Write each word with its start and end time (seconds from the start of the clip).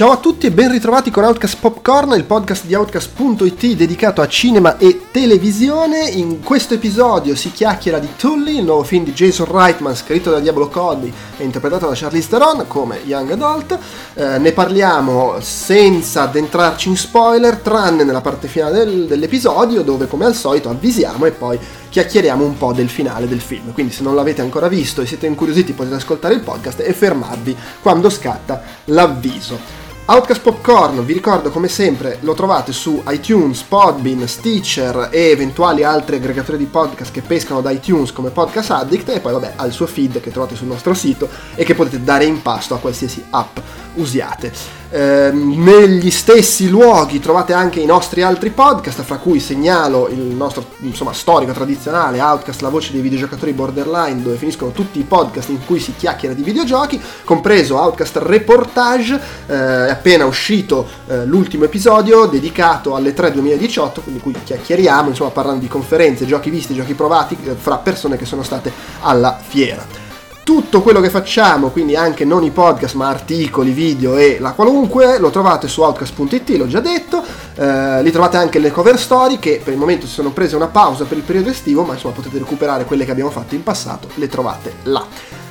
Ciao 0.00 0.12
a 0.12 0.16
tutti 0.16 0.46
e 0.46 0.50
ben 0.50 0.70
ritrovati 0.70 1.10
con 1.10 1.24
Outcast 1.24 1.58
Popcorn, 1.60 2.12
il 2.12 2.24
podcast 2.24 2.64
di 2.64 2.74
Outcast.it 2.74 3.76
dedicato 3.76 4.22
a 4.22 4.28
cinema 4.28 4.78
e 4.78 5.08
televisione. 5.10 6.08
In 6.08 6.42
questo 6.42 6.72
episodio 6.72 7.36
si 7.36 7.52
chiacchiera 7.52 7.98
di 7.98 8.08
Tully, 8.16 8.56
il 8.56 8.64
nuovo 8.64 8.82
film 8.82 9.04
di 9.04 9.12
Jason 9.12 9.44
Reitman 9.44 9.94
scritto 9.94 10.30
da 10.30 10.40
Diablo 10.40 10.68
Cody 10.68 11.12
e 11.36 11.44
interpretato 11.44 11.86
da 11.86 11.92
Charlize 11.94 12.30
Theron 12.30 12.64
come 12.66 13.00
Young 13.04 13.32
Adult. 13.32 13.78
Eh, 14.14 14.38
ne 14.38 14.52
parliamo 14.52 15.34
senza 15.40 16.22
addentrarci 16.22 16.88
in 16.88 16.96
spoiler, 16.96 17.58
tranne 17.58 18.02
nella 18.02 18.22
parte 18.22 18.48
finale 18.48 18.78
del, 18.78 19.06
dell'episodio 19.06 19.82
dove 19.82 20.06
come 20.06 20.24
al 20.24 20.34
solito 20.34 20.70
avvisiamo 20.70 21.26
e 21.26 21.32
poi 21.32 21.58
chiacchieriamo 21.90 22.42
un 22.42 22.56
po' 22.56 22.72
del 22.72 22.88
finale 22.88 23.28
del 23.28 23.42
film. 23.42 23.74
Quindi 23.74 23.92
se 23.92 24.02
non 24.02 24.14
l'avete 24.14 24.40
ancora 24.40 24.68
visto 24.68 25.02
e 25.02 25.06
siete 25.06 25.26
incuriositi 25.26 25.74
potete 25.74 25.96
ascoltare 25.96 26.32
il 26.32 26.40
podcast 26.40 26.80
e 26.80 26.94
fermarvi 26.94 27.54
quando 27.82 28.08
scatta 28.08 28.62
l'avviso. 28.86 29.89
Outcast 30.12 30.40
Popcorn, 30.40 31.04
vi 31.04 31.12
ricordo 31.12 31.50
come 31.50 31.68
sempre, 31.68 32.18
lo 32.22 32.34
trovate 32.34 32.72
su 32.72 33.00
iTunes, 33.06 33.62
Podbean, 33.62 34.26
Stitcher 34.26 35.08
e 35.12 35.30
eventuali 35.30 35.84
altri 35.84 36.16
aggregatori 36.16 36.58
di 36.58 36.64
podcast 36.64 37.12
che 37.12 37.22
pescano 37.22 37.60
da 37.60 37.70
iTunes 37.70 38.10
come 38.10 38.30
Podcast 38.30 38.72
Addict 38.72 39.08
e 39.10 39.20
poi 39.20 39.34
vabbè 39.34 39.52
al 39.54 39.70
suo 39.70 39.86
feed 39.86 40.20
che 40.20 40.32
trovate 40.32 40.56
sul 40.56 40.66
nostro 40.66 40.94
sito 40.94 41.28
e 41.54 41.62
che 41.62 41.76
potete 41.76 42.02
dare 42.02 42.24
in 42.24 42.42
pasto 42.42 42.74
a 42.74 42.80
qualsiasi 42.80 43.24
app 43.30 43.58
usiate. 43.94 44.78
Eh, 44.92 45.30
negli 45.32 46.10
stessi 46.10 46.68
luoghi 46.68 47.20
trovate 47.20 47.52
anche 47.52 47.78
i 47.78 47.86
nostri 47.86 48.22
altri 48.22 48.50
podcast, 48.50 49.02
fra 49.02 49.18
cui 49.18 49.38
segnalo 49.38 50.08
il 50.08 50.18
nostro 50.18 50.64
insomma, 50.80 51.12
storico 51.12 51.52
tradizionale 51.52 52.20
Outcast, 52.20 52.60
la 52.60 52.70
voce 52.70 52.90
dei 52.90 53.00
videogiocatori 53.00 53.52
borderline, 53.52 54.20
dove 54.20 54.36
finiscono 54.36 54.72
tutti 54.72 54.98
i 54.98 55.04
podcast 55.04 55.50
in 55.50 55.64
cui 55.64 55.78
si 55.78 55.94
chiacchiera 55.96 56.34
di 56.34 56.42
videogiochi, 56.42 57.00
compreso 57.24 57.78
Outcast 57.78 58.16
Reportage, 58.16 59.20
eh, 59.46 59.86
è 59.86 59.90
appena 59.90 60.24
uscito 60.24 60.86
eh, 61.06 61.24
l'ultimo 61.24 61.64
episodio 61.64 62.26
dedicato 62.26 62.96
alle 62.96 63.14
3 63.14 63.32
2018, 63.32 64.00
quindi 64.00 64.20
cui 64.20 64.34
chiacchieriamo, 64.42 65.10
insomma 65.10 65.30
parlando 65.30 65.60
di 65.60 65.68
conferenze, 65.68 66.26
giochi 66.26 66.50
visti, 66.50 66.74
giochi 66.74 66.94
provati 66.94 67.36
eh, 67.44 67.54
fra 67.54 67.76
persone 67.76 68.16
che 68.16 68.24
sono 68.24 68.42
state 68.42 68.72
alla 69.02 69.38
fiera 69.40 70.08
tutto 70.50 70.82
quello 70.82 71.00
che 71.00 71.10
facciamo, 71.10 71.68
quindi 71.68 71.94
anche 71.94 72.24
non 72.24 72.42
i 72.42 72.50
podcast 72.50 72.96
ma 72.96 73.06
articoli, 73.06 73.70
video 73.70 74.16
e 74.16 74.38
la 74.40 74.50
qualunque, 74.50 75.20
lo 75.20 75.30
trovate 75.30 75.68
su 75.68 75.80
outcast.it, 75.80 76.48
l'ho 76.56 76.66
già 76.66 76.80
detto, 76.80 77.22
eh, 77.54 78.02
li 78.02 78.10
trovate 78.10 78.36
anche 78.36 78.58
le 78.58 78.72
cover 78.72 78.98
story 78.98 79.38
che 79.38 79.60
per 79.62 79.72
il 79.72 79.78
momento 79.78 80.08
si 80.08 80.12
sono 80.12 80.32
prese 80.32 80.56
una 80.56 80.66
pausa 80.66 81.04
per 81.04 81.18
il 81.18 81.22
periodo 81.22 81.50
estivo, 81.50 81.84
ma 81.84 81.92
insomma 81.92 82.14
potete 82.14 82.36
recuperare 82.38 82.84
quelle 82.84 83.04
che 83.04 83.12
abbiamo 83.12 83.30
fatto 83.30 83.54
in 83.54 83.62
passato, 83.62 84.08
le 84.14 84.26
trovate 84.26 84.74
là. 84.82 85.06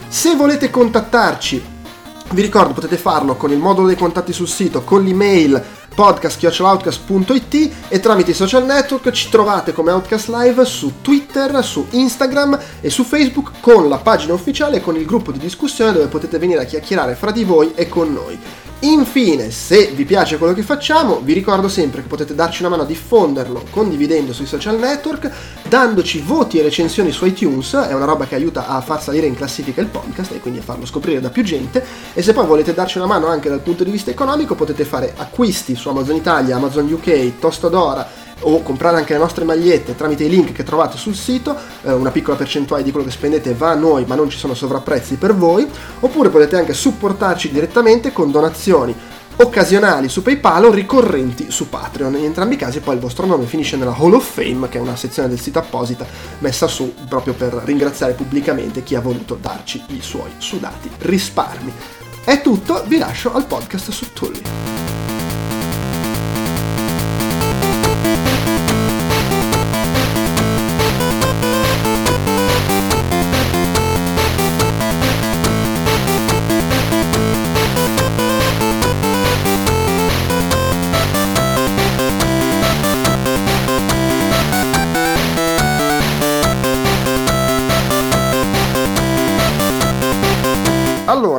Se 0.09 0.35
volete 0.35 0.69
contattarci 0.69 1.63
vi 2.31 2.41
ricordo 2.41 2.73
potete 2.73 2.97
farlo 2.97 3.35
con 3.35 3.51
il 3.51 3.57
modulo 3.57 3.87
dei 3.87 3.95
contatti 3.95 4.33
sul 4.33 4.47
sito, 4.47 4.83
con 4.83 5.03
l'email 5.03 5.61
podcast.outcast.it 5.95 7.71
e 7.89 7.99
tramite 7.99 8.31
i 8.31 8.35
social 8.35 8.65
network 8.65 9.11
ci 9.11 9.29
trovate 9.29 9.73
come 9.73 9.91
Outcast 9.91 10.29
Live 10.29 10.63
su 10.65 11.01
Twitter, 11.01 11.63
su 11.63 11.87
Instagram 11.89 12.59
e 12.81 12.89
su 12.89 13.03
Facebook 13.03 13.53
con 13.59 13.89
la 13.89 13.97
pagina 13.97 14.33
ufficiale 14.33 14.77
e 14.77 14.81
con 14.81 14.95
il 14.95 15.05
gruppo 15.05 15.31
di 15.31 15.39
discussione 15.39 15.91
dove 15.91 16.07
potete 16.07 16.37
venire 16.37 16.61
a 16.61 16.65
chiacchierare 16.65 17.15
fra 17.15 17.31
di 17.31 17.43
voi 17.43 17.73
e 17.73 17.89
con 17.89 18.13
noi. 18.13 18.39
Infine, 18.81 19.51
se 19.51 19.91
vi 19.93 20.05
piace 20.05 20.37
quello 20.37 20.53
che 20.53 20.61
facciamo, 20.61 21.19
vi 21.21 21.33
ricordo 21.33 21.67
sempre 21.67 22.01
che 22.01 22.07
potete 22.07 22.33
darci 22.33 22.61
una 22.61 22.69
mano 22.69 22.83
a 22.83 22.85
diffonderlo 22.85 23.65
condividendo 23.71 24.31
sui 24.31 24.45
social 24.45 24.79
network, 24.79 25.29
dandoci 25.67 26.21
voti 26.21 26.59
e 26.59 26.61
recensioni 26.61 27.11
su 27.11 27.25
iTunes, 27.25 27.73
è 27.73 27.93
una 27.93 28.05
roba 28.05 28.25
che 28.25 28.35
aiuta 28.35 28.67
a 28.67 28.79
far 28.79 29.03
salire 29.03 29.27
in 29.27 29.35
classifica 29.35 29.81
il 29.81 29.87
podcast 29.87 30.31
e 30.31 30.39
quindi 30.39 30.59
a 30.59 30.63
farlo 30.63 30.85
scoprire 30.85 31.19
da 31.19 31.29
più 31.29 31.43
gente. 31.43 31.83
E 32.13 32.21
se 32.21 32.31
poi 32.31 32.45
volete 32.45 32.73
darci 32.73 32.99
una 32.99 33.07
mano 33.07 33.27
anche 33.27 33.49
dal 33.49 33.59
punto 33.59 33.83
di 33.83 33.91
vista 33.91 34.11
economico, 34.11 34.55
potete 34.55 34.85
fare 34.85 35.13
acquisti 35.13 35.75
su 35.75 35.89
Amazon 35.89 36.15
Italia, 36.15 36.55
Amazon 36.55 36.89
UK, 36.89 37.37
Tostadora 37.37 38.28
o 38.41 38.61
comprare 38.61 38.97
anche 38.97 39.13
le 39.13 39.19
nostre 39.19 39.43
magliette 39.43 39.95
tramite 39.95 40.23
i 40.23 40.29
link 40.29 40.51
che 40.51 40.63
trovate 40.63 40.97
sul 40.97 41.15
sito, 41.15 41.55
eh, 41.83 41.91
una 41.91 42.11
piccola 42.11 42.37
percentuale 42.37 42.83
di 42.83 42.91
quello 42.91 43.05
che 43.05 43.11
spendete 43.11 43.53
va 43.53 43.71
a 43.71 43.75
noi 43.75 44.05
ma 44.05 44.15
non 44.15 44.29
ci 44.29 44.37
sono 44.37 44.53
sovrapprezzi 44.53 45.15
per 45.15 45.35
voi, 45.35 45.67
oppure 45.99 46.29
potete 46.29 46.57
anche 46.57 46.73
supportarci 46.73 47.51
direttamente 47.51 48.11
con 48.11 48.31
donazioni 48.31 48.95
occasionali 49.41 50.09
su 50.09 50.21
PayPal 50.21 50.65
o 50.65 50.71
ricorrenti 50.71 51.49
su 51.49 51.69
Patreon. 51.69 52.17
In 52.17 52.25
entrambi 52.25 52.55
i 52.55 52.57
casi 52.57 52.79
poi 52.79 52.95
il 52.95 53.01
vostro 53.01 53.25
nome 53.25 53.45
finisce 53.45 53.77
nella 53.77 53.95
Hall 53.97 54.13
of 54.13 54.33
Fame, 54.33 54.67
che 54.67 54.77
è 54.77 54.81
una 54.81 54.95
sezione 54.97 55.29
del 55.29 55.39
sito 55.39 55.59
apposita 55.59 56.05
messa 56.39 56.67
su 56.67 56.93
proprio 57.07 57.33
per 57.33 57.53
ringraziare 57.63 58.13
pubblicamente 58.13 58.83
chi 58.83 58.95
ha 58.95 59.01
voluto 59.01 59.37
darci 59.39 59.83
i 59.89 60.01
suoi 60.01 60.31
sudati 60.37 60.89
risparmi. 60.99 61.71
È 62.23 62.41
tutto, 62.41 62.83
vi 62.85 62.97
lascio 62.97 63.33
al 63.33 63.45
podcast 63.45 63.91
su 63.91 64.11
Tully. 64.11 65.08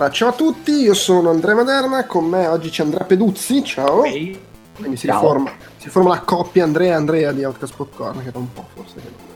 Allora, 0.00 0.14
ciao 0.14 0.28
a 0.30 0.32
tutti, 0.32 0.72
io 0.72 0.94
sono 0.94 1.28
Andrea 1.28 1.54
Maderna, 1.54 2.06
con 2.06 2.24
me 2.24 2.46
oggi 2.46 2.70
c'è 2.70 2.82
Andrea 2.82 3.04
Peduzzi, 3.04 3.62
ciao. 3.62 4.02
Ehi. 4.04 4.40
Quindi 4.74 4.96
si 4.96 5.06
Ciao. 5.06 5.20
riforma, 5.20 5.50
si 5.76 5.84
riforma 5.84 6.08
la 6.14 6.20
coppia 6.20 6.64
Andrea 6.64 6.92
e 6.92 6.96
Andrea 6.96 7.32
di 7.32 7.44
Outcast 7.44 7.74
Popcorn, 7.76 8.22
che 8.22 8.28
era 8.28 8.38
un 8.38 8.50
po' 8.50 8.64
forse 8.72 8.94
che 8.94 9.02
non, 9.10 9.26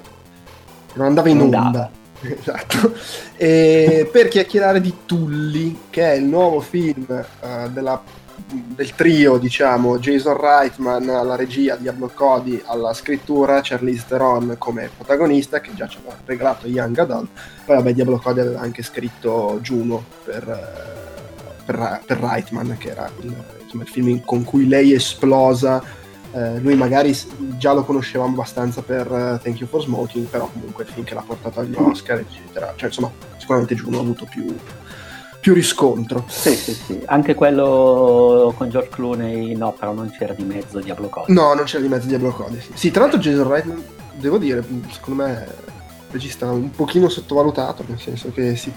che 0.87 0.93
non 0.95 1.07
andava 1.09 1.29
in 1.29 1.37
Non 1.37 1.45
onda. 1.49 1.59
andava. 1.61 1.91
Esatto. 2.41 2.95
E 3.37 4.09
per 4.11 4.29
chiacchierare 4.29 4.81
di 4.81 4.95
Tully, 5.05 5.81
che 5.91 6.13
è 6.13 6.15
il 6.15 6.25
nuovo 6.25 6.61
film 6.61 7.05
eh, 7.11 7.69
della- 7.69 8.03
del 8.47 8.95
trio, 8.95 9.39
diciamo, 9.39 9.99
Jason 9.99 10.37
Reitman 10.37 11.09
alla 11.09 11.35
regia, 11.35 11.77
Diablo 11.77 12.11
Cody 12.13 12.63
alla 12.67 12.93
scrittura, 12.93 13.61
Charlize 13.63 14.05
Theron 14.07 14.57
come 14.59 14.91
protagonista, 14.97 15.61
che 15.61 15.75
già 15.75 15.89
ci 15.89 15.99
aveva 15.99 16.17
regalato 16.25 16.67
Young 16.67 16.99
Adult. 16.99 17.29
Poi 17.65 17.77
vabbè, 17.77 17.95
Diablo 17.95 18.19
Cody 18.19 18.41
aveva 18.41 18.61
anche 18.61 18.83
scritto 18.83 19.59
Juno 19.63 20.05
per, 20.25 20.49
eh, 20.49 21.65
per, 21.65 22.03
per 22.05 22.19
Reitman, 22.19 22.77
che 22.79 22.91
era 22.91 23.11
il, 23.21 23.35
insomma, 23.63 23.83
il 23.85 23.89
film 23.89 24.21
con 24.25 24.45
cui 24.45 24.69
lei 24.69 24.93
esplosa. 24.93 25.83
Eh, 26.33 26.59
noi 26.59 26.75
magari 26.75 27.17
già 27.59 27.73
lo 27.73 27.85
conoscevamo 27.85 28.33
abbastanza 28.33 28.83
per 28.83 29.07
eh, 29.07 29.41
Thank 29.43 29.61
You 29.61 29.69
for 29.69 29.83
Smoking, 29.83 30.27
però 30.27 30.49
comunque 30.53 30.85
il 30.85 30.91
film 30.91 31.05
che 31.05 31.15
l'ha 31.15 31.25
portato 31.25 31.61
agli 31.61 31.75
Oscar, 31.77 32.19
eccetera. 32.19 32.73
Cioè, 32.77 32.89
insomma, 32.89 33.11
sicuramente 33.39 33.75
Juno 33.75 33.99
ha 33.99 34.01
avuto 34.01 34.27
più, 34.29 34.55
più 35.45 35.53
riscontro. 35.53 36.25
Sì, 36.27 36.55
sì, 36.55 36.73
sì. 36.73 37.03
Anche 37.05 37.35
quello 37.35 38.55
con 38.57 38.71
George 38.71 38.89
Clooney, 38.89 39.55
no, 39.55 39.75
però 39.79 39.93
non 39.93 40.09
c'era 40.09 40.33
di 40.33 40.43
mezzo 40.43 40.81
Diablo 40.81 41.11
Cody. 41.11 41.35
No, 41.35 41.53
non 41.53 41.65
c'era 41.65 41.83
di 41.83 41.89
mezzo 41.89 42.07
Diablo 42.07 42.31
Cody. 42.31 42.59
Sì. 42.61 42.71
Sì, 42.73 42.91
tra 42.91 43.03
l'altro 43.03 43.21
Jason 43.21 43.47
Reitman, 43.47 43.85
devo 44.15 44.39
dire, 44.39 44.65
secondo 44.91 45.23
me 45.23 45.47
regista 46.11 46.51
un 46.51 46.71
pochino 46.71 47.11
sottovalutato, 47.11 47.85
nel 47.87 48.01
senso 48.01 48.33
che 48.33 48.57
si- 48.57 48.73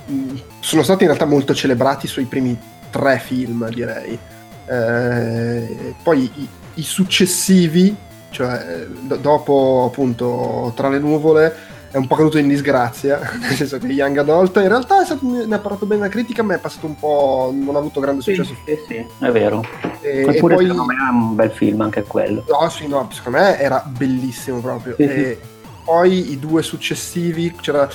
sono 0.59 0.83
stati 0.83 1.03
in 1.03 1.07
realtà 1.07 1.23
molto 1.25 1.55
celebrati 1.55 2.05
i 2.05 2.09
suoi 2.09 2.25
primi 2.25 2.59
tre 2.89 3.17
film, 3.19 3.69
direi. 3.69 4.19
Eh, 4.65 5.95
poi 6.03 6.29
i, 6.35 6.47
i 6.73 6.83
successivi, 6.83 7.95
cioè 8.29 8.55
eh, 8.81 8.87
do- 9.03 9.15
dopo 9.15 9.85
appunto 9.89 10.73
Tra 10.75 10.89
le 10.89 10.99
nuvole, 10.99 11.55
è 11.91 11.97
un 11.97 12.07
po' 12.07 12.15
caduto 12.15 12.37
in 12.37 12.47
disgrazia, 12.47 13.19
nel 13.39 13.55
senso 13.55 13.77
che 13.77 13.87
Young 13.87 14.17
Adult 14.17 14.55
in 14.57 14.67
realtà 14.67 15.03
stato- 15.05 15.25
ne 15.25 15.53
ha 15.55 15.59
parlato 15.59 15.85
bene 15.85 16.01
la 16.01 16.09
critica, 16.09 16.43
ma 16.43 16.55
è 16.55 16.59
passato 16.59 16.85
un 16.85 16.97
po', 16.97 17.53
non 17.53 17.75
ha 17.75 17.79
avuto 17.79 17.99
grande 17.99 18.21
Sì, 18.21 18.35
successo. 18.35 18.55
sì, 18.65 18.77
sì, 18.87 19.05
è 19.25 19.31
vero. 19.31 19.63
E, 20.01 20.21
Eppure 20.27 20.55
poi... 20.55 20.67
secondo 20.67 20.85
me 20.85 20.95
è 20.95 21.11
un 21.11 21.35
bel 21.35 21.51
film 21.51 21.81
anche 21.81 22.03
quello. 22.03 22.43
No, 22.47 22.69
sì, 22.69 22.87
no, 22.87 23.07
secondo 23.11 23.39
me 23.39 23.59
era 23.59 23.83
bellissimo 23.85 24.59
proprio. 24.59 24.95
Sì, 24.95 25.03
e 25.03 25.39
poi 25.83 26.31
i 26.31 26.39
due 26.39 26.61
successivi, 26.63 27.53
c'era 27.59 27.89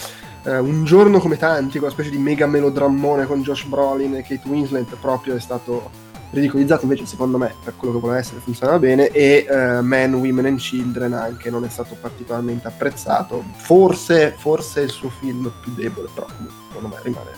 eh, 0.44 0.58
Un 0.58 0.84
giorno 0.84 1.19
come 1.20 1.37
tanti, 1.37 1.78
quella 1.78 1.93
specie 1.93 2.11
di 2.11 2.19
mega 2.19 2.46
melodrammone 2.46 3.26
con 3.26 3.43
Josh 3.43 3.64
Brolin 3.64 4.17
e 4.17 4.22
Kate 4.22 4.49
Winslet, 4.49 4.96
proprio 5.00 5.37
è 5.37 5.40
stato 5.40 5.90
ridicolizzato, 6.32 6.84
invece 6.84 7.06
secondo 7.06 7.37
me, 7.37 7.55
per 7.62 7.75
quello 7.76 7.94
che 7.94 8.00
voleva 8.00 8.19
essere, 8.19 8.40
funzionava 8.40 8.79
bene, 8.79 9.08
e 9.08 9.46
eh, 9.49 9.81
Men, 9.82 10.14
Women 10.14 10.46
and 10.46 10.58
Children 10.58 11.12
anche 11.12 11.50
non 11.50 11.64
è 11.64 11.69
stato 11.69 11.96
particolarmente 12.00 12.67
apprezzato. 12.67 13.44
Forse, 13.56 14.34
forse 14.37 14.81
è 14.81 14.84
il 14.84 14.90
suo 14.90 15.11
film 15.11 15.52
più 15.61 15.73
debole, 15.75 16.08
però 16.12 16.26
secondo 16.69 16.88
me 16.88 17.00
rimane 17.02 17.31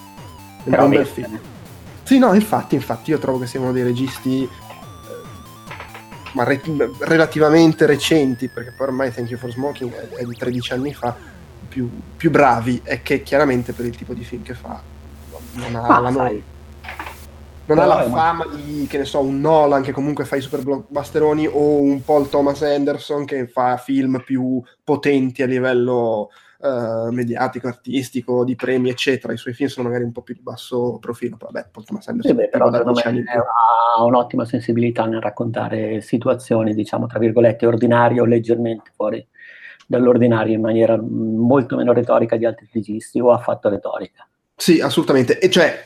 un 0.65 0.71
Però 0.71 0.77
buon 0.87 0.91
bel 0.91 1.07
film. 1.07 1.39
Sì, 2.05 2.19
no, 2.19 2.35
infatti, 2.35 2.75
infatti, 2.77 3.11
io 3.11 3.19
trovo 3.19 3.41
che 3.41 3.47
sia 3.47 3.61
uno 3.61 3.73
dei 3.73 3.83
registi 3.83 4.45
eh, 4.45 4.49
ma 6.33 6.45
re- 6.45 6.63
relativamente 7.01 7.87
recenti, 7.87 8.49
perché 8.49 8.73
poi 8.77 8.87
ormai 8.89 9.13
Thank 9.13 9.31
You 9.31 9.39
for 9.39 9.51
Smoking 9.51 9.93
è, 9.93 10.09
è 10.21 10.25
di 10.25 10.37
13 10.37 10.73
anni 10.73 10.95
fa, 10.95 11.17
più, 11.69 11.91
più 12.17 12.31
bravi, 12.31 12.81
e 12.85 13.03
che 13.03 13.25
chiaramente 13.25 13.73
per 13.73 13.87
il 13.87 13.97
tipo 13.97 14.15
di 14.15 14.23
film 14.23 14.43
che 14.43 14.55
fa 14.55 14.81
non 15.55 15.75
ha 15.75 15.81
Ma 15.81 15.99
la 15.99 16.11
no- 16.11 16.53
non 17.67 17.79
ha 17.79 17.87
la 17.87 18.03
fama 18.03 18.47
di, 18.47 18.87
che 18.89 18.99
ne 18.99 19.05
so, 19.05 19.21
un 19.21 19.41
Nolan 19.41 19.83
che 19.83 19.93
comunque 19.93 20.25
fa 20.25 20.37
i 20.37 20.41
super 20.41 20.63
blockbusteroni 20.63 21.47
o 21.47 21.81
un 21.81 22.05
Paul 22.05 22.29
Thomas 22.29 22.63
Anderson 22.63 23.25
che 23.25 23.47
fa 23.47 23.77
film 23.77 24.23
più 24.25 24.63
potenti 24.83 25.43
a 25.43 25.47
livello 25.47 26.29
uh, 26.59 27.11
mediatico, 27.11 27.69
artistico, 27.69 28.45
di 28.45 28.55
premi, 28.55 28.91
eccetera. 28.91 29.33
I 29.33 29.39
suoi 29.39 29.55
film 29.55 29.69
sono 29.69 29.89
magari 29.89 30.05
un 30.05 30.13
po' 30.13 30.23
più 30.23 30.35
di 30.35 30.43
basso 30.43 30.99
profilo, 31.01 31.37
però 31.37 31.51
vabbè, 31.51 31.69
Paul 31.71 31.85
Thomas 31.85 32.09
Anderson 32.09 32.39
sì, 32.39 32.49
però, 32.49 32.71
da 32.71 32.83
anni 33.05 33.25
ha 33.97 34.05
un'ottima 34.05 34.45
sensibilità 34.45 35.07
nel 35.07 35.21
raccontare 35.21 36.01
situazioni, 36.01 36.75
diciamo, 36.75 37.07
tra 37.07 37.19
virgolette, 37.19 37.67
ordinarie 37.67 38.21
o 38.21 38.25
leggermente 38.25 38.91
fuori 38.95 39.27
dall'ordinario 39.87 40.55
in 40.55 40.61
maniera 40.61 40.99
molto 41.01 41.77
meno 41.77 41.93
retorica 41.93 42.37
di 42.37 42.47
altri 42.47 42.69
registi 42.73 43.21
o 43.21 43.31
affatto 43.33 43.69
retorica. 43.69 44.27
Sì, 44.57 44.81
assolutamente. 44.81 45.39
E 45.39 45.51
cioè, 45.51 45.83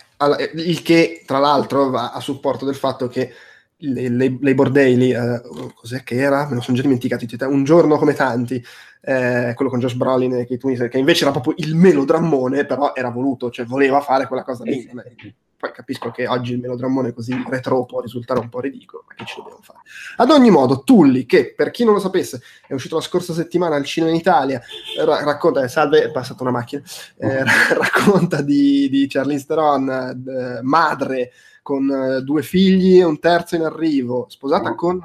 il 0.54 0.82
che 0.82 1.22
tra 1.24 1.38
l'altro 1.38 1.90
va 1.90 2.12
a 2.12 2.20
supporto 2.20 2.64
del 2.64 2.74
fatto 2.74 3.08
che 3.08 3.32
Labor 3.80 4.70
Daily, 4.70 5.14
eh, 5.14 5.40
cos'è 5.74 6.02
che 6.02 6.16
era? 6.16 6.48
Me 6.48 6.56
lo 6.56 6.60
sono 6.60 6.76
già 6.76 6.82
dimenticato. 6.82 7.24
Un 7.48 7.64
giorno 7.64 7.96
come 7.96 8.14
tanti, 8.14 8.62
eh, 9.08 9.54
quello 9.54 9.70
con 9.70 9.80
Josh 9.80 9.94
Brolin 9.94 10.34
e 10.34 10.46
Kate 10.46 10.66
Winslet, 10.66 10.90
che 10.90 10.98
invece 10.98 11.22
era 11.22 11.32
proprio 11.32 11.54
il 11.56 11.74
melodrammone, 11.74 12.66
però 12.66 12.94
era 12.94 13.08
voluto, 13.08 13.50
cioè 13.50 13.64
voleva 13.64 14.02
fare 14.02 14.26
quella 14.26 14.44
cosa 14.44 14.64
lì. 14.64 14.84
Eh, 14.84 15.34
poi 15.56 15.72
capisco 15.72 16.10
che 16.10 16.28
oggi 16.28 16.52
il 16.52 16.60
melodrammone 16.60 17.14
così 17.14 17.34
retro 17.48 17.86
può 17.86 18.00
risultare 18.00 18.38
un 18.38 18.50
po' 18.50 18.60
ridicolo, 18.60 19.04
ma 19.08 19.14
che 19.14 19.24
ci 19.24 19.36
dobbiamo 19.36 19.60
fare? 19.62 19.78
Ad 20.16 20.30
ogni 20.30 20.50
modo, 20.50 20.82
Tulli, 20.82 21.24
che 21.24 21.54
per 21.56 21.70
chi 21.70 21.84
non 21.84 21.94
lo 21.94 22.00
sapesse 22.00 22.42
è 22.66 22.74
uscito 22.74 22.96
la 22.96 23.00
scorsa 23.00 23.32
settimana 23.32 23.76
al 23.76 23.84
cinema 23.84 24.12
in 24.12 24.18
Italia, 24.18 24.60
ra- 25.02 25.24
racconta, 25.24 25.62
eh, 25.62 25.68
salve, 25.68 26.02
è 26.02 26.10
passata 26.10 26.42
una 26.42 26.52
macchina, 26.52 26.82
eh, 27.16 27.44
racconta 27.72 28.42
di, 28.42 28.90
di 28.90 29.06
Charlize 29.08 29.46
Theron, 29.46 29.88
eh, 29.88 30.62
madre 30.62 31.32
con 31.62 31.90
eh, 31.90 32.20
due 32.20 32.42
figli 32.42 32.98
e 32.98 33.04
un 33.04 33.18
terzo 33.18 33.56
in 33.56 33.62
arrivo, 33.62 34.26
sposata 34.28 34.74
con 34.74 35.00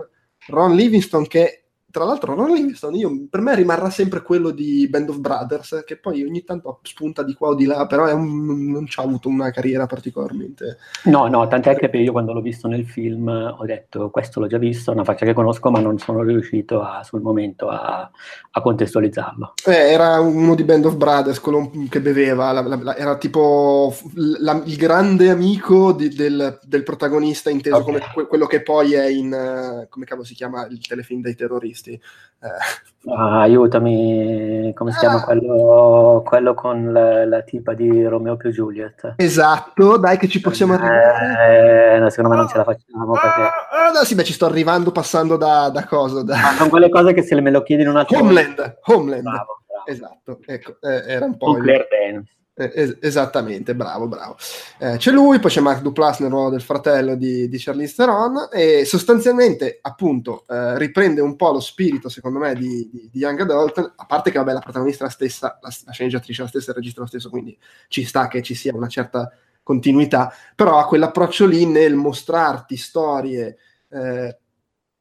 Ron 0.47 0.75
Livingston 0.75 1.25
che 1.25 1.62
tra 1.93 2.05
l'altro 2.05 2.33
Ron 2.33 2.51
Livingston 2.51 2.95
io, 2.95 3.27
per 3.29 3.39
me 3.39 3.53
rimarrà 3.53 3.91
sempre 3.91 4.23
quello 4.23 4.49
di 4.49 4.87
Band 4.89 5.09
of 5.09 5.19
Brothers 5.19 5.83
che 5.85 5.97
poi 5.97 6.23
ogni 6.23 6.43
tanto 6.43 6.79
spunta 6.81 7.21
di 7.21 7.35
qua 7.35 7.49
o 7.49 7.53
di 7.53 7.65
là 7.65 7.85
però 7.85 8.11
un, 8.15 8.71
non 8.71 8.87
ci 8.87 8.99
ha 8.99 9.03
avuto 9.03 9.29
una 9.29 9.51
carriera 9.51 9.85
particolarmente 9.85 10.77
no 11.03 11.27
no 11.27 11.47
tant'è 11.47 11.75
che 11.75 11.95
io 11.95 12.11
quando 12.11 12.33
l'ho 12.33 12.41
visto 12.41 12.67
nel 12.67 12.87
film 12.87 13.27
ho 13.27 13.63
detto 13.63 14.09
questo 14.09 14.39
l'ho 14.39 14.47
già 14.47 14.57
visto 14.57 14.91
una 14.91 15.03
faccia 15.03 15.23
che 15.23 15.33
conosco 15.33 15.69
ma 15.69 15.81
non 15.81 15.99
sono 15.99 16.23
riuscito 16.23 16.81
a, 16.81 17.03
sul 17.03 17.21
momento 17.21 17.69
a, 17.69 18.09
a 18.49 18.61
contestualizzarlo 18.61 19.53
eh, 19.63 19.91
era 19.91 20.19
uno 20.19 20.55
di 20.55 20.63
Band 20.63 20.85
of 20.85 20.95
Brothers 20.95 21.39
quello 21.39 21.69
che 21.89 22.01
beveva 22.01 22.51
la, 22.53 22.61
la, 22.61 22.79
la, 22.81 22.95
era 22.95 23.17
tipo 23.17 23.95
il 24.15 24.75
grande 24.77 25.29
amico 25.29 25.93
di, 25.93 26.09
del, 26.09 26.57
del, 26.63 26.81
protagonista 26.81 27.51
inteso 27.51 27.75
okay. 27.75 27.99
come 28.15 28.27
quello 28.27 28.47
che 28.47 28.63
poi 28.63 28.95
è 28.95 29.05
in 29.05 29.85
come 29.89 30.05
cavolo 30.05 30.25
si 30.25 30.33
chiama 30.33 30.65
il 30.65 30.79
telefilm 30.79 31.21
dei 31.21 31.35
terroristi 31.35 31.82
questi. 31.83 32.01
Eh. 32.43 33.11
Ah, 33.13 33.41
aiutami, 33.41 34.71
come 34.73 34.91
si 34.91 34.97
ah. 34.97 34.99
chiama 35.01 35.23
quello, 35.23 36.23
quello 36.25 36.53
con 36.53 36.91
la, 36.91 37.25
la, 37.25 37.41
tipa 37.41 37.73
di 37.73 38.05
Romeo 38.05 38.37
più 38.37 38.49
Juliet? 38.49 39.15
Esatto, 39.17 39.97
dai 39.97 40.17
che 40.17 40.29
ci 40.29 40.39
possiamo 40.39 40.73
arrivare. 40.73 41.95
Eh, 41.95 41.99
no, 41.99 42.09
secondo 42.09 42.29
me 42.31 42.37
non 42.37 42.47
ce 42.47 42.57
la 42.57 42.63
facciamo 42.63 43.11
perché... 43.11 43.41
Ah, 43.71 43.91
no, 43.93 44.03
sì, 44.05 44.15
beh, 44.15 44.23
ci 44.23 44.33
sto 44.33 44.45
arrivando 44.45 44.91
passando 44.91 45.35
da, 45.35 45.69
da 45.69 45.85
cosa? 45.85 46.23
Da... 46.23 46.35
Ah, 46.35 46.53
sono 46.53 46.69
quelle 46.69 46.89
cose 46.89 47.13
che 47.13 47.23
se 47.23 47.39
me 47.39 47.51
lo 47.51 47.61
chiedi 47.63 47.83
in 47.83 47.89
un 47.89 47.97
altro 47.97 48.19
Homeland, 48.19 48.79
Homeland. 48.83 49.23
Bravo, 49.23 49.63
bravo. 49.67 49.85
Esatto, 49.85 50.39
ecco, 50.45 50.77
eh, 50.81 51.03
era 51.05 51.25
un 51.25 51.37
po'... 51.37 51.53
Con 51.53 51.61
Claire 51.61 51.87
Dance. 51.89 52.31
Eh, 52.55 52.71
es- 52.75 52.97
esattamente, 53.01 53.73
bravo, 53.73 54.07
bravo. 54.07 54.37
Eh, 54.77 54.97
c'è 54.97 55.09
lui, 55.11 55.39
poi 55.39 55.49
c'è 55.49 55.59
Mark 55.59 55.81
Duplass 55.81 56.19
nel 56.19 56.29
ruolo 56.29 56.51
del 56.51 56.61
fratello 56.61 57.15
di, 57.15 57.49
di 57.49 57.57
Charlize 57.57 57.95
Theron 57.95 58.47
e 58.51 58.85
sostanzialmente, 58.85 59.79
appunto, 59.81 60.45
eh, 60.47 60.77
riprende 60.77 61.19
un 61.19 61.35
po' 61.35 61.51
lo 61.51 61.59
spirito, 61.59 62.09
secondo 62.09 62.37
me, 62.37 62.53
di, 62.53 62.87
di, 62.91 63.09
di 63.11 63.19
Young 63.19 63.39
Adult, 63.39 63.93
a 63.95 64.05
parte 64.05 64.29
che, 64.29 64.37
vabbè, 64.37 64.53
la 64.53 64.59
protagonista 64.59 65.03
è 65.03 65.07
la 65.07 65.13
stessa, 65.13 65.57
la, 65.63 65.73
la 65.85 65.91
sceneggiatrice 65.91 66.41
è 66.41 66.43
la 66.43 66.49
stessa, 66.49 66.69
il 66.69 66.75
regista 66.75 66.99
è 66.99 67.01
lo 67.01 67.07
stesso, 67.07 67.29
quindi 67.31 67.57
ci 67.87 68.03
sta 68.03 68.27
che 68.27 68.43
ci 68.43 68.53
sia 68.53 68.75
una 68.75 68.87
certa 68.87 69.31
continuità, 69.63 70.31
però 70.53 70.77
ha 70.77 70.85
quell'approccio 70.85 71.47
lì 71.47 71.65
nel 71.65 71.95
mostrarti 71.95 72.77
storie 72.77 73.57
eh, 73.89 74.37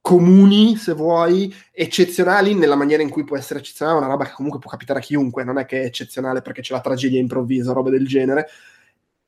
comuni, 0.03 0.77
se 0.77 0.93
vuoi, 0.93 1.55
eccezionali 1.71 2.55
nella 2.55 2.75
maniera 2.75 3.03
in 3.03 3.09
cui 3.09 3.25
può 3.25 3.39
essere 3.39 3.61
eccezionale, 3.61 3.99
una 3.99 4.09
roba 4.09 4.25
che 4.25 4.33
comunque 4.33 4.59
può 4.59 4.69
capitare 4.69 4.99
a 4.99 5.03
chiunque, 5.03 5.45
non 5.45 5.59
è 5.59 5.65
che 5.65 5.83
è 5.83 5.85
eccezionale 5.87 6.43
perché 6.43 6.61
c'è 6.61 6.75
la 6.75 6.81
tragedia 6.81 7.21
improvvisa, 7.21 7.73
roba 7.73 7.89
del 7.89 8.07
genere, 8.07 8.49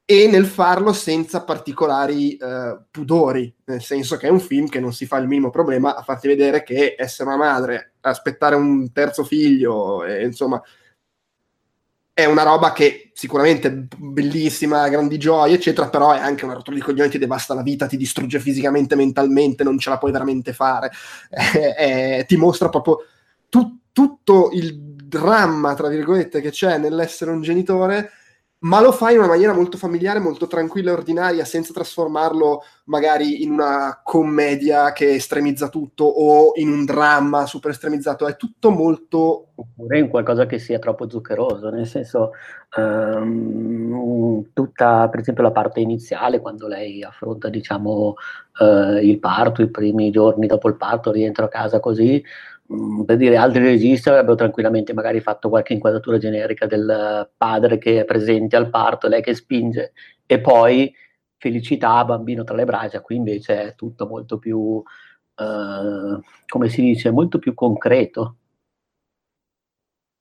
e 0.05 0.27
nel 0.27 0.45
farlo 0.45 0.93
senza 0.93 1.45
particolari 1.45 2.37
eh, 2.37 2.79
pudori, 2.91 3.55
nel 3.67 3.81
senso 3.81 4.17
che 4.17 4.27
è 4.27 4.31
un 4.31 4.41
film 4.41 4.69
che 4.69 4.81
non 4.81 4.93
si 4.93 5.07
fa 5.07 5.17
il 5.17 5.29
minimo 5.29 5.49
problema 5.49 5.95
a 5.95 6.03
farti 6.03 6.27
vedere 6.27 6.65
che 6.65 6.97
essere 6.99 7.29
una 7.29 7.39
madre, 7.39 7.95
aspettare 8.01 8.57
un 8.57 8.93
terzo 8.93 9.25
figlio, 9.25 10.05
e, 10.05 10.25
insomma, 10.25 10.61
è 12.15 12.25
una 12.27 12.45
roba 12.45 12.73
che 12.73 13.11
sicuramente 13.13 13.69
è 13.69 13.73
bellissima, 13.73 14.89
grandi 14.89 15.19
gioie, 15.19 15.57
eccetera, 15.57 15.89
però 15.89 16.13
è 16.13 16.21
anche 16.21 16.45
una 16.45 16.55
rottura 16.55 16.77
di 16.77 16.83
coglioni, 16.83 17.11
ti 17.11 17.19
devasta 17.19 17.55
la 17.55 17.63
vita, 17.63 17.87
ti 17.87 17.97
distrugge 17.97 18.39
fisicamente, 18.39 18.95
mentalmente, 18.95 19.65
non 19.65 19.79
ce 19.79 19.91
la 19.91 19.99
puoi 19.99 20.13
veramente 20.13 20.53
fare. 20.53 20.91
Eh, 21.55 22.19
eh, 22.19 22.25
ti 22.27 22.37
mostra 22.37 22.69
proprio 22.69 22.99
tu, 23.49 23.81
tutto 23.93 24.51
il 24.53 24.77
dramma, 24.77 25.75
tra 25.75 25.89
virgolette, 25.89 26.41
che 26.41 26.51
c'è 26.51 26.79
nell'essere 26.79 27.31
un 27.33 27.43
genitore 27.43 28.11
ma 28.65 28.81
lo 28.81 28.93
fa 28.93 29.11
in 29.11 29.19
una 29.19 29.27
maniera 29.27 29.53
molto 29.53 29.77
familiare, 29.77 30.21
molto 30.21 30.47
tranquilla 30.47 30.91
e 30.91 30.95
ordinaria, 30.95 31.45
senza 31.45 31.75
trasformarlo 31.75 32.63
magari 32.85 33.43
in 33.43 33.51
una 33.51 34.01
commedia 34.03 34.93
che 34.93 35.15
estremizza 35.15 35.69
tutto 35.69 36.05
o 36.05 36.53
in 36.55 36.71
un 36.71 36.85
dramma 36.87 37.45
super 37.45 37.73
estremizzato. 37.73 38.27
È 38.27 38.37
tutto 38.37 38.71
molto. 38.71 39.49
Oppure 39.55 39.99
in 39.99 40.09
qualcosa 40.09 40.47
che 40.47 40.59
sia 40.59 40.79
troppo 40.79 41.09
zuccheroso, 41.11 41.69
nel 41.69 41.87
senso, 41.87 42.31
um, 42.77 44.47
tutta, 44.55 45.09
per 45.11 45.21
esempio, 45.21 45.43
la 45.43 45.53
parte 45.53 45.81
iniziale, 45.81 46.41
quando 46.41 46.67
lei 46.67 47.05
affronta, 47.05 47.51
diciamo, 47.51 48.15
uh, 48.61 48.97
il 48.97 49.19
parto, 49.19 49.61
i 49.61 49.69
primi 49.69 50.11
giorni 50.11 50.47
dopo 50.47 50.69
il 50.69 50.77
parto, 50.77 51.13
rientra 51.13 51.45
a 51.45 51.49
casa 51.49 51.81
così 51.81 52.25
Mm, 52.73 53.03
per 53.03 53.17
dire 53.19 53.37
altri 53.37 53.63
registi 53.63 54.09
avrebbero 54.09 54.37
tranquillamente 54.37 54.95
magari 54.95 55.21
fatto 55.21 55.51
qualche 55.51 55.75
inquadratura 55.75 56.17
generica 56.17 56.67
del 56.67 57.31
padre 57.37 57.77
che 57.77 58.01
è 58.01 58.05
presente 58.07 58.57
al 58.57 58.71
parto, 58.71 59.07
lei 59.09 59.21
che 59.23 59.35
spinge 59.35 59.93
e 60.25 60.41
poi 60.41 60.95
felicità, 61.37 62.03
bambino 62.07 62.43
tra 62.43 62.55
le 62.57 62.65
braccia, 62.65 63.03
qui 63.03 63.17
invece 63.17 63.63
è 63.63 63.75
tutto 63.75 64.07
molto 64.07 64.39
più, 64.39 64.83
eh, 65.37 66.21
come 66.47 66.69
si 66.71 66.81
dice, 66.81 67.11
molto 67.11 67.39
più 67.39 67.53
concreto. 67.53 68.37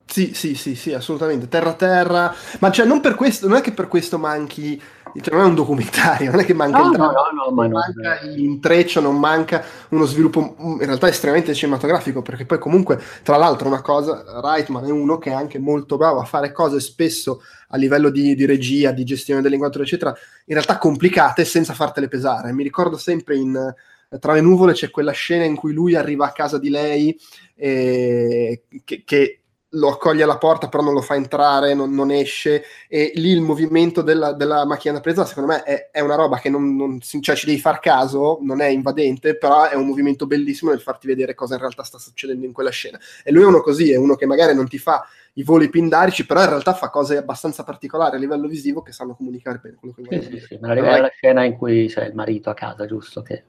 Sì, 0.05 0.33
sì, 0.33 0.53
sì, 0.53 0.75
sì, 0.75 0.93
assolutamente. 0.93 1.47
Terra 1.47 1.73
terra, 1.73 2.31
ma 2.59 2.69
cioè 2.71 2.85
non 2.85 2.99
per 3.01 3.15
questo, 3.15 3.47
non 3.47 3.57
è 3.57 3.61
che 3.61 3.71
per 3.71 3.87
questo 3.87 4.19
manchi, 4.19 4.79
cioè 5.21 5.33
non 5.33 5.43
è 5.43 5.47
un 5.47 5.55
documentario, 5.55 6.31
non 6.31 6.39
è 6.39 6.45
che 6.45 6.53
manca 6.53 6.79
no, 6.79 6.85
il 6.85 6.91
dramma, 6.91 7.11
no, 7.11 7.49
no, 7.49 7.67
manca 7.69 8.21
l'intreccio, 8.23 9.01
non 9.01 9.19
manca 9.19 9.63
uno 9.89 10.05
sviluppo 10.05 10.55
in 10.57 10.85
realtà 10.85 11.07
estremamente 11.07 11.53
cinematografico, 11.53 12.21
perché 12.21 12.45
poi 12.45 12.59
comunque, 12.59 13.01
tra 13.23 13.37
l'altro, 13.37 13.67
una 13.67 13.81
cosa, 13.81 14.23
Reitman 14.41 14.85
è 14.85 14.91
uno 14.91 15.17
che 15.17 15.31
è 15.31 15.33
anche 15.33 15.59
molto 15.59 15.97
bravo 15.97 16.19
a 16.19 16.25
fare 16.25 16.51
cose 16.51 16.79
spesso 16.79 17.41
a 17.69 17.77
livello 17.77 18.09
di, 18.09 18.35
di 18.35 18.45
regia, 18.45 18.91
di 18.91 19.03
gestione 19.03 19.41
dell'inquadratura, 19.41 19.87
eccetera, 19.87 20.15
in 20.45 20.53
realtà 20.53 20.77
complicate 20.77 21.45
senza 21.45 21.73
fartele 21.73 22.07
pesare. 22.07 22.51
Mi 22.53 22.63
ricordo 22.63 22.97
sempre 22.97 23.35
in 23.35 23.73
Tra 24.19 24.33
le 24.33 24.41
nuvole 24.41 24.73
c'è 24.73 24.91
quella 24.91 25.11
scena 25.11 25.43
in 25.43 25.55
cui 25.55 25.73
lui 25.73 25.95
arriva 25.95 26.27
a 26.27 26.31
casa 26.31 26.59
di 26.59 26.69
lei 26.69 27.17
e 27.55 28.63
che, 28.83 29.03
che 29.05 29.42
lo 29.73 29.89
accoglie 29.89 30.23
alla 30.23 30.37
porta, 30.37 30.67
però 30.67 30.83
non 30.83 30.93
lo 30.93 31.01
fa 31.01 31.15
entrare, 31.15 31.73
non, 31.73 31.93
non 31.93 32.11
esce, 32.11 32.63
e 32.87 33.11
lì 33.15 33.29
il 33.29 33.41
movimento 33.41 34.01
della, 34.01 34.33
della 34.33 34.65
macchina 34.65 34.93
da 34.93 34.99
presa, 34.99 35.25
secondo 35.25 35.51
me, 35.51 35.63
è, 35.63 35.89
è 35.91 35.99
una 35.99 36.15
roba 36.15 36.37
che 36.37 36.49
non, 36.49 36.75
non, 36.75 36.99
cioè, 36.99 37.35
ci 37.35 37.45
devi 37.45 37.59
far 37.59 37.79
caso, 37.79 38.39
non 38.41 38.61
è 38.61 38.67
invadente, 38.67 39.35
però 39.37 39.67
è 39.67 39.75
un 39.75 39.87
movimento 39.87 40.27
bellissimo 40.27 40.71
nel 40.71 40.81
farti 40.81 41.07
vedere 41.07 41.33
cosa 41.33 41.55
in 41.55 41.61
realtà 41.61 41.83
sta 41.83 41.97
succedendo 41.97 42.45
in 42.45 42.51
quella 42.51 42.69
scena. 42.69 42.99
E 43.23 43.31
lui 43.31 43.43
è 43.43 43.47
uno 43.47 43.61
così, 43.61 43.91
è 43.91 43.97
uno 43.97 44.15
che 44.15 44.25
magari 44.25 44.53
non 44.53 44.67
ti 44.67 44.77
fa 44.77 45.05
i 45.33 45.43
voli 45.43 45.69
pindarici, 45.69 46.25
però 46.25 46.41
in 46.41 46.49
realtà 46.49 46.73
fa 46.73 46.89
cose 46.89 47.17
abbastanza 47.17 47.63
particolari 47.63 48.15
a 48.15 48.19
livello 48.19 48.47
visivo 48.47 48.81
che 48.81 48.91
sanno 48.91 49.15
comunicare 49.15 49.59
bene 49.61 49.77
quello 49.77 49.93
che 49.95 50.03
vuole 50.03 50.21
sì, 50.21 50.39
sì, 50.39 50.45
sì, 50.45 50.57
ma 50.61 50.69
arriva 50.69 50.99
la 50.99 51.09
scena 51.09 51.43
in 51.43 51.57
cui 51.57 51.87
c'è 51.87 52.05
il 52.05 52.13
marito 52.13 52.49
a 52.49 52.53
casa, 52.53 52.85
giusto? 52.85 53.23
Che 53.23 53.43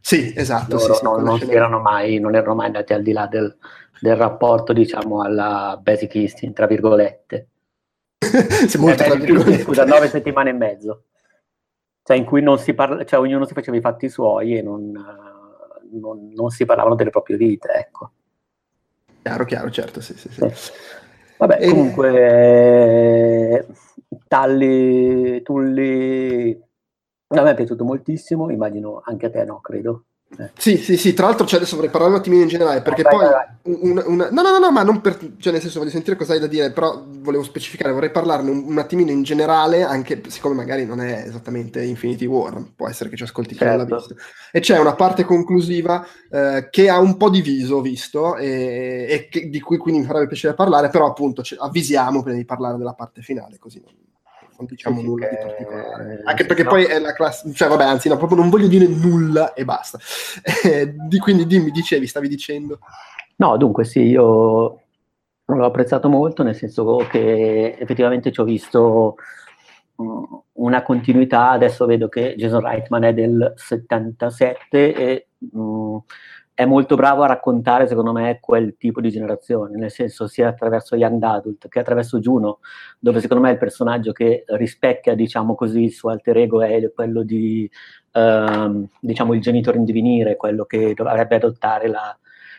sì, 0.00 0.32
esatto. 0.34 0.76
Loro 0.76 0.94
sì, 0.94 1.04
non, 1.04 1.22
non, 1.22 1.40
erano 1.48 1.80
mai, 1.80 2.18
non, 2.18 2.34
erano 2.34 2.54
mai, 2.54 2.66
andati 2.66 2.92
al 2.92 3.02
di 3.02 3.12
là 3.12 3.26
del, 3.26 3.56
del 4.00 4.16
rapporto, 4.16 4.72
diciamo, 4.72 5.22
alla 5.22 5.78
basic 5.80 6.14
instinct, 6.14 6.56
tra 6.56 6.66
virgolette. 6.66 7.48
molto, 8.78 9.02
eh, 9.02 9.06
tra 9.06 9.14
virgolette. 9.14 9.62
Scusa, 9.62 9.84
nove 9.84 10.08
settimane 10.08 10.50
e 10.50 10.54
mezzo. 10.54 11.04
Cioè, 12.02 12.16
in 12.16 12.24
cui 12.24 12.42
non 12.42 12.58
si 12.58 12.74
parla, 12.74 13.04
cioè, 13.04 13.20
ognuno 13.20 13.44
si 13.44 13.54
faceva 13.54 13.76
i 13.76 13.80
fatti 13.82 14.08
suoi 14.08 14.56
e 14.56 14.62
non, 14.62 14.90
non, 15.92 16.32
non 16.34 16.50
si 16.50 16.64
parlavano 16.64 16.94
delle 16.94 17.10
proprie 17.10 17.36
vite, 17.36 17.68
ecco. 17.72 18.10
Chiaro, 19.22 19.44
chiaro, 19.44 19.70
certo, 19.70 20.00
sì, 20.00 20.16
sì, 20.16 20.28
sì. 20.30 20.50
sì. 20.52 20.72
Vabbè, 21.36 21.58
e... 21.60 21.68
comunque, 21.68 23.66
Talli, 24.26 25.42
Tulli, 25.42 26.58
A 27.32 27.42
me 27.42 27.50
è 27.52 27.54
piaciuto 27.54 27.84
moltissimo, 27.84 28.50
immagino 28.50 29.02
anche 29.04 29.26
a 29.26 29.30
te 29.30 29.44
no, 29.44 29.60
credo. 29.60 30.04
Eh. 30.36 30.50
Sì, 30.56 30.76
sì, 30.78 30.96
sì, 30.96 31.12
tra 31.12 31.26
l'altro 31.26 31.44
cioè, 31.46 31.58
adesso 31.58 31.74
vorrei 31.74 31.90
parlare 31.90 32.12
un 32.12 32.18
attimino 32.18 32.42
in 32.42 32.48
generale, 32.48 32.82
perché 32.82 33.02
vai, 33.02 33.16
poi... 33.16 33.24
Vai, 33.24 33.32
vai. 33.32 33.90
Una, 33.90 34.02
una... 34.06 34.30
No, 34.30 34.42
no, 34.42 34.50
no, 34.50 34.58
no, 34.58 34.70
ma 34.70 34.82
non 34.82 35.00
per... 35.00 35.16
Cioè, 35.38 35.52
nel 35.52 35.60
senso, 35.60 35.78
voglio 35.78 35.90
sentire 35.90 36.16
cosa 36.16 36.32
hai 36.32 36.40
da 36.40 36.46
dire, 36.48 36.72
però 36.72 37.04
volevo 37.06 37.42
specificare, 37.42 37.92
vorrei 37.92 38.10
parlarne 38.10 38.50
un, 38.50 38.64
un 38.66 38.78
attimino 38.78 39.10
in 39.10 39.22
generale, 39.22 39.82
anche 39.82 40.20
siccome 40.28 40.54
magari 40.54 40.84
non 40.84 41.00
è 41.00 41.24
esattamente 41.26 41.82
Infinity 41.82 42.26
War, 42.26 42.64
può 42.74 42.88
essere 42.88 43.10
che 43.10 43.16
ci 43.16 43.24
ascolti 43.24 43.54
chi 43.54 43.58
certo. 43.58 43.76
non 43.76 43.88
l'ha 43.88 43.98
certo. 43.98 44.14
visto. 44.14 44.30
E 44.52 44.60
c'è 44.60 44.78
una 44.78 44.94
parte 44.94 45.24
conclusiva 45.24 46.06
eh, 46.30 46.68
che 46.70 46.88
ha 46.88 46.98
un 46.98 47.16
po' 47.16 47.30
diviso, 47.30 47.80
visto, 47.80 48.36
e, 48.36 49.06
e 49.08 49.28
che, 49.28 49.48
di 49.48 49.60
cui 49.60 49.78
quindi 49.78 50.00
mi 50.00 50.06
farebbe 50.06 50.26
piacere 50.26 50.54
parlare, 50.54 50.90
però 50.90 51.06
appunto 51.06 51.42
avvisiamo 51.58 52.22
prima 52.22 52.36
di 52.36 52.44
parlare 52.44 52.76
della 52.76 52.94
parte 52.94 53.20
finale, 53.22 53.58
così 53.58 53.80
non 53.84 53.94
non 54.60 54.66
diciamo 54.66 55.00
sì, 55.00 55.06
nulla 55.06 55.28
che... 55.28 55.36
di 55.36 55.42
particolare. 55.42 56.22
Anche 56.24 56.46
perché 56.46 56.62
no. 56.62 56.68
poi 56.68 56.84
è 56.84 56.98
la 56.98 57.12
classe, 57.12 57.52
cioè 57.52 57.68
vabbè, 57.68 57.84
anzi 57.84 58.08
no, 58.08 58.16
proprio 58.16 58.38
non 58.38 58.50
voglio 58.50 58.68
dire 58.68 58.86
nulla 58.86 59.54
e 59.54 59.64
basta. 59.64 59.98
Eh, 60.62 60.94
di, 60.94 61.18
quindi 61.18 61.46
dimmi, 61.46 61.70
dicevi, 61.70 62.06
stavi 62.06 62.28
dicendo. 62.28 62.78
No, 63.36 63.56
dunque 63.56 63.84
sì, 63.84 64.00
io 64.00 64.80
l'ho 65.46 65.64
apprezzato 65.64 66.08
molto, 66.08 66.42
nel 66.42 66.54
senso 66.54 67.06
che 67.10 67.76
effettivamente 67.78 68.30
ci 68.30 68.40
ho 68.40 68.44
visto 68.44 69.16
mm, 70.00 70.22
una 70.54 70.82
continuità, 70.82 71.50
adesso 71.50 71.86
vedo 71.86 72.08
che 72.08 72.34
Jason 72.36 72.60
Reitman 72.60 73.04
è 73.04 73.14
del 73.14 73.52
77 73.56 74.94
e 74.94 75.26
mh, 75.38 75.60
mm, 75.60 75.96
è 76.60 76.66
molto 76.66 76.94
bravo 76.94 77.22
a 77.22 77.26
raccontare, 77.26 77.86
secondo 77.86 78.12
me, 78.12 78.38
quel 78.38 78.76
tipo 78.76 79.00
di 79.00 79.08
generazione, 79.08 79.78
nel 79.78 79.90
senso 79.90 80.26
sia 80.26 80.48
attraverso 80.48 80.94
Young 80.94 81.22
Adult 81.22 81.68
che 81.68 81.78
attraverso 81.78 82.18
Juno, 82.18 82.58
dove 82.98 83.20
secondo 83.20 83.42
me 83.42 83.52
il 83.52 83.56
personaggio 83.56 84.12
che 84.12 84.44
rispecchia, 84.46 85.14
diciamo 85.14 85.54
così, 85.54 85.84
il 85.84 85.92
suo 85.92 86.10
alter 86.10 86.36
ego 86.36 86.60
è 86.60 86.92
quello 86.94 87.22
di, 87.22 87.66
ehm, 88.12 88.88
diciamo, 89.00 89.32
il 89.32 89.40
genitore 89.40 89.78
in 89.78 89.84
divenire, 89.84 90.36
quello 90.36 90.66
che 90.66 90.92
dovrebbe 90.92 91.36
adottare 91.36 91.88
la, 91.88 92.14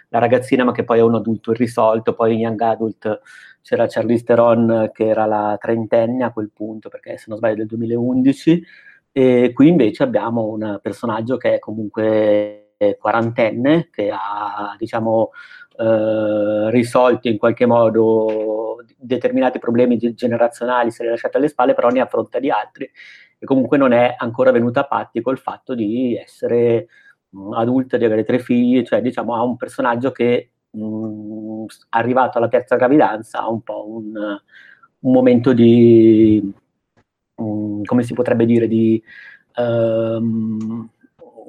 la, 0.10 0.18
ragazzina, 0.18 0.64
ma 0.64 0.72
che 0.72 0.84
poi 0.84 0.98
è 0.98 1.04
un 1.04 1.14
adulto 1.14 1.52
irrisolto. 1.52 2.16
Poi 2.16 2.34
in 2.34 2.40
Young 2.40 2.62
Adult 2.62 3.22
c'era 3.62 3.86
Charlize 3.88 4.24
Theron, 4.24 4.90
che 4.92 5.06
era 5.10 5.28
la 5.28 5.56
trentenne 5.60 6.24
a 6.24 6.32
quel 6.32 6.50
punto, 6.52 6.90
perché 6.90 7.18
se 7.18 7.26
non 7.28 7.38
sbaglio 7.38 7.58
del 7.58 7.68
2011, 7.68 8.64
e 9.12 9.52
qui 9.54 9.68
invece 9.68 10.02
abbiamo 10.02 10.48
un 10.48 10.80
personaggio 10.82 11.38
che 11.38 11.54
è 11.56 11.60
comunque 11.60 12.61
quarantenne 13.00 13.90
che 13.92 14.10
ha 14.12 14.76
diciamo, 14.78 15.32
eh, 15.78 16.70
risolto 16.72 17.28
in 17.28 17.38
qualche 17.38 17.66
modo 17.66 18.84
determinati 18.98 19.60
problemi 19.60 19.98
generazionali, 19.98 20.92
se 20.92 21.04
li 21.04 21.10
ha 21.10 21.12
lasciati 21.12 21.38
alle 21.38 21.48
spalle, 21.48 21.74
però 21.74 21.90
ne 21.90 22.02
affronta 22.02 22.40
di 22.40 22.50
altri. 22.50 22.90
E 23.40 23.46
comunque 23.46 23.78
non 23.78 23.92
è 23.92 24.16
ancora 24.18 24.52
venuta 24.52 24.82
a 24.82 24.88
patti 24.88 25.22
col 25.22 25.40
fatto 25.40 25.74
di 25.74 26.16
essere 26.16 26.88
mh, 27.30 27.54
adulta, 27.54 27.98
di 27.98 28.06
avere 28.06 28.24
tre 28.24 28.40
figli, 28.40 28.84
cioè 28.84 29.02
diciamo 29.02 29.36
ha 29.36 29.44
un 29.44 29.58
personaggio 29.58 30.12
che 30.12 30.52
mh, 30.70 31.66
arrivato 31.90 32.38
alla 32.38 32.48
terza 32.48 32.76
gravidanza 32.76 33.40
ha 33.40 33.50
un 33.50 33.62
po' 33.62 33.90
un, 33.90 34.14
un 35.00 35.12
momento 35.12 35.54
di, 35.54 36.54
mh, 37.36 37.82
come 37.84 38.04
si 38.04 38.14
potrebbe 38.14 38.46
dire, 38.46 38.68
di... 38.68 39.02
Um, 39.56 40.90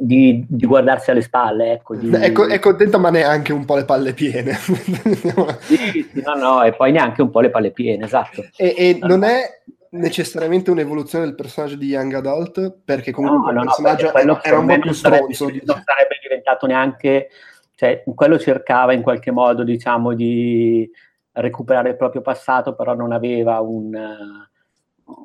di, 0.05 0.45
di, 0.49 0.67
guardarsi 0.67 1.11
alle 1.11 1.21
spalle. 1.21 1.73
Ecco, 1.73 1.95
di... 1.95 2.11
è, 2.11 2.33
co- 2.33 2.47
è, 2.47 2.59
contento, 2.59 2.99
ma 2.99 3.11
neanche 3.11 3.53
un 3.53 3.65
po' 3.65 3.77
le 3.77 3.85
palle 3.85 4.13
piene. 4.13 4.53
sì, 4.59 5.77
sì, 6.13 6.23
no, 6.25 6.35
no, 6.35 6.63
e 6.63 6.73
poi 6.73 6.91
neanche 6.93 7.23
un 7.23 7.31
po' 7.31 7.41
le 7.41 7.51
palle 7.51 7.71
piene, 7.71 8.05
esatto. 8.05 8.45
E, 8.57 8.75
e 8.77 8.99
no, 9.01 9.07
non 9.07 9.25
è 9.25 9.63
necessariamente 9.91 10.71
un'evoluzione 10.71 11.25
del 11.25 11.35
personaggio 11.35 11.77
di 11.77 11.87
Young 11.87 12.15
Adult, 12.15 12.79
perché 12.85 13.13
comunque 13.13 13.53
no, 13.53 13.61
il 13.61 13.67
personaggio 13.67 14.13
era, 14.13 14.43
era 14.43 14.61
molto 14.61 14.93
stronzo. 14.93 15.45
Non 15.45 15.83
sarebbe 15.85 16.19
diventato 16.21 16.67
neanche... 16.67 17.29
Cioè, 17.75 18.05
quello 18.15 18.39
cercava 18.39 18.93
in 18.93 19.03
qualche 19.03 19.33
modo, 19.33 19.65
diciamo, 19.65 20.15
di 20.15 20.89
recuperare 21.33 21.91
il 21.91 21.97
proprio 21.97 22.21
passato, 22.21 22.75
però 22.75 22.95
non 22.95 23.11
aveva 23.11 23.61
un 23.61 23.91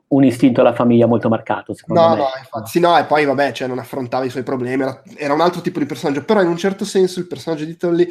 un 0.10 0.24
istinto 0.24 0.62
alla 0.62 0.74
famiglia 0.74 1.06
molto 1.06 1.30
marcato, 1.30 1.74
secondo 1.74 2.02
no, 2.02 2.10
me. 2.10 2.16
No, 2.16 2.28
infatti, 2.38 2.70
sì, 2.70 2.80
no, 2.80 2.98
e 2.98 3.04
poi 3.04 3.26
vabbè, 3.26 3.52
cioè, 3.52 3.68
non 3.68 3.80
affrontava 3.80 4.26
i 4.26 4.30
suoi 4.30 4.44
problemi, 4.44 4.84
era, 4.84 5.02
era, 5.16 5.34
un 5.34 5.42
altro 5.42 5.62
tipo 5.62 5.80
di 5.80 5.86
personaggio, 5.86 6.24
però 6.24 6.42
in 6.42 6.48
un 6.48 6.58
certo 6.58 6.86
senso 6.86 7.20
il 7.20 7.28
personaggio 7.28 7.66
di 7.66 7.76
Tolly 7.76 8.08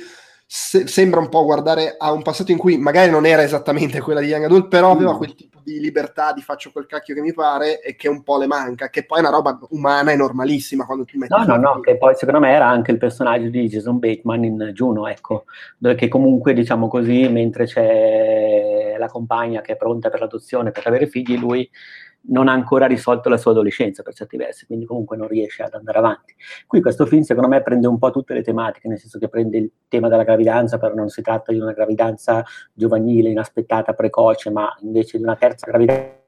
se, 0.46 0.86
sembra 0.86 1.20
un 1.20 1.28
po' 1.28 1.44
guardare 1.44 1.96
a 1.98 2.12
un 2.12 2.22
passato 2.22 2.52
in 2.52 2.58
cui 2.58 2.78
magari 2.78 3.10
non 3.10 3.26
era 3.26 3.42
esattamente 3.42 4.00
quella 4.00 4.20
di 4.20 4.26
Young 4.26 4.44
Adult, 4.44 4.68
però 4.68 4.92
aveva 4.92 5.14
mm. 5.14 5.16
quel 5.16 5.34
tipo 5.34 5.60
di 5.64 5.80
libertà 5.80 6.32
di 6.32 6.42
faccio 6.42 6.70
quel 6.70 6.86
cacchio 6.86 7.14
che 7.16 7.20
mi 7.20 7.32
pare 7.32 7.80
e 7.80 7.96
che 7.96 8.08
un 8.08 8.22
po' 8.22 8.38
le 8.38 8.46
manca, 8.46 8.88
che 8.88 9.04
poi 9.04 9.18
è 9.18 9.20
una 9.22 9.30
roba 9.30 9.58
umana 9.70 10.12
e 10.12 10.16
normalissima 10.16 10.84
quando 10.84 11.04
ti 11.04 11.18
metti... 11.18 11.34
No, 11.36 11.44
no, 11.44 11.56
no, 11.56 11.80
che 11.80 11.96
poi 11.96 12.14
secondo 12.14 12.38
me 12.38 12.52
era 12.52 12.68
anche 12.68 12.92
il 12.92 12.98
personaggio 12.98 13.48
di 13.48 13.66
Jason 13.66 13.98
Bateman 13.98 14.44
in 14.44 14.70
Juno, 14.72 15.08
ecco, 15.08 15.44
che 15.96 16.06
comunque 16.06 16.54
diciamo 16.54 16.86
così, 16.86 17.28
mentre 17.28 17.64
c'è 17.64 18.75
la 18.98 19.08
compagna 19.08 19.60
che 19.60 19.72
è 19.72 19.76
pronta 19.76 20.10
per 20.10 20.20
l'adozione, 20.20 20.70
per 20.70 20.86
avere 20.86 21.06
figli, 21.06 21.38
lui 21.38 21.68
non 22.28 22.48
ha 22.48 22.52
ancora 22.52 22.86
risolto 22.86 23.28
la 23.28 23.36
sua 23.36 23.52
adolescenza 23.52 24.02
per 24.02 24.14
certi 24.14 24.36
versi, 24.36 24.66
quindi 24.66 24.84
comunque 24.84 25.16
non 25.16 25.28
riesce 25.28 25.62
ad 25.62 25.74
andare 25.74 25.98
avanti. 25.98 26.34
Qui 26.66 26.80
questo 26.80 27.06
film 27.06 27.22
secondo 27.22 27.48
me 27.48 27.62
prende 27.62 27.86
un 27.86 27.98
po' 27.98 28.10
tutte 28.10 28.34
le 28.34 28.42
tematiche, 28.42 28.88
nel 28.88 28.98
senso 28.98 29.18
che 29.18 29.28
prende 29.28 29.58
il 29.58 29.70
tema 29.88 30.08
della 30.08 30.24
gravidanza, 30.24 30.78
però 30.78 30.94
non 30.94 31.08
si 31.08 31.22
tratta 31.22 31.52
di 31.52 31.60
una 31.60 31.72
gravidanza 31.72 32.44
giovanile, 32.72 33.30
inaspettata, 33.30 33.92
precoce, 33.92 34.50
ma 34.50 34.74
invece 34.80 35.18
di 35.18 35.22
una 35.22 35.36
terza 35.36 35.66
gravidanza. 35.66 36.24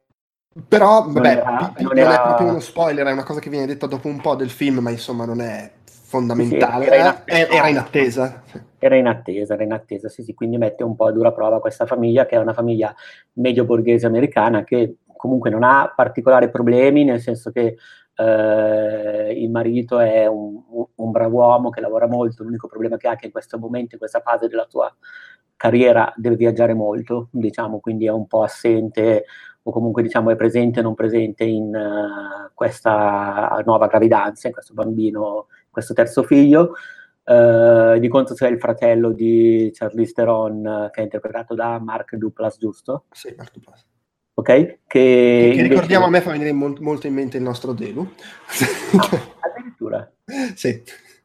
Però, 0.67 1.03
vabbè, 1.03 1.13
non, 1.13 1.27
era, 1.27 1.59
non, 1.59 1.75
non 1.79 1.99
era... 1.99 2.15
è 2.15 2.27
proprio 2.27 2.49
uno 2.49 2.61
spoiler, 2.61 3.07
è 3.07 3.13
una 3.13 3.25
cosa 3.25 3.41
che 3.41 3.51
viene 3.51 3.67
detta 3.67 3.87
dopo 3.87 4.09
un 4.09 4.21
po' 4.21 4.35
del 4.35 4.51
film, 4.51 4.79
ma 4.79 4.91
insomma 4.91 5.25
non 5.25 5.41
è 5.41 5.71
fondamentale. 6.09 6.85
Sì, 6.85 6.91
era, 6.91 6.99
in 6.99 7.07
attesa. 7.07 7.53
era, 7.53 7.69
in 7.69 7.79
attesa. 7.79 8.43
Era 8.79 8.97
in 8.97 9.07
attesa, 9.07 9.55
era 9.55 9.63
in 9.63 9.73
attesa, 9.73 10.09
sì, 10.09 10.23
sì, 10.23 10.33
quindi 10.33 10.57
mette 10.57 10.83
un 10.83 10.97
po' 10.97 11.07
a 11.07 11.13
dura 11.13 11.33
prova 11.33 11.61
questa 11.61 11.85
famiglia, 11.85 12.25
che 12.25 12.37
è 12.37 12.39
una 12.39 12.55
famiglia 12.55 12.95
medio 13.35 13.65
borghese 13.65 14.07
americana, 14.07 14.65
che 14.65 14.97
comunque 15.17 15.51
non 15.51 15.63
ha 15.65 15.93
particolari 15.95 16.49
problemi, 16.49 17.05
nel 17.05 17.21
senso 17.21 17.51
che 17.51 17.77
eh, 18.15 19.33
il 19.37 19.51
marito 19.51 19.99
è 19.99 20.27
un, 20.27 20.63
un 20.95 21.11
bravo 21.11 21.37
uomo 21.37 21.71
che 21.71 21.81
lavora 21.81 22.07
molto, 22.07 22.43
l'unico 22.43 22.69
problema 22.69 22.97
che 22.97 23.09
ha 23.09 23.13
è 23.13 23.17
che 23.17 23.27
in 23.27 23.33
questo 23.33 23.59
momento, 23.59 23.95
in 23.95 23.99
questa 23.99 24.21
fase 24.21 24.49
della 24.49 24.67
sua 24.69 24.91
carriera, 25.57 26.11
deve 26.17 26.37
viaggiare 26.37 26.73
molto, 26.73 27.29
diciamo, 27.33 27.81
quindi 27.81 28.07
è 28.07 28.11
un 28.11 28.27
po' 28.27 28.43
assente 28.43 29.25
o 29.63 29.71
comunque 29.71 30.03
diciamo 30.03 30.31
è 30.31 30.37
presente 30.37 30.81
o 30.81 30.83
non 30.83 30.95
presente 30.95 31.45
in 31.45 31.75
uh, 31.75 32.51
questa 32.55 33.61
nuova 33.67 33.87
gravidanza, 33.87 34.47
in 34.47 34.55
questo 34.55 34.73
bambino, 34.73 35.49
questo 35.79 35.95
terzo 35.95 36.23
figlio. 36.23 36.73
Uh, 37.25 37.99
di 37.99 38.09
conto 38.09 38.33
c'è 38.33 38.49
il 38.49 38.59
fratello 38.59 39.13
di 39.13 39.71
Charlize 39.75 40.13
Theron 40.13 40.65
uh, 40.65 40.91
che 40.91 41.01
è 41.01 41.05
interpretato 41.05 41.55
da 41.55 41.79
Mark 41.79 42.17
Duplass, 42.17 42.59
giusto? 42.59 43.05
Sì, 43.11 43.35
Mark 43.37 43.53
Duplass 43.53 43.85
ok? 44.39 44.45
Che, 44.47 44.79
che, 44.87 45.53
che 45.53 45.63
ricordiamo 45.63 46.07
a 46.07 46.11
me 46.11 46.21
fa 46.21 46.31
venire 46.31 46.53
molto, 46.53 46.83
molto 46.83 47.09
in 47.09 47.15
mente 47.15 47.37
il 47.37 47.43
nostro 47.43 47.73
Delu. 47.73 48.09
Ah, 48.97 49.21
addirittura? 49.41 50.11
sì. 50.55 50.81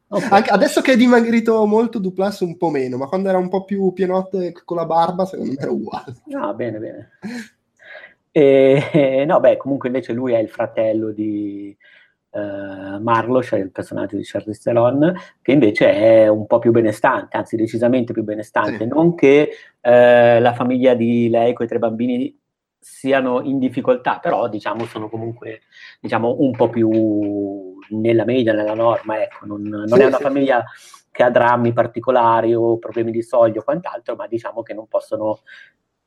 Okay. 0.06 0.28
Anche 0.30 0.50
adesso 0.50 0.80
che 0.80 0.92
è 0.92 0.96
dimagrito 0.96 1.64
molto, 1.64 1.98
Duplas 1.98 2.40
un 2.40 2.56
po' 2.56 2.70
meno, 2.70 2.96
ma 2.96 3.06
quando 3.06 3.28
era 3.28 3.38
un 3.38 3.48
po' 3.48 3.64
più 3.64 3.92
pienotte 3.92 4.52
con 4.64 4.76
la 4.76 4.86
barba, 4.86 5.24
secondo 5.26 5.52
me 5.52 5.58
era 5.60 5.70
uguale. 5.70 6.14
No, 6.26 6.54
bene, 6.54 6.78
bene. 6.78 7.10
E, 8.30 9.24
no, 9.26 9.40
beh, 9.40 9.56
comunque 9.56 9.88
invece 9.88 10.12
lui 10.12 10.32
è 10.32 10.38
il 10.38 10.48
fratello 10.48 11.10
di 11.10 11.76
uh, 12.34 13.00
Marlowe, 13.00 13.42
cioè 13.42 13.60
il 13.60 13.70
personaggio 13.70 14.16
di 14.16 14.24
Charlize 14.24 14.60
Theron, 14.62 15.14
che 15.40 15.52
invece 15.52 15.92
è 15.92 16.28
un 16.28 16.46
po' 16.46 16.58
più 16.58 16.72
benestante, 16.72 17.36
anzi 17.36 17.56
decisamente 17.56 18.12
più 18.12 18.22
benestante. 18.24 18.84
Sì. 18.84 18.86
Non 18.86 19.14
che 19.14 19.50
uh, 19.80 20.40
la 20.40 20.52
famiglia 20.54 20.94
di 20.94 21.28
lei 21.28 21.52
con 21.52 21.64
i 21.64 21.68
tre 21.68 21.78
bambini 21.78 22.38
siano 22.78 23.40
in 23.40 23.58
difficoltà, 23.58 24.18
però 24.18 24.48
diciamo 24.48 24.84
sono 24.84 25.08
comunque 25.08 25.62
diciamo, 26.00 26.36
un 26.40 26.50
po' 26.50 26.68
più 26.68 27.78
nella 27.90 28.24
media, 28.24 28.52
nella 28.52 28.74
norma, 28.74 29.22
ecco, 29.22 29.46
non, 29.46 29.62
non 29.62 29.88
sì, 29.88 30.00
è 30.00 30.06
una 30.06 30.16
sì. 30.18 30.22
famiglia 30.22 30.64
che 31.10 31.22
ha 31.22 31.30
drammi 31.30 31.72
particolari 31.72 32.54
o 32.54 32.76
problemi 32.78 33.12
di 33.12 33.22
soldi 33.22 33.58
o 33.58 33.62
quant'altro, 33.62 34.16
ma 34.16 34.26
diciamo 34.26 34.62
che 34.62 34.74
non 34.74 34.88
possono 34.88 35.40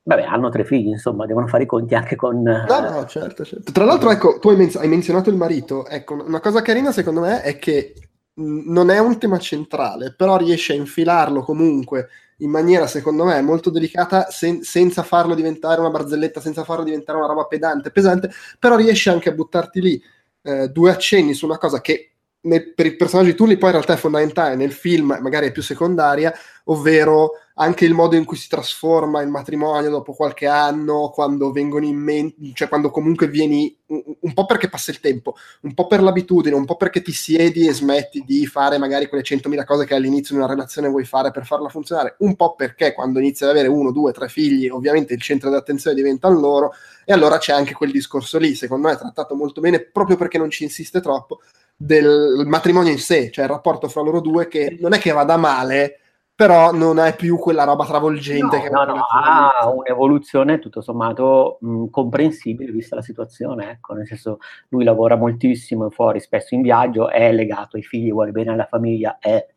Vabbè, 0.07 0.23
hanno 0.23 0.47
tre 0.47 0.63
figli, 0.63 0.87
insomma, 0.87 1.25
devono 1.25 1.47
fare 1.47 1.63
i 1.63 1.65
conti 1.65 1.93
anche 1.93 2.15
con... 2.15 2.41
No, 2.41 2.79
no, 2.79 3.05
certo, 3.07 3.43
certo. 3.43 3.73
Tra 3.73 3.83
l'altro, 3.83 4.09
ecco, 4.09 4.39
tu 4.39 4.47
hai, 4.47 4.55
men- 4.55 4.71
hai, 4.75 4.87
menzionato 4.87 5.29
il 5.29 5.35
marito. 5.35 5.85
Ecco, 5.85 6.13
una 6.25 6.39
cosa 6.39 6.61
carina 6.61 6.93
secondo 6.93 7.19
me 7.19 7.41
è 7.41 7.59
che 7.59 7.93
mh, 8.33 8.71
non 8.71 8.89
è 8.89 8.99
un 8.99 9.17
tema 9.17 9.37
centrale, 9.37 10.13
però 10.15 10.37
riesce 10.37 10.71
a 10.71 10.77
infilarlo 10.77 11.41
comunque 11.41 12.07
in 12.37 12.49
maniera 12.49 12.87
secondo 12.87 13.25
me 13.25 13.41
molto 13.41 13.69
delicata 13.69 14.29
sen- 14.29 14.61
senza 14.61 15.03
farlo 15.03 15.35
diventare 15.35 15.81
una 15.81 15.89
barzelletta, 15.89 16.39
senza 16.39 16.63
farlo 16.63 16.85
diventare 16.85 17.17
una 17.17 17.27
roba 17.27 17.43
pedante, 17.43 17.91
pesante, 17.91 18.29
però 18.59 18.77
riesce 18.77 19.09
anche 19.09 19.27
a 19.27 19.33
buttarti 19.33 19.81
lì 19.81 20.01
eh, 20.43 20.69
due 20.69 20.89
accenni 20.89 21.33
su 21.33 21.45
una 21.45 21.57
cosa 21.57 21.81
che 21.81 22.11
nel, 22.41 22.73
per 22.73 22.85
il 22.85 22.95
personaggio 22.95 23.31
di 23.31 23.35
Tully 23.35 23.57
poi 23.57 23.69
in 23.69 23.75
realtà 23.75 23.93
è 23.93 23.97
fondamentale 23.97 24.55
nel 24.55 24.71
film, 24.71 25.17
magari 25.19 25.47
è 25.47 25.51
più 25.51 25.61
secondaria, 25.61 26.33
ovvero 26.65 27.31
anche 27.59 27.85
il 27.85 27.93
modo 27.93 28.15
in 28.15 28.25
cui 28.25 28.37
si 28.37 28.47
trasforma 28.47 29.21
il 29.21 29.29
matrimonio 29.29 29.89
dopo 29.89 30.13
qualche 30.13 30.45
anno, 30.45 31.09
quando 31.09 31.51
vengono 31.51 31.85
in 31.85 31.97
mente, 31.97 32.51
cioè 32.53 32.67
quando 32.67 32.91
comunque 32.91 33.27
vieni 33.27 33.75
un, 33.87 34.03
un, 34.19 34.33
po' 34.33 34.45
perché 34.45 34.69
passa 34.69 34.91
il 34.91 34.99
tempo, 34.99 35.35
un 35.61 35.73
po' 35.73 35.87
per 35.87 36.03
l'abitudine, 36.03 36.55
un 36.55 36.65
po' 36.65 36.75
perché 36.75 37.01
ti 37.01 37.11
siedi 37.11 37.67
e 37.67 37.73
smetti 37.73 38.23
di 38.25 38.45
fare 38.45 38.77
magari 38.77 39.07
quelle 39.07 39.23
100.000 39.23 39.65
cose 39.65 39.85
che 39.85 39.95
all'inizio 39.95 40.35
di 40.35 40.41
una 40.41 40.51
relazione 40.51 40.87
vuoi 40.87 41.05
fare 41.05 41.31
per 41.31 41.45
farla 41.45 41.69
funzionare, 41.69 42.15
un 42.19 42.35
po' 42.35 42.53
perché 42.53 42.93
quando 42.93 43.19
inizi 43.19 43.43
ad 43.43 43.49
avere 43.49 43.67
uno, 43.67 43.91
due, 43.91 44.11
tre 44.11 44.29
figli, 44.29 44.69
ovviamente 44.69 45.15
il 45.15 45.21
centro 45.21 45.49
di 45.49 45.55
attenzione 45.55 45.95
diventano 45.95 46.39
loro, 46.39 46.73
e 47.05 47.13
allora 47.13 47.39
c'è 47.39 47.53
anche 47.53 47.73
quel 47.73 47.91
discorso 47.91 48.37
lì, 48.37 48.53
secondo 48.53 48.87
me 48.87 48.93
è 48.93 48.97
trattato 48.97 49.33
molto 49.33 49.61
bene 49.61 49.79
proprio 49.79 50.15
perché 50.15 50.37
non 50.37 50.51
ci 50.51 50.63
insiste 50.63 51.01
troppo 51.01 51.39
del 51.75 52.43
matrimonio 52.45 52.91
in 52.91 52.99
sé, 52.99 53.31
cioè 53.31 53.45
il 53.45 53.51
rapporto 53.51 53.87
fra 53.87 54.01
loro 54.01 54.19
due 54.19 54.47
che 54.47 54.77
non 54.79 54.93
è 54.93 54.99
che 54.99 55.11
vada 55.11 55.37
male, 55.37 56.01
però 56.37 56.71
non 56.71 56.99
è 56.99 57.15
più 57.15 57.35
quella 57.39 57.63
roba 57.63 57.83
travolgente 57.83 58.57
no, 58.57 58.61
che 58.61 58.69
no, 58.69 58.83
no, 58.83 59.05
ha 59.05 59.67
un'evoluzione 59.71 60.59
tutto 60.59 60.81
sommato 60.81 61.57
mh, 61.61 61.85
comprensibile 61.87 62.71
vista 62.71 62.93
la 62.93 63.01
situazione, 63.01 63.71
ecco, 63.71 63.95
nel 63.95 64.05
senso 64.05 64.37
lui 64.67 64.83
lavora 64.83 65.15
moltissimo 65.15 65.89
fuori, 65.89 66.19
spesso 66.19 66.53
in 66.53 66.61
viaggio, 66.61 67.09
è 67.09 67.31
legato 67.31 67.75
ai 67.75 67.81
figli, 67.81 68.11
vuole 68.11 68.29
bene 68.29 68.51
alla 68.51 68.67
famiglia, 68.67 69.17
è 69.19 69.47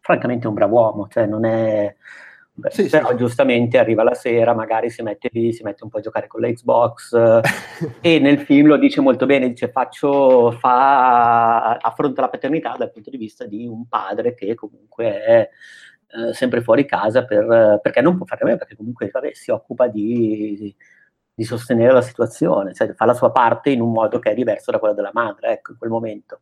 francamente 0.00 0.48
un 0.48 0.54
bravo 0.54 0.74
uomo, 0.80 1.06
cioè 1.08 1.26
non 1.26 1.44
è... 1.44 1.94
Beh, 2.54 2.70
sì, 2.72 2.88
però 2.88 3.10
sì. 3.10 3.16
giustamente 3.16 3.78
arriva 3.78 4.02
la 4.02 4.14
sera, 4.14 4.52
magari 4.52 4.90
si 4.90 5.02
mette 5.02 5.28
lì, 5.30 5.52
si 5.52 5.62
mette 5.62 5.84
un 5.84 5.90
po' 5.90 5.98
a 5.98 6.00
giocare 6.00 6.26
con 6.26 6.40
l'Xbox 6.40 7.40
e 8.00 8.18
nel 8.18 8.40
film 8.40 8.66
lo 8.66 8.78
dice 8.78 9.00
molto 9.00 9.26
bene, 9.26 9.48
dice 9.50 9.70
faccio, 9.70 10.50
fa, 10.50 11.76
affronta 11.76 12.22
la 12.22 12.30
paternità 12.30 12.74
dal 12.76 12.90
punto 12.90 13.10
di 13.10 13.16
vista 13.16 13.44
di 13.44 13.64
un 13.68 13.86
padre 13.86 14.34
che 14.34 14.56
comunque 14.56 15.22
è 15.22 15.50
eh, 16.16 16.32
sempre 16.34 16.62
fuori 16.62 16.86
casa 16.86 17.24
per, 17.24 17.80
perché 17.82 18.00
non 18.00 18.16
può 18.16 18.24
fare 18.26 18.42
a 18.42 18.46
me, 18.46 18.56
perché 18.56 18.76
comunque 18.76 19.10
vabbè, 19.12 19.32
si 19.34 19.50
occupa 19.50 19.86
di, 19.88 20.74
di, 21.34 21.44
sostenere 21.44 21.92
la 21.92 22.02
situazione, 22.02 22.72
cioè 22.72 22.94
fa 22.94 23.04
la 23.04 23.14
sua 23.14 23.30
parte 23.32 23.70
in 23.70 23.80
un 23.80 23.92
modo 23.92 24.18
che 24.18 24.30
è 24.30 24.34
diverso 24.34 24.70
da 24.70 24.78
quello 24.78 24.94
della 24.94 25.10
madre, 25.12 25.52
ecco, 25.52 25.72
in 25.72 25.78
quel 25.78 25.90
momento. 25.90 26.40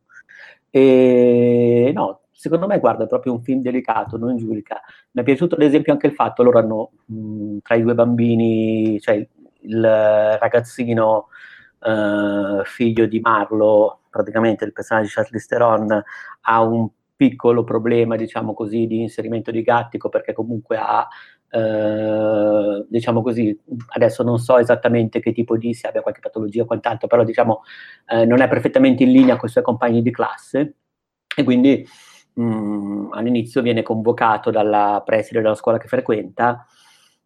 E 0.69 1.91
no, 1.93 2.21
secondo 2.31 2.67
me, 2.67 2.79
guarda, 2.79 3.05
è 3.05 3.07
proprio 3.07 3.33
un 3.33 3.41
film 3.41 3.61
delicato, 3.61 4.17
non 4.17 4.37
giudica. 4.37 4.81
Mi 5.11 5.21
è 5.21 5.25
piaciuto 5.25 5.55
ad 5.55 5.61
esempio 5.61 5.93
anche 5.93 6.07
il 6.07 6.13
fatto, 6.13 6.43
loro 6.43 6.59
hanno 6.59 6.91
mh, 7.05 7.57
tra 7.63 7.75
i 7.75 7.81
due 7.81 7.95
bambini, 7.95 8.99
cioè 8.99 9.15
il, 9.61 9.81
ragazzino 10.39 11.27
uh, 11.79 12.63
figlio 12.63 13.05
di 13.07 13.19
Marlo, 13.19 14.01
praticamente 14.09 14.65
il 14.65 14.73
personaggio 14.73 15.07
di 15.07 15.13
Charlize 15.13 15.47
Theron, 15.47 16.03
ha 16.41 16.61
un 16.61 16.87
piccolo 17.15 17.63
problema, 17.63 18.15
diciamo 18.15 18.53
così, 18.53 18.87
di 18.87 19.01
inserimento 19.01 19.51
di 19.51 19.61
gattico 19.61 20.09
perché 20.09 20.33
comunque 20.33 20.77
ha, 20.77 21.07
eh, 21.49 22.85
diciamo 22.89 23.21
così, 23.21 23.57
adesso 23.93 24.23
non 24.23 24.39
so 24.39 24.57
esattamente 24.57 25.19
che 25.19 25.31
tipo 25.31 25.57
di, 25.57 25.73
se 25.73 25.87
abbia 25.87 26.01
qualche 26.01 26.19
patologia 26.19 26.63
o 26.63 26.65
quant'altro, 26.65 27.07
però 27.07 27.23
diciamo 27.23 27.61
eh, 28.07 28.25
non 28.25 28.41
è 28.41 28.47
perfettamente 28.47 29.03
in 29.03 29.11
linea 29.11 29.37
con 29.37 29.47
i 29.47 29.51
suoi 29.51 29.63
compagni 29.63 30.01
di 30.01 30.11
classe. 30.11 30.75
E 31.37 31.43
quindi 31.43 31.85
mh, 32.33 32.43
mm, 32.43 33.13
all'inizio 33.13 33.61
viene 33.61 33.81
convocato 33.81 34.51
dalla 34.51 35.01
preside 35.05 35.41
della 35.41 35.55
scuola 35.55 35.77
che 35.77 35.87
frequenta 35.87 36.65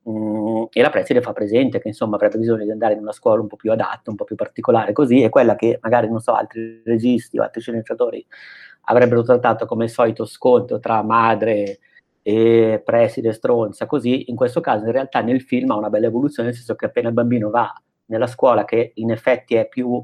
mm, 0.09 0.63
e 0.71 0.81
la 0.81 0.89
preside 0.89 1.21
fa 1.21 1.33
presente 1.33 1.79
che 1.79 1.87
insomma 1.89 2.15
avrebbe 2.15 2.37
bisogno 2.37 2.63
di 2.63 2.71
andare 2.71 2.93
in 2.93 2.99
una 2.99 3.11
scuola 3.11 3.41
un 3.41 3.47
po' 3.47 3.55
più 3.55 3.71
adatta, 3.71 4.09
un 4.09 4.15
po' 4.15 4.23
più 4.25 4.35
particolare 4.35 4.93
così, 4.93 5.21
e 5.23 5.29
quella 5.29 5.55
che 5.55 5.79
magari, 5.81 6.09
non 6.09 6.19
so, 6.19 6.33
altri 6.33 6.81
registi 6.85 7.37
o 7.39 7.43
altri 7.43 7.61
sceneggiatori 7.61 8.25
avrebbero 8.89 9.21
trattato 9.21 9.65
come 9.65 9.85
il 9.85 9.89
solito 9.89 10.25
scontro 10.25 10.79
tra 10.79 11.01
madre 11.03 11.79
e 12.21 12.81
preside 12.83 13.33
stronza, 13.33 13.85
così 13.85 14.29
in 14.29 14.35
questo 14.35 14.61
caso 14.61 14.85
in 14.85 14.91
realtà 14.91 15.21
nel 15.21 15.41
film 15.41 15.71
ha 15.71 15.77
una 15.77 15.89
bella 15.89 16.07
evoluzione, 16.07 16.49
nel 16.49 16.57
senso 16.57 16.75
che 16.75 16.85
appena 16.85 17.07
il 17.07 17.13
bambino 17.13 17.49
va 17.49 17.71
nella 18.05 18.27
scuola 18.27 18.65
che 18.65 18.91
in 18.95 19.11
effetti 19.11 19.55
è 19.55 19.67
più 19.67 20.03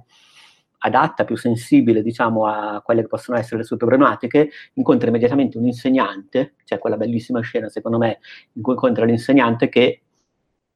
adatta, 0.78 1.26
più 1.26 1.36
sensibile 1.36 2.04
diciamo 2.04 2.46
a 2.46 2.82
quelle 2.84 3.02
che 3.02 3.08
possono 3.08 3.38
essere 3.38 3.58
le 3.58 3.64
sue 3.64 3.78
problematiche, 3.78 4.50
incontra 4.74 5.10
immediatamente 5.10 5.58
un 5.58 5.66
insegnante, 5.66 6.54
c'è 6.64 6.78
quella 6.78 6.98
bellissima 6.98 7.42
scena 7.42 7.70
secondo 7.70 7.98
me 7.98 8.20
in 8.54 8.62
cui 8.62 8.74
incontra 8.74 9.04
l'insegnante 9.04 9.68
che 9.68 10.02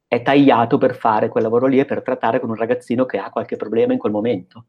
è 0.08 0.24
tagliato 0.24 0.80
per 0.80 0.96
fare 0.96 1.30
quel 1.30 1.44
lavoro 1.44 1.68
lì 1.68 1.78
e 1.78 1.86
per 1.86 2.02
trattare 2.02 2.40
con 2.40 2.50
un 2.50 2.56
ragazzino 2.56 3.06
che 3.06 3.20
ha 3.20 3.30
qualche 3.30 3.56
problema 3.56 3.94
in 3.94 4.00
quel 4.00 4.12
momento. 4.12 4.66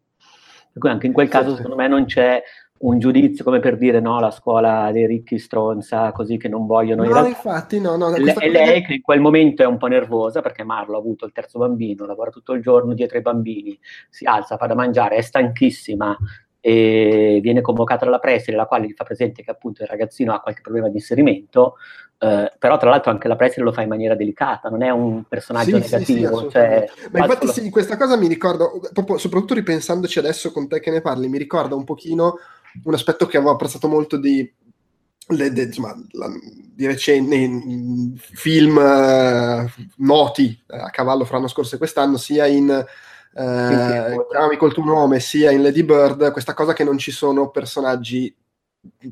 Per 0.72 0.82
cui 0.82 0.90
anche 0.90 1.06
in 1.06 1.14
quel 1.14 1.28
caso 1.28 1.56
secondo 1.56 1.76
me 1.76 1.88
non 1.88 2.04
c'è 2.04 2.42
un 2.82 2.98
giudizio 2.98 3.44
come 3.44 3.60
per 3.60 3.76
dire 3.76 4.00
no, 4.00 4.20
la 4.20 4.30
scuola 4.30 4.90
dei 4.90 5.06
ricchi 5.06 5.38
stronza, 5.38 6.12
così 6.12 6.38
che 6.38 6.48
non 6.48 6.66
vogliono... 6.66 7.04
No, 7.04 7.20
in 7.20 7.26
infatti, 7.26 7.78
no, 7.78 7.96
no. 7.96 8.10
Le, 8.10 8.34
e 8.34 8.48
lei 8.48 8.82
che 8.82 8.94
in 8.94 9.02
quel 9.02 9.20
momento 9.20 9.62
è 9.62 9.66
un 9.66 9.76
po' 9.76 9.86
nervosa 9.86 10.40
perché 10.40 10.64
Marlo 10.64 10.96
ha 10.96 10.98
avuto 10.98 11.26
il 11.26 11.32
terzo 11.32 11.58
bambino, 11.58 12.06
lavora 12.06 12.30
tutto 12.30 12.52
il 12.54 12.62
giorno 12.62 12.94
dietro 12.94 13.18
ai 13.18 13.22
bambini, 13.22 13.78
si 14.08 14.24
alza, 14.24 14.56
fa 14.56 14.66
da 14.66 14.74
mangiare, 14.74 15.16
è 15.16 15.20
stanchissima 15.20 16.16
e 16.58 17.40
viene 17.42 17.60
convocata 17.60 18.04
dalla 18.04 18.18
preside, 18.18 18.56
la 18.56 18.66
quale 18.66 18.86
gli 18.86 18.94
fa 18.94 19.04
presente 19.04 19.42
che 19.42 19.50
appunto 19.50 19.82
il 19.82 19.88
ragazzino 19.88 20.32
ha 20.32 20.40
qualche 20.40 20.62
problema 20.62 20.88
di 20.88 20.96
inserimento, 20.96 21.76
eh, 22.18 22.52
però 22.58 22.76
tra 22.78 22.88
l'altro 22.88 23.10
anche 23.10 23.28
la 23.28 23.36
preside 23.36 23.62
lo 23.62 23.72
fa 23.72 23.82
in 23.82 23.88
maniera 23.88 24.14
delicata, 24.14 24.70
non 24.70 24.82
è 24.82 24.90
un 24.90 25.24
personaggio 25.28 25.80
sì, 25.80 25.82
negativo. 25.82 26.40
Sì, 26.40 26.50
cioè, 26.50 26.88
Ma 27.12 27.20
infatti 27.20 27.46
solo... 27.46 27.60
sì, 27.60 27.70
questa 27.70 27.98
cosa 27.98 28.16
mi 28.16 28.26
ricordo, 28.26 28.80
proprio, 28.92 29.18
soprattutto 29.18 29.54
ripensandoci 29.54 30.18
adesso 30.18 30.50
con 30.50 30.66
te 30.66 30.80
che 30.80 30.90
ne 30.90 31.02
parli, 31.02 31.28
mi 31.28 31.38
ricorda 31.38 31.74
un 31.74 31.84
pochino 31.84 32.38
un 32.84 32.94
aspetto 32.94 33.26
che 33.26 33.36
avevo 33.36 33.52
apprezzato 33.52 33.88
molto 33.88 34.16
di, 34.16 34.50
le, 35.28 35.52
de, 35.52 35.62
insomma, 35.62 35.94
la, 36.12 36.28
di 36.74 36.86
recenti 36.86 38.14
film 38.16 38.76
uh, 38.76 39.68
noti 39.96 40.62
uh, 40.66 40.74
a 40.74 40.90
cavallo 40.90 41.24
fra 41.24 41.36
l'anno 41.36 41.48
scorso 41.48 41.74
e 41.74 41.78
quest'anno, 41.78 42.16
sia 42.16 42.46
in 42.46 42.86
eh, 43.32 44.24
Chiamami 44.28 44.56
col 44.56 44.72
tuo 44.72 44.84
nome, 44.84 45.20
sia 45.20 45.50
in 45.50 45.62
Lady 45.62 45.84
Bird, 45.84 46.32
questa 46.32 46.54
cosa 46.54 46.72
che 46.72 46.84
non 46.84 46.98
ci 46.98 47.12
sono 47.12 47.50
personaggi 47.50 48.34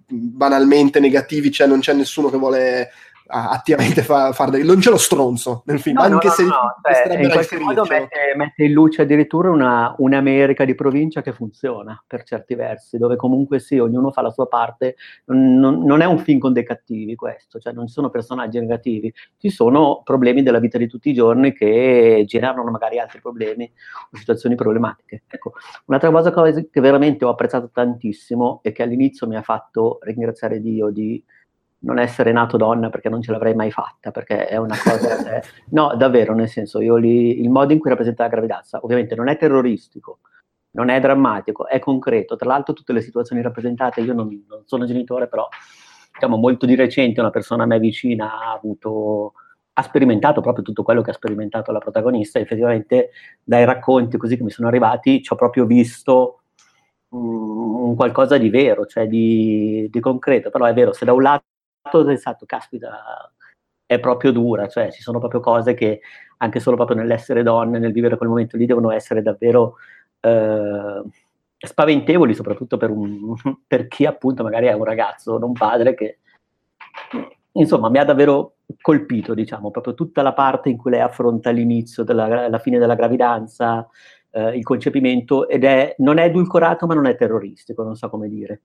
banalmente 0.09 0.99
negativi, 0.99 1.53
cioè 1.53 1.67
non 1.67 1.81
c'è 1.81 1.93
nessuno 1.93 2.31
che 2.31 2.39
vuole 2.39 2.91
attivamente 3.29 4.03
fa, 4.03 4.33
far 4.33 4.51
dei... 4.51 4.65
non 4.65 4.79
c'è 4.79 4.91
lo 4.91 4.97
stronzo 4.97 5.63
nel 5.67 5.81
film, 5.81 5.97
no, 5.97 6.03
anche 6.03 6.29
no, 6.29 6.33
se 6.33 6.45
no, 6.45 6.75
cioè, 6.83 7.23
in 7.23 7.31
qualche 7.31 7.59
modo 7.59 7.85
mette, 7.89 8.33
mette, 8.37 8.65
in 8.65 8.73
luce 8.73 9.03
addirittura 9.03 9.51
una, 9.51 9.95
un'America 9.99 10.65
di 10.65 10.75
provincia 10.75 11.21
che 11.21 11.33
funziona 11.33 12.03
per 12.07 12.23
certi 12.25 12.55
versi, 12.55 12.97
dove 12.97 13.17
comunque 13.17 13.59
sì, 13.59 13.79
ognuno 13.79 14.11
fa 14.11 14.23
la 14.23 14.31
sua 14.31 14.47
parte, 14.47 14.97
non, 15.27 15.85
non 15.85 16.01
è 16.01 16.07
un 16.07 16.19
film 16.19 16.39
con 16.39 16.53
dei 16.53 16.65
cattivi 16.65 17.15
questo, 17.15 17.59
cioè 17.59 17.73
non 17.73 17.87
ci 17.87 17.93
sono 17.93 18.11
personaggi 18.11 18.59
negativi, 18.59 19.13
ci 19.37 19.51
sono 19.51 20.01
problemi 20.03 20.43
della 20.43 20.59
vita 20.59 20.79
di 20.79 20.89
tutti 20.89 21.11
i 21.11 21.15
giorni 21.15 21.53
che 21.53 22.25
generano 22.27 22.71
magari 22.71 22.99
altri 22.99 23.21
problemi 23.21 23.71
o 24.11 24.17
situazioni 24.17 24.55
problematiche. 24.55 25.25
Ecco, 25.29 25.53
un'altra 25.87 26.11
cosa 26.11 26.33
che 26.33 26.81
veramente 26.81 27.25
ho 27.25 27.31
apprezzato 27.31 27.71
tantissimo 27.73 28.61
e 28.63 28.73
che 28.73 28.83
all'inizio 28.83 29.27
mi 29.27 29.37
ha 29.37 29.43
fatto 29.43 29.99
ringraziare 30.03 30.61
Dio 30.61 30.91
di 30.91 31.23
non 31.81 31.99
essere 31.99 32.33
nato 32.33 32.57
donna 32.57 32.91
perché 32.91 33.09
non 33.09 33.23
ce 33.23 33.31
l'avrei 33.31 33.55
mai 33.55 33.71
fatta, 33.71 34.11
perché 34.11 34.47
è 34.47 34.57
una 34.57 34.77
cosa... 34.83 35.23
Che, 35.23 35.43
no, 35.71 35.95
davvero, 35.97 36.35
nel 36.35 36.49
senso, 36.49 36.81
io 36.81 36.97
lì, 36.97 37.41
il 37.41 37.51
modo 37.51 37.73
in 37.73 37.79
cui 37.79 37.91
rappresenta 37.91 38.25
la 38.25 38.31
gravidanza, 38.31 38.81
ovviamente 38.83 39.15
non 39.15 39.29
è 39.29 39.37
terroristico, 39.37 40.21
non 40.73 40.89
è 40.89 41.01
drammatico, 41.01 41.69
è 41.69 41.79
concreto. 41.79 42.37
Tra 42.37 42.49
l'altro 42.49 42.75
tutte 42.75 42.93
le 42.93 43.01
situazioni 43.01 43.43
rappresentate, 43.43 44.01
io 44.01 44.13
non, 44.13 44.29
non 44.49 44.63
sono 44.65 44.87
genitore, 44.87 45.29
però 45.29 45.49
diciamo 46.13 46.37
molto 46.37 46.67
di 46.67 46.75
recente 46.75 47.21
una 47.21 47.31
persona 47.31 47.63
a 47.63 47.67
me 47.67 47.79
vicina 47.79 48.41
ha 48.41 48.53
avuto 48.53 49.35
ha 49.79 49.83
sperimentato 49.83 50.41
proprio 50.41 50.65
tutto 50.65 50.83
quello 50.83 51.03
che 51.03 51.11
ha 51.11 51.15
sperimentato 51.15 51.71
la 51.71 51.79
protagonista, 51.79 52.41
effettivamente 52.41 53.11
dai 53.45 53.65
racconti 53.65 54.17
così 54.17 54.37
che 54.37 54.43
mi 54.43 54.51
sono 54.51 54.67
arrivati 54.67 55.23
ci 55.23 55.33
ho 55.33 55.37
proprio 55.37 55.67
visto 55.67 56.41
un, 57.11 57.95
qualcosa 57.95 58.39
di 58.39 58.51
vero, 58.51 58.87
cioè 58.87 59.07
di, 59.07 59.89
di 59.89 60.01
concreto, 60.01 60.51
però 60.51 60.65
è 60.65 60.75
vero, 60.75 60.93
se 60.93 61.05
da 61.05 61.13
un 61.13 61.23
lato 61.23 61.45
ho 61.97 62.05
pensato, 62.05 62.45
caspita, 62.47 63.33
è 63.87 63.99
proprio 64.01 64.33
dura, 64.33 64.69
cioè 64.69 64.93
ci 64.93 65.01
sono 65.01 65.19
proprio 65.19 65.41
cose 65.41 65.75
che 65.75 66.01
anche 66.39 66.61
solo 66.61 66.77
proprio 66.77 66.97
nell'essere 66.99 67.43
donne, 67.43 67.79
nel 67.79 67.93
vivere 67.93 68.17
quel 68.17 68.29
momento 68.29 68.57
lì, 68.57 68.67
devono 68.67 68.91
essere 68.91 69.23
davvero 69.23 69.77
eh, 70.21 71.03
spaventevoli, 71.59 72.35
soprattutto 72.35 72.77
per, 72.77 72.91
un, 72.91 73.35
per 73.67 73.89
chi 73.89 74.05
appunto 74.05 74.43
magari 74.43 74.67
è 74.67 74.73
un 74.73 74.85
ragazzo, 74.85 75.39
non 75.39 75.53
padre, 75.53 75.95
che 75.95 76.19
insomma 77.53 77.89
mi 77.89 77.99
ha 77.99 78.05
davvero 78.05 78.57
colpito, 78.81 79.35
diciamo, 79.35 79.71
proprio 79.71 79.95
tutta 79.95 80.23
la 80.23 80.33
parte 80.33 80.69
in 80.69 80.77
cui 80.77 80.91
lei 80.91 81.01
affronta 81.01 81.51
l'inizio, 81.51 82.05
della, 82.05 82.49
la 82.49 82.59
fine 82.59 82.79
della 82.79 82.95
gravidanza, 82.95 83.89
eh, 84.31 84.57
il 84.57 84.63
concepimento, 84.63 85.49
ed 85.49 85.65
è, 85.65 85.95
non 85.99 86.19
è 86.19 86.25
edulcorato 86.25 86.87
ma 86.87 86.95
non 86.95 87.07
è 87.07 87.17
terroristico, 87.17 87.83
non 87.83 87.97
so 87.97 88.09
come 88.11 88.29
dire. 88.29 88.63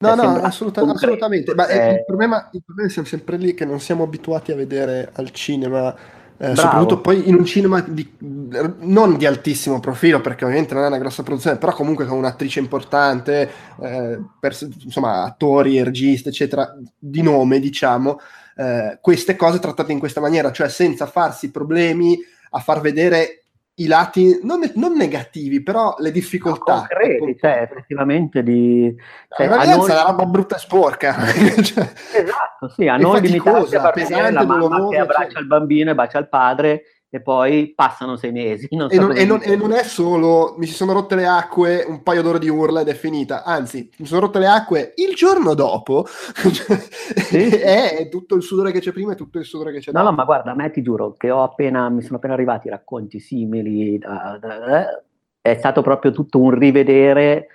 No, 0.00 0.14
no, 0.14 0.38
assoluta- 0.40 0.88
assolutamente. 0.88 1.54
Ma 1.54 1.66
eh, 1.66 1.90
il, 1.90 2.04
problema, 2.04 2.48
il 2.52 2.62
problema 2.64 2.88
siamo 2.88 3.08
sempre 3.08 3.36
lì 3.36 3.54
che 3.54 3.64
non 3.64 3.80
siamo 3.80 4.04
abituati 4.04 4.52
a 4.52 4.54
vedere 4.54 5.10
al 5.14 5.30
cinema, 5.32 5.92
eh, 6.36 6.54
soprattutto 6.54 7.00
poi 7.00 7.28
in 7.28 7.34
un 7.34 7.44
cinema 7.44 7.80
di, 7.80 8.08
non 8.20 9.16
di 9.16 9.26
altissimo 9.26 9.80
profilo, 9.80 10.20
perché 10.20 10.44
ovviamente 10.44 10.72
non 10.74 10.84
è 10.84 10.86
una 10.86 10.98
grossa 10.98 11.24
produzione, 11.24 11.58
però 11.58 11.72
comunque 11.74 12.06
con 12.06 12.16
un'attrice 12.16 12.60
importante, 12.60 13.50
eh, 13.80 14.20
pers- 14.38 14.68
insomma, 14.84 15.24
attori, 15.24 15.82
registi, 15.82 16.28
eccetera, 16.28 16.76
di 16.96 17.22
nome, 17.22 17.58
diciamo. 17.58 18.20
eh, 18.56 18.98
queste 19.00 19.34
cose 19.34 19.58
trattate 19.58 19.90
in 19.92 19.98
questa 19.98 20.20
maniera, 20.20 20.52
cioè 20.52 20.68
senza 20.68 21.06
farsi 21.06 21.50
problemi 21.50 22.16
a 22.50 22.60
far 22.60 22.80
vedere 22.80 23.46
i 23.78 23.86
lati 23.86 24.40
non, 24.42 24.60
non 24.74 24.94
negativi, 24.94 25.62
però 25.62 25.94
le 25.98 26.10
difficoltà. 26.10 26.74
No, 26.74 26.78
concreti, 26.80 27.36
cioè 27.38 27.68
effettivamente 27.70 28.42
di... 28.42 28.94
Cioè, 29.28 29.46
la 29.46 29.58
violenza 29.58 29.92
è 29.92 29.94
una 29.94 30.10
roba 30.10 30.24
brutta 30.26 30.56
e 30.56 30.58
sporca. 30.58 31.14
cioè, 31.62 31.92
esatto, 32.14 32.68
sì, 32.74 32.88
a 32.88 32.96
non 32.96 33.20
limitarsi 33.20 33.76
a 33.76 33.80
far 33.80 34.32
la 34.32 34.44
mamma 34.44 34.88
che 34.88 34.98
abbraccia 34.98 35.30
cioè... 35.30 35.40
il 35.40 35.46
bambino 35.46 35.90
e 35.90 35.94
bacia 35.94 36.18
il 36.18 36.28
padre 36.28 36.82
e 37.10 37.20
poi 37.22 37.72
passano 37.74 38.16
sei 38.16 38.32
mesi. 38.32 38.68
Non 38.78 38.90
so 38.90 38.94
e, 38.94 38.98
non, 38.98 39.16
e, 39.16 39.24
non, 39.24 39.40
e, 39.42 39.56
non, 39.56 39.72
è 39.72 39.82
solo 39.82 40.54
mi 40.56 40.66
si 40.66 40.74
sono 40.74 40.92
rotte 40.92 41.16
le 41.16 41.26
acque, 41.26 41.84
un 41.86 42.02
paio 42.02 42.22
d'ore 42.22 42.38
di 42.38 42.48
urla 42.48 42.80
ed 42.82 42.88
è 42.88 42.94
finita, 42.94 43.42
anzi, 43.42 43.90
mi 43.98 44.06
sono 44.06 44.20
rotte 44.20 44.38
le 44.38 44.46
acque 44.46 44.92
il 44.96 45.14
giorno 45.14 45.54
dopo, 45.54 46.06
sì. 46.06 47.48
è 47.58 48.08
tutto 48.10 48.36
il 48.36 48.42
sudore 48.42 48.70
che 48.70 48.80
c'è 48.80 48.92
prima 48.92 49.12
e 49.12 49.16
tutto 49.16 49.38
il 49.38 49.44
sudore 49.44 49.72
che 49.72 49.80
c'è 49.80 49.90
no, 49.90 49.98
dopo. 49.98 50.04
No, 50.04 50.10
no, 50.10 50.16
ma 50.16 50.24
guarda, 50.24 50.52
a 50.52 50.54
me 50.54 50.70
ti 50.70 50.82
giuro 50.82 51.14
che 51.16 51.30
ho 51.30 51.42
appena, 51.42 51.88
mi 51.88 52.02
sono 52.02 52.16
appena 52.16 52.34
arrivati 52.34 52.68
racconti 52.68 53.18
simili, 53.18 53.98
da, 53.98 54.38
da, 54.40 54.82
eh, 54.82 55.02
è 55.40 55.54
stato 55.56 55.82
proprio 55.82 56.12
tutto 56.12 56.38
un 56.38 56.50
rivedere 56.50 57.48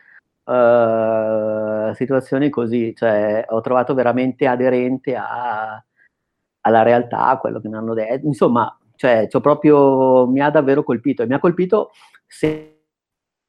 uh, 0.44 1.94
situazioni 1.94 2.50
così, 2.50 2.94
cioè 2.96 3.46
ho 3.48 3.62
trovato 3.62 3.94
veramente 3.94 4.46
aderente 4.46 5.16
a, 5.16 5.82
alla 6.62 6.82
realtà, 6.82 7.28
a 7.28 7.38
quello 7.38 7.62
che 7.62 7.70
mi 7.70 7.76
hanno 7.76 7.94
detto, 7.94 8.26
insomma 8.26 8.78
cioè, 8.96 9.28
proprio, 9.42 10.28
mi 10.28 10.40
ha 10.42 10.50
davvero 10.50 10.84
colpito 10.84 11.24
e 11.24 11.28
mi 11.28 11.34
ha 11.34 11.40
colpito 11.40 11.92
se, 12.26 12.86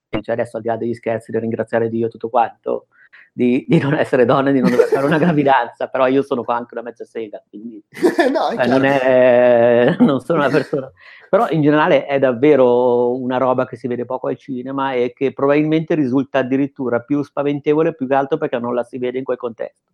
cioè 0.09 0.35
adesso 0.35 0.57
al 0.57 0.62
di 0.62 0.68
là 0.68 0.76
degli 0.76 0.94
scherzi, 0.94 1.30
di 1.30 1.38
ringraziare 1.38 1.88
Dio 1.88 2.07
e 2.07 2.11
tutto 2.11 2.28
quanto, 2.28 2.87
di, 3.33 3.64
di, 3.68 3.78
non 3.80 3.94
essere 3.94 4.24
donna 4.24 4.50
e 4.50 4.52
di 4.52 4.61
non 4.61 4.70
dover 4.70 4.87
fare 4.87 5.07
una 5.07 5.18
gravidanza, 5.18 5.88
però 5.88 6.07
io 6.07 6.22
sono 6.22 6.44
qua 6.44 6.54
anche 6.54 6.74
una 6.74 6.83
mezza 6.83 7.04
sega, 7.04 7.42
quindi 7.48 7.83
no, 8.33 8.54
cioè, 8.54 8.66
non, 8.68 8.85
è, 8.85 9.96
non 9.98 10.20
sono 10.20 10.38
una 10.38 10.50
persona. 10.50 10.90
Però 11.28 11.48
in 11.50 11.62
generale 11.62 12.07
è 12.07 12.20
davvero 12.20 13.16
una 13.20 13.38
roba 13.38 13.66
che 13.66 13.76
si 13.76 13.88
vede 13.88 14.04
poco 14.04 14.28
al 14.28 14.38
cinema 14.38 14.92
e 14.92 15.12
che 15.12 15.33
probabilmente 15.33 15.96
risulta 15.96 16.38
addirittura 16.38 17.00
più 17.00 17.24
spaventevole 17.24 17.94
più 17.94 18.07
che 18.07 18.14
altro 18.14 18.38
perché 18.38 18.59
non 18.59 18.72
la 18.72 18.85
si 18.85 18.98
vede 18.98 19.18
in 19.18 19.24
quel 19.24 19.37
contesto. 19.37 19.90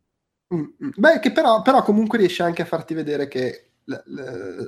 Mm, 0.54 0.58
mm. 0.58 0.90
Beh, 0.96 1.18
che 1.20 1.32
però, 1.32 1.62
però 1.62 1.82
comunque 1.82 2.18
riesce 2.18 2.42
anche 2.42 2.62
a 2.62 2.66
farti 2.66 2.92
vedere 2.92 3.26
che 3.26 3.69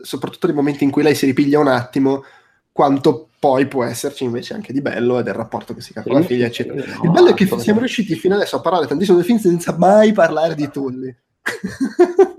soprattutto 0.02 0.46
nei 0.46 0.56
momenti 0.56 0.84
in 0.84 0.90
cui 0.90 1.02
lei 1.02 1.14
si 1.14 1.26
ripiglia 1.26 1.58
un 1.58 1.68
attimo, 1.68 2.24
quanto 2.70 3.28
poi 3.38 3.66
può 3.66 3.84
esserci 3.84 4.24
invece 4.24 4.54
anche 4.54 4.72
di 4.72 4.80
bello 4.80 5.18
e 5.18 5.22
del 5.22 5.34
rapporto 5.34 5.74
che 5.74 5.80
si 5.80 5.92
ha 5.96 6.02
con 6.02 6.14
la 6.14 6.22
figlia, 6.22 6.46
eccetera. 6.46 6.74
No, 6.74 7.04
Il 7.04 7.10
bello 7.10 7.28
è 7.30 7.34
che 7.34 7.46
siamo 7.58 7.80
riusciti 7.80 8.14
fino 8.14 8.34
adesso 8.34 8.56
a 8.56 8.60
parlare 8.60 8.86
tantissimo 8.86 9.16
del 9.16 9.26
film 9.26 9.38
senza 9.38 9.76
mai 9.76 10.12
parlare 10.12 10.54
di 10.54 10.70
Tully. 10.70 11.14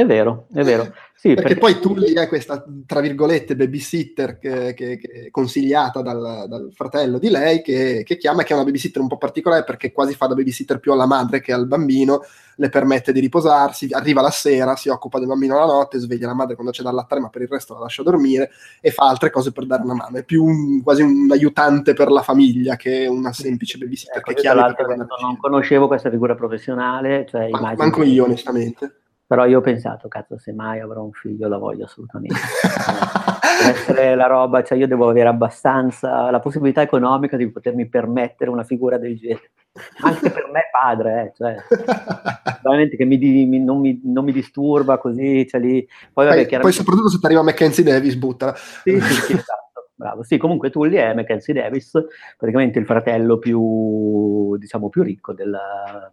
È 0.00 0.06
vero, 0.06 0.46
è 0.54 0.62
vero. 0.62 0.90
Sì, 1.14 1.34
perché, 1.34 1.54
perché, 1.54 1.58
poi 1.58 1.78
Tully 1.78 2.14
è 2.14 2.26
questa, 2.26 2.64
tra 2.86 3.00
virgolette, 3.00 3.54
babysitter 3.54 4.38
che, 4.38 4.72
che, 4.72 4.96
che 4.96 5.24
è 5.26 5.30
consigliata 5.30 6.00
dal, 6.00 6.46
dal, 6.48 6.70
fratello 6.72 7.18
di 7.18 7.28
lei, 7.28 7.60
che, 7.60 8.02
che, 8.06 8.16
chiama, 8.16 8.42
che 8.42 8.52
è 8.52 8.54
una 8.54 8.64
babysitter 8.64 9.02
un 9.02 9.08
po' 9.08 9.18
particolare 9.18 9.62
perché 9.64 9.92
quasi 9.92 10.14
fa 10.14 10.28
da 10.28 10.34
babysitter 10.34 10.80
più 10.80 10.92
alla 10.92 11.04
madre 11.04 11.42
che 11.42 11.52
al 11.52 11.66
bambino, 11.66 12.22
le 12.54 12.70
permette 12.70 13.12
di 13.12 13.20
riposarsi, 13.20 13.88
arriva 13.90 14.22
la 14.22 14.30
sera, 14.30 14.76
si 14.76 14.88
occupa 14.88 15.18
del 15.18 15.28
bambino 15.28 15.58
la 15.58 15.66
notte, 15.66 15.98
sveglia 15.98 16.26
la 16.26 16.32
madre 16.32 16.54
quando 16.54 16.72
c'è 16.72 16.82
da 16.82 16.88
allattare, 16.88 17.20
ma 17.20 17.28
per 17.28 17.42
il 17.42 17.48
resto 17.48 17.74
la 17.74 17.80
lascia 17.80 18.02
dormire 18.02 18.50
e 18.80 18.90
fa 18.90 19.06
altre 19.06 19.28
cose 19.28 19.52
per 19.52 19.66
dare 19.66 19.82
una 19.82 19.94
mano. 19.94 20.16
È 20.16 20.24
più 20.24 20.42
un, 20.42 20.82
quasi 20.82 21.02
un 21.02 21.28
aiutante 21.30 21.92
per 21.92 22.10
la 22.10 22.22
famiglia 22.22 22.76
che 22.76 23.06
una 23.06 23.34
semplice 23.34 23.76
babysitter 23.76 24.16
ecco, 24.16 24.32
che 24.32 24.40
chiama. 24.40 24.74
Non 25.20 25.36
conoscevo 25.38 25.86
questa 25.86 26.08
figura 26.08 26.34
professionale. 26.34 27.26
Cioè 27.28 27.50
Man- 27.50 27.74
manco 27.76 28.02
io, 28.02 28.24
onestamente 28.24 28.99
però 29.30 29.46
io 29.46 29.58
ho 29.58 29.60
pensato, 29.60 30.08
cazzo, 30.08 30.38
se 30.38 30.52
mai 30.52 30.80
avrò 30.80 31.04
un 31.04 31.12
figlio 31.12 31.46
la 31.46 31.56
voglio 31.56 31.84
assolutamente. 31.84 32.34
Deve 33.62 33.78
essere 33.78 34.14
la 34.16 34.26
roba, 34.26 34.64
cioè 34.64 34.76
io 34.76 34.88
devo 34.88 35.08
avere 35.08 35.28
abbastanza 35.28 36.32
la 36.32 36.40
possibilità 36.40 36.82
economica 36.82 37.36
di 37.36 37.48
potermi 37.48 37.88
permettere 37.88 38.50
una 38.50 38.64
figura 38.64 38.98
del 38.98 39.16
genere. 39.16 39.52
Anche 40.00 40.30
per 40.30 40.50
me 40.52 40.62
padre, 40.72 41.26
eh, 41.26 41.32
cioè, 41.36 41.54
veramente 42.60 42.96
che 42.96 43.04
mi, 43.04 43.18
mi, 43.18 43.62
non, 43.62 43.78
mi, 43.78 44.00
non, 44.02 44.24
mi, 44.24 44.32
disturba 44.32 44.98
così, 44.98 45.46
cioè 45.46 45.60
lì. 45.60 45.86
Poi, 46.12 46.24
vabbè, 46.24 46.46
chiaramente... 46.46 46.58
poi 46.62 46.72
soprattutto 46.72 47.08
se 47.08 47.20
ti 47.20 47.26
arriva 47.26 47.42
Mackenzie 47.42 47.84
Davis, 47.84 48.16
buttala. 48.16 48.54
Sì, 48.56 49.00
sì, 49.00 49.14
sì, 49.14 49.32
esatto. 49.34 49.90
Bravo. 49.94 50.24
Sì, 50.24 50.38
comunque 50.38 50.70
Tully 50.70 50.96
è 50.96 51.14
Mackenzie 51.14 51.54
Davis, 51.54 51.92
praticamente 52.36 52.80
il 52.80 52.84
fratello 52.84 53.38
più, 53.38 54.56
diciamo, 54.56 54.88
più 54.88 55.04
ricco 55.04 55.32
della, 55.32 56.10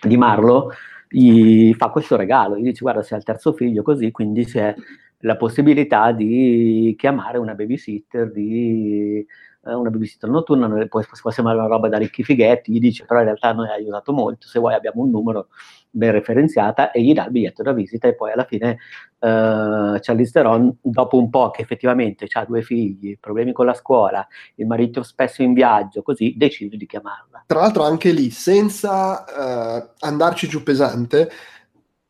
di 0.00 0.16
Marlo, 0.16 0.70
gli 1.08 1.72
fa 1.74 1.88
questo 1.88 2.16
regalo, 2.16 2.56
gli 2.58 2.64
dice 2.64 2.80
guarda 2.80 3.02
sei 3.02 3.18
il 3.18 3.24
terzo 3.24 3.52
figlio 3.52 3.82
così, 3.82 4.10
quindi 4.10 4.44
c'è 4.44 4.74
la 5.22 5.36
possibilità 5.36 6.12
di 6.12 6.94
chiamare 6.96 7.38
una 7.38 7.54
babysitter, 7.54 8.30
di, 8.30 9.26
eh, 9.68 9.74
una 9.74 9.90
babysitter 9.90 10.30
notturna, 10.30 10.68
può, 10.88 11.02
può 11.20 11.30
sembrare 11.30 11.58
una 11.58 11.68
roba 11.68 11.88
da 11.88 11.98
ricchi 11.98 12.24
fighetti, 12.24 12.72
gli 12.72 12.80
dice 12.80 13.04
però 13.04 13.20
in 13.20 13.26
realtà 13.26 13.52
noi 13.52 13.68
ha 13.68 13.74
aiutato 13.74 14.12
molto, 14.12 14.46
se 14.46 14.58
vuoi 14.58 14.74
abbiamo 14.74 15.02
un 15.02 15.10
numero 15.10 15.48
ben 15.90 16.12
referenziata 16.12 16.90
e 16.90 17.02
gli 17.02 17.12
dà 17.12 17.24
il 17.24 17.30
biglietto 17.30 17.62
da 17.62 17.72
visita 17.72 18.08
e 18.08 18.14
poi 18.14 18.32
alla 18.32 18.44
fine 18.44 18.78
uh, 19.18 19.98
Charlize 20.00 20.32
Theron 20.32 20.76
dopo 20.80 21.18
un 21.18 21.30
po' 21.30 21.50
che 21.50 21.62
effettivamente 21.62 22.26
ha 22.30 22.44
due 22.44 22.62
figli, 22.62 23.18
problemi 23.18 23.52
con 23.52 23.66
la 23.66 23.74
scuola, 23.74 24.26
il 24.56 24.66
marito 24.66 25.02
spesso 25.02 25.42
in 25.42 25.52
viaggio, 25.52 26.02
così 26.02 26.34
decide 26.36 26.76
di 26.76 26.86
chiamarla. 26.86 27.44
Tra 27.46 27.60
l'altro 27.60 27.84
anche 27.84 28.12
lì, 28.12 28.30
senza 28.30 29.24
uh, 29.24 29.90
andarci 30.00 30.48
giù 30.48 30.62
pesante, 30.62 31.30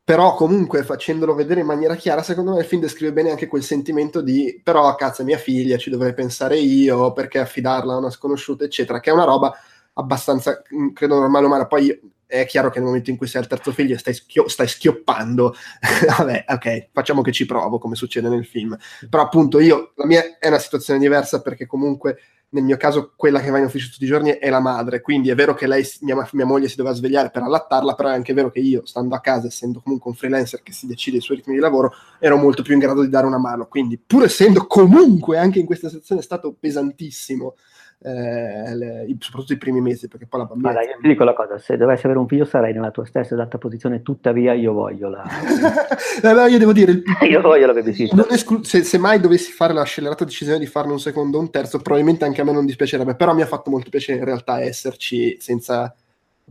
però 0.09 0.33
comunque 0.33 0.81
facendolo 0.81 1.35
vedere 1.35 1.59
in 1.59 1.67
maniera 1.67 1.93
chiara, 1.93 2.23
secondo 2.23 2.53
me 2.53 2.61
il 2.61 2.65
film 2.65 2.81
descrive 2.81 3.13
bene 3.13 3.29
anche 3.29 3.45
quel 3.45 3.61
sentimento 3.61 4.21
di 4.21 4.59
però 4.63 4.95
cazzo 4.95 5.21
è 5.21 5.23
mia 5.23 5.37
figlia, 5.37 5.77
ci 5.77 5.91
dovrei 5.91 6.15
pensare 6.15 6.57
io, 6.57 7.13
perché 7.13 7.37
affidarla 7.37 7.93
a 7.93 7.97
una 7.97 8.09
sconosciuta, 8.09 8.63
eccetera, 8.63 8.99
che 8.99 9.11
è 9.11 9.13
una 9.13 9.25
roba 9.25 9.55
abbastanza, 9.93 10.63
mm, 10.73 10.93
credo 10.93 11.19
normale 11.19 11.45
umana. 11.45 11.67
Poi 11.67 11.95
è 12.25 12.43
chiaro 12.47 12.71
che 12.71 12.79
nel 12.79 12.87
momento 12.87 13.11
in 13.11 13.17
cui 13.17 13.27
sei 13.27 13.41
al 13.41 13.47
terzo 13.47 13.71
figlio 13.71 13.99
stai, 13.99 14.15
schio- 14.15 14.47
stai 14.47 14.67
schioppando, 14.67 15.53
vabbè, 16.17 16.45
ok, 16.47 16.87
facciamo 16.91 17.21
che 17.21 17.31
ci 17.31 17.45
provo, 17.45 17.77
come 17.77 17.93
succede 17.93 18.29
nel 18.29 18.47
film. 18.47 18.75
Però 19.07 19.21
appunto 19.21 19.59
io, 19.59 19.91
la 19.93 20.07
mia 20.07 20.39
è 20.39 20.47
una 20.47 20.57
situazione 20.57 20.99
diversa 20.99 21.43
perché 21.43 21.67
comunque 21.67 22.17
nel 22.51 22.63
mio 22.63 22.77
caso 22.77 23.13
quella 23.15 23.39
che 23.39 23.49
va 23.49 23.59
in 23.59 23.65
ufficio 23.65 23.91
tutti 23.91 24.03
i 24.03 24.07
giorni 24.07 24.31
è 24.31 24.49
la 24.49 24.59
madre, 24.59 25.01
quindi 25.01 25.29
è 25.29 25.35
vero 25.35 25.53
che 25.53 25.67
lei, 25.67 25.85
mia, 26.01 26.27
mia 26.31 26.45
moglie 26.45 26.67
si 26.67 26.75
doveva 26.75 26.95
svegliare 26.95 27.29
per 27.29 27.43
allattarla, 27.43 27.93
però 27.93 28.09
è 28.09 28.13
anche 28.13 28.33
vero 28.33 28.49
che 28.49 28.59
io, 28.59 28.85
stando 28.85 29.13
a 29.15 29.19
casa, 29.19 29.47
essendo 29.47 29.81
comunque 29.81 30.09
un 30.09 30.17
freelancer 30.17 30.63
che 30.63 30.71
si 30.71 30.87
decide 30.87 31.17
i 31.17 31.21
suoi 31.21 31.37
ritmi 31.37 31.53
di 31.53 31.59
lavoro, 31.59 31.93
ero 32.19 32.37
molto 32.37 32.63
più 32.63 32.73
in 32.73 32.79
grado 32.79 33.01
di 33.01 33.09
dare 33.09 33.27
una 33.27 33.37
mano. 33.37 33.67
Quindi, 33.67 33.99
pur 33.99 34.23
essendo 34.23 34.65
comunque 34.65 35.37
anche 35.37 35.59
in 35.59 35.65
questa 35.65 35.89
situazione 35.89 36.21
stato 36.21 36.55
pesantissimo 36.59 37.55
eh, 38.01 38.75
le, 38.75 39.15
soprattutto 39.19 39.53
i 39.53 39.57
primi 39.57 39.81
mesi, 39.81 40.07
perché 40.07 40.25
poi 40.25 40.41
la 40.41 40.45
bambina... 40.45 40.71
Guarda, 40.71 40.89
io 40.89 40.97
ti 41.01 41.07
dico 41.07 41.23
la 41.23 41.33
cosa, 41.33 41.57
se 41.57 41.75
dovessi 41.75 42.05
avere 42.05 42.19
un 42.19 42.27
figlio 42.27 42.45
sarei 42.45 42.73
nella 42.73 42.91
tua 42.91 43.05
stessa 43.05 43.33
esatta 43.33 43.57
posizione, 43.57 44.01
tuttavia 44.01 44.53
io 44.53 44.71
voglio 44.71 45.09
la... 45.09 45.23
eh, 46.23 46.49
io 46.49 46.57
devo 46.57 46.71
dire... 46.71 47.01
Io 47.29 47.41
voglio 47.41 47.67
la 47.67 47.73
babysitter. 47.73 48.25
Esclu- 48.29 48.63
se, 48.63 48.83
se, 48.83 48.97
mai 48.97 49.19
dovessi 49.19 49.51
fare 49.51 49.73
la 49.73 49.83
scellerata 49.83 50.23
decisione 50.23 50.59
di 50.59 50.65
farne 50.65 50.93
un 50.93 50.99
secondo 50.99 51.37
o 51.37 51.41
un 51.41 51.49
terzo, 51.49 51.79
probabilmente 51.79 52.25
anche 52.25 52.41
a 52.41 52.43
me 52.43 52.53
non 52.53 52.65
dispiacerebbe, 52.65 53.15
però 53.15 53.33
mi 53.33 53.41
ha 53.41 53.45
fatto 53.45 53.69
molto 53.69 53.89
piacere 53.89 54.19
in 54.19 54.25
realtà 54.25 54.61
esserci 54.61 55.37
senza 55.39 55.93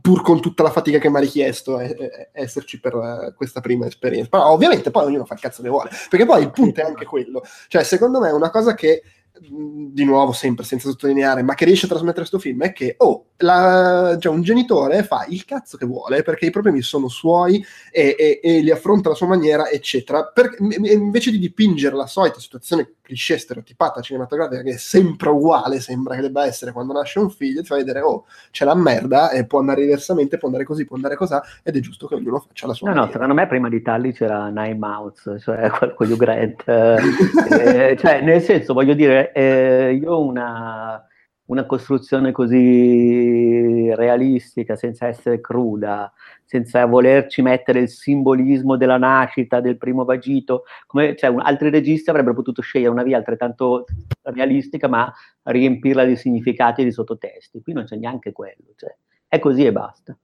pur 0.00 0.22
con 0.22 0.40
tutta 0.40 0.62
la 0.62 0.70
fatica 0.70 0.98
che 0.98 1.10
mi 1.10 1.16
ha 1.16 1.20
richiesto 1.20 1.80
eh, 1.80 1.96
eh, 1.98 2.28
esserci 2.32 2.78
per 2.80 2.94
uh, 2.94 3.34
questa 3.34 3.60
prima 3.60 3.86
esperienza. 3.86 4.28
Però 4.30 4.50
ovviamente 4.50 4.90
poi 4.90 5.04
ognuno 5.04 5.24
fa 5.24 5.34
il 5.34 5.40
cazzo 5.40 5.62
che 5.62 5.68
vuole, 5.68 5.90
perché 6.08 6.26
poi 6.26 6.42
il 6.42 6.50
punto 6.50 6.80
è 6.80 6.84
anche 6.84 7.04
quello. 7.04 7.42
Cioè, 7.68 7.82
secondo 7.82 8.20
me 8.20 8.28
è 8.28 8.32
una 8.32 8.50
cosa 8.50 8.74
che 8.74 9.02
di 9.40 10.04
nuovo 10.04 10.32
sempre 10.32 10.64
senza 10.64 10.88
sottolineare, 10.88 11.42
ma 11.42 11.54
che 11.54 11.64
riesce 11.64 11.86
a 11.86 11.88
trasmettere 11.88 12.26
questo 12.26 12.38
film 12.38 12.62
è 12.62 12.72
che, 12.72 12.94
oh, 12.98 13.26
la, 13.38 14.16
cioè 14.18 14.32
un 14.32 14.42
genitore 14.42 15.04
fa 15.04 15.26
il 15.28 15.44
cazzo 15.44 15.76
che 15.76 15.86
vuole 15.86 16.22
perché 16.22 16.46
i 16.46 16.50
problemi 16.50 16.82
sono 16.82 17.08
suoi 17.08 17.64
e, 17.90 18.16
e, 18.18 18.40
e 18.42 18.60
li 18.60 18.70
affronta 18.70 19.08
alla 19.08 19.16
sua 19.16 19.26
maniera, 19.28 19.68
eccetera. 19.68 20.24
Per, 20.24 20.56
invece 20.58 21.30
di 21.30 21.38
dipingere 21.38 21.94
la 21.94 22.06
solita 22.06 22.40
situazione 22.40 22.94
cliché 23.08 23.38
stereotipata 23.38 24.02
cinematografica 24.02 24.62
che 24.62 24.72
è 24.72 24.76
sempre 24.76 25.30
uguale, 25.30 25.80
sembra 25.80 26.14
che 26.14 26.20
debba 26.20 26.44
essere 26.44 26.72
quando 26.72 26.92
nasce 26.92 27.18
un 27.18 27.30
figlio, 27.30 27.62
ti 27.62 27.66
fa 27.66 27.76
vedere, 27.76 28.00
oh, 28.00 28.26
c'è 28.50 28.66
la 28.66 28.74
merda 28.74 29.30
e 29.30 29.46
può 29.46 29.60
andare 29.60 29.80
diversamente, 29.80 30.36
può 30.36 30.48
andare 30.48 30.64
così, 30.64 30.84
può 30.84 30.96
andare 30.96 31.16
così, 31.16 31.34
ed 31.62 31.76
è 31.76 31.80
giusto 31.80 32.06
che 32.06 32.14
ognuno 32.14 32.38
faccia 32.40 32.66
la 32.66 32.74
sua. 32.74 32.88
No, 32.88 32.94
maniera. 32.94 33.06
no, 33.06 33.12
secondo 33.12 33.40
me 33.40 33.48
prima 33.48 33.68
di 33.68 33.80
Tally 33.80 34.12
c'era 34.12 34.48
Nine 34.48 34.74
Mouths, 34.74 35.36
cioè 35.40 35.70
con 35.94 35.94
Hugh 35.96 36.16
Grant. 36.16 36.68
eh, 36.68 37.96
cioè, 37.98 38.20
nel 38.20 38.42
senso, 38.42 38.74
voglio 38.74 38.94
dire, 38.94 39.32
eh, 39.32 39.98
io 40.00 40.20
una 40.20 41.02
una 41.48 41.64
costruzione 41.64 42.32
così 42.32 43.92
realistica, 43.94 44.76
senza 44.76 45.06
essere 45.06 45.40
cruda, 45.40 46.12
senza 46.44 46.84
volerci 46.86 47.42
mettere 47.42 47.80
il 47.80 47.88
simbolismo 47.88 48.76
della 48.76 48.98
nascita 48.98 49.60
del 49.60 49.78
primo 49.78 50.04
vagito, 50.04 50.64
come 50.86 51.16
cioè, 51.16 51.34
altri 51.38 51.70
registi 51.70 52.10
avrebbero 52.10 52.34
potuto 52.34 52.62
scegliere 52.62 52.90
una 52.90 53.02
via 53.02 53.16
altrettanto 53.16 53.86
realistica, 54.22 54.88
ma 54.88 55.12
riempirla 55.42 56.04
di 56.04 56.16
significati 56.16 56.82
e 56.82 56.84
di 56.84 56.92
sottotesti. 56.92 57.62
Qui 57.62 57.72
non 57.72 57.84
c'è 57.84 57.96
neanche 57.96 58.32
quello, 58.32 58.72
cioè, 58.76 58.94
è 59.26 59.38
così 59.38 59.64
e 59.64 59.72
basta. 59.72 60.16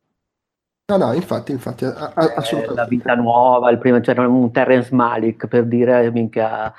No, 0.87 0.99
no, 0.99 1.15
infatti, 1.15 1.53
infatti, 1.53 1.87
a, 1.87 2.13
a, 2.15 2.25
eh, 2.25 2.35
assolutamente. 2.37 2.75
La 2.75 2.87
vita 2.87 3.15
nuova, 3.15 3.71
il 3.71 3.79
primo, 3.79 4.01
c'era 4.01 4.29
un 4.29 4.53
Terence 4.53 4.95
Malik 4.95 5.47
per 5.47 5.65
dire, 5.65 6.11
minchia, 6.11 6.71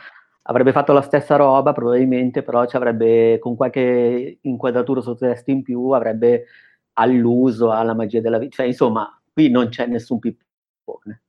avrebbe 0.47 0.71
fatto 0.71 0.93
la 0.93 1.01
stessa 1.01 1.35
roba 1.35 1.73
probabilmente, 1.73 2.43
però 2.43 2.65
ci 2.65 2.75
avrebbe, 2.75 3.39
con 3.39 3.55
qualche 3.55 4.39
inquadratura 4.41 5.01
sottotesto 5.01 5.51
in 5.51 5.63
più, 5.63 5.89
avrebbe 5.89 6.45
alluso 6.93 7.71
alla 7.71 7.93
magia 7.93 8.21
della 8.21 8.37
vita. 8.37 8.57
Cioè, 8.57 8.65
insomma, 8.67 9.19
qui 9.31 9.49
non 9.49 9.69
c'è 9.69 9.87
nessun 9.87 10.19
pippone. 10.19 11.21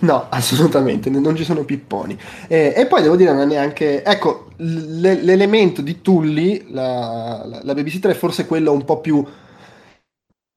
No, 0.00 0.26
assolutamente, 0.30 1.08
non 1.10 1.36
ci 1.36 1.44
sono 1.44 1.64
pipponi. 1.64 2.18
Eh, 2.48 2.74
e 2.76 2.86
poi 2.86 3.02
devo 3.02 3.16
dire, 3.16 3.32
non 3.32 3.42
è 3.42 3.46
neanche... 3.46 4.02
Ecco, 4.02 4.50
l- 4.56 5.20
l'elemento 5.22 5.80
di 5.80 6.00
Tully, 6.00 6.72
la, 6.72 7.44
la, 7.44 7.60
la 7.62 7.74
babysitter, 7.74 8.10
è 8.10 8.14
forse 8.14 8.46
quello 8.46 8.72
un 8.72 8.84
po' 8.84 9.00
più 9.00 9.24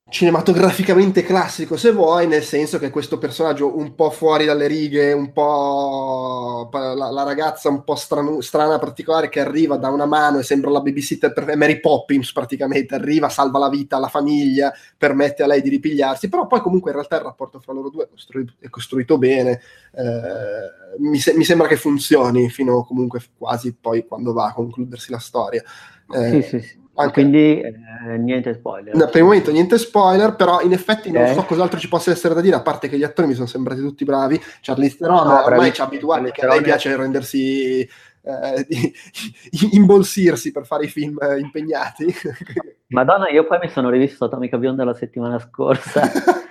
cinematograficamente 0.09 1.23
classico 1.23 1.77
se 1.77 1.91
vuoi, 1.91 2.27
nel 2.27 2.43
senso 2.43 2.79
che 2.79 2.89
questo 2.89 3.17
personaggio 3.19 3.77
un 3.77 3.93
po' 3.93 4.09
fuori 4.09 4.45
dalle 4.45 4.65
righe, 4.65 5.13
un 5.13 5.31
po' 5.31 6.67
la, 6.71 7.11
la 7.11 7.23
ragazza 7.23 7.69
un 7.69 7.83
po' 7.83 7.95
strano, 7.95 8.41
strana, 8.41 8.79
particolare 8.79 9.29
che 9.29 9.39
arriva 9.39 9.77
da 9.77 9.89
una 9.89 10.05
mano 10.05 10.39
e 10.39 10.43
sembra 10.43 10.71
la 10.71 10.81
babysitter 10.81 11.31
per 11.31 11.55
Mary 11.55 11.79
Poppins 11.79 12.33
praticamente, 12.33 12.95
arriva, 12.95 13.29
salva 13.29 13.59
la 13.59 13.69
vita 13.69 13.97
alla 13.97 14.07
famiglia, 14.07 14.73
permette 14.97 15.43
a 15.43 15.47
lei 15.47 15.61
di 15.61 15.69
ripigliarsi, 15.69 16.27
però 16.27 16.47
poi 16.47 16.61
comunque 16.61 16.89
in 16.89 16.97
realtà 16.97 17.17
il 17.17 17.23
rapporto 17.23 17.59
fra 17.59 17.73
loro 17.73 17.89
due 17.89 18.05
è 18.05 18.09
costruito, 18.09 18.53
è 18.59 18.69
costruito 18.69 19.17
bene, 19.19 19.61
eh, 19.93 20.97
mi, 20.97 21.19
se, 21.19 21.35
mi, 21.35 21.43
sembra 21.43 21.67
che 21.67 21.77
funzioni 21.77 22.49
fino 22.49 22.83
comunque 22.83 23.21
quasi 23.37 23.75
poi 23.75 24.07
quando 24.07 24.33
va 24.33 24.47
a 24.47 24.53
concludersi 24.53 25.11
la 25.11 25.19
storia. 25.19 25.63
Eh, 26.11 26.41
sì, 26.41 26.49
sì, 26.49 26.59
sì. 26.61 26.78
Anche... 27.01 27.13
Quindi 27.13 27.61
eh, 27.61 28.17
niente 28.17 28.53
spoiler. 28.53 28.95
No, 28.95 29.05
per 29.05 29.17
il 29.17 29.23
momento 29.23 29.51
niente 29.51 29.77
spoiler, 29.77 30.35
però 30.35 30.61
in 30.61 30.73
effetti 30.73 31.09
okay. 31.09 31.25
non 31.25 31.33
so 31.33 31.43
cos'altro 31.43 31.79
ci 31.79 31.87
possa 31.87 32.11
essere 32.11 32.33
da 32.33 32.41
dire, 32.41 32.55
a 32.55 32.61
parte 32.61 32.89
che 32.89 32.97
gli 32.97 33.03
attori 33.03 33.27
mi 33.27 33.33
sono 33.33 33.47
sembrati 33.47 33.81
tutti 33.81 34.03
bravi. 34.03 34.41
Charlie 34.61 34.95
Theron 34.95 35.27
no, 35.27 35.43
ormai 35.45 35.73
ci 35.73 35.81
ha 35.81 35.85
abituati 35.85 36.31
che 36.31 36.41
a 36.45 36.49
lei 36.49 36.61
piace 36.61 36.95
rendersi... 36.95 37.87
Eh, 38.21 38.67
imbolsirsi 39.71 40.51
per 40.51 40.65
fare 40.65 40.85
i 40.85 40.89
film 40.89 41.17
eh, 41.21 41.39
impegnati. 41.39 42.13
Madonna, 42.89 43.29
io 43.29 43.45
poi 43.45 43.59
mi 43.61 43.69
sono 43.69 43.89
rivisto 43.89 44.25
Atomica 44.25 44.57
Bionda 44.57 44.83
la 44.83 44.93
settimana 44.93 45.39
scorsa 45.39 46.01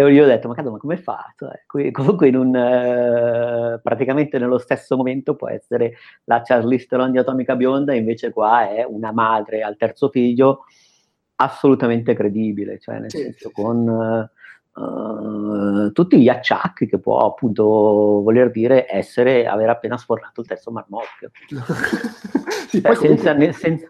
E 0.00 0.12
io 0.14 0.24
ho 0.24 0.26
detto, 0.26 0.48
ma 0.48 0.54
cazzo, 0.54 0.70
ma 0.70 0.78
come 0.78 0.96
fa? 0.96 1.30
Cioè, 1.36 1.64
qui, 1.66 1.90
comunque 1.92 2.28
in 2.28 2.36
un, 2.36 2.48
uh, 2.48 3.80
praticamente 3.82 4.38
nello 4.38 4.56
stesso 4.56 4.96
momento 4.96 5.36
può 5.36 5.50
essere 5.50 5.96
la 6.24 6.40
Charlize 6.42 6.86
Theron 6.86 7.10
di 7.10 7.18
Atomica 7.18 7.54
Bionda, 7.54 7.92
invece 7.94 8.32
qua 8.32 8.70
è 8.70 8.82
una 8.82 9.12
madre 9.12 9.60
al 9.60 9.76
terzo 9.76 10.08
figlio 10.08 10.64
assolutamente 11.36 12.14
credibile, 12.14 12.78
cioè 12.78 12.98
nel 12.98 13.10
sì, 13.10 13.18
senso 13.18 13.48
sì, 13.48 13.54
con 13.54 14.30
uh, 14.72 15.92
tutti 15.92 16.18
gli 16.18 16.28
acciacchi 16.30 16.86
che 16.86 16.98
può 16.98 17.18
appunto 17.18 17.64
voler 17.64 18.50
dire 18.50 18.86
essere, 18.88 19.46
aver 19.46 19.68
appena 19.68 19.98
sfornato 19.98 20.40
il 20.40 20.46
terzo 20.46 20.70
marmocchio. 20.70 21.30
sì, 22.68 22.80
cioè, 22.80 22.94
senza, 22.94 23.32
comunque... 23.32 23.52
senza, 23.52 23.88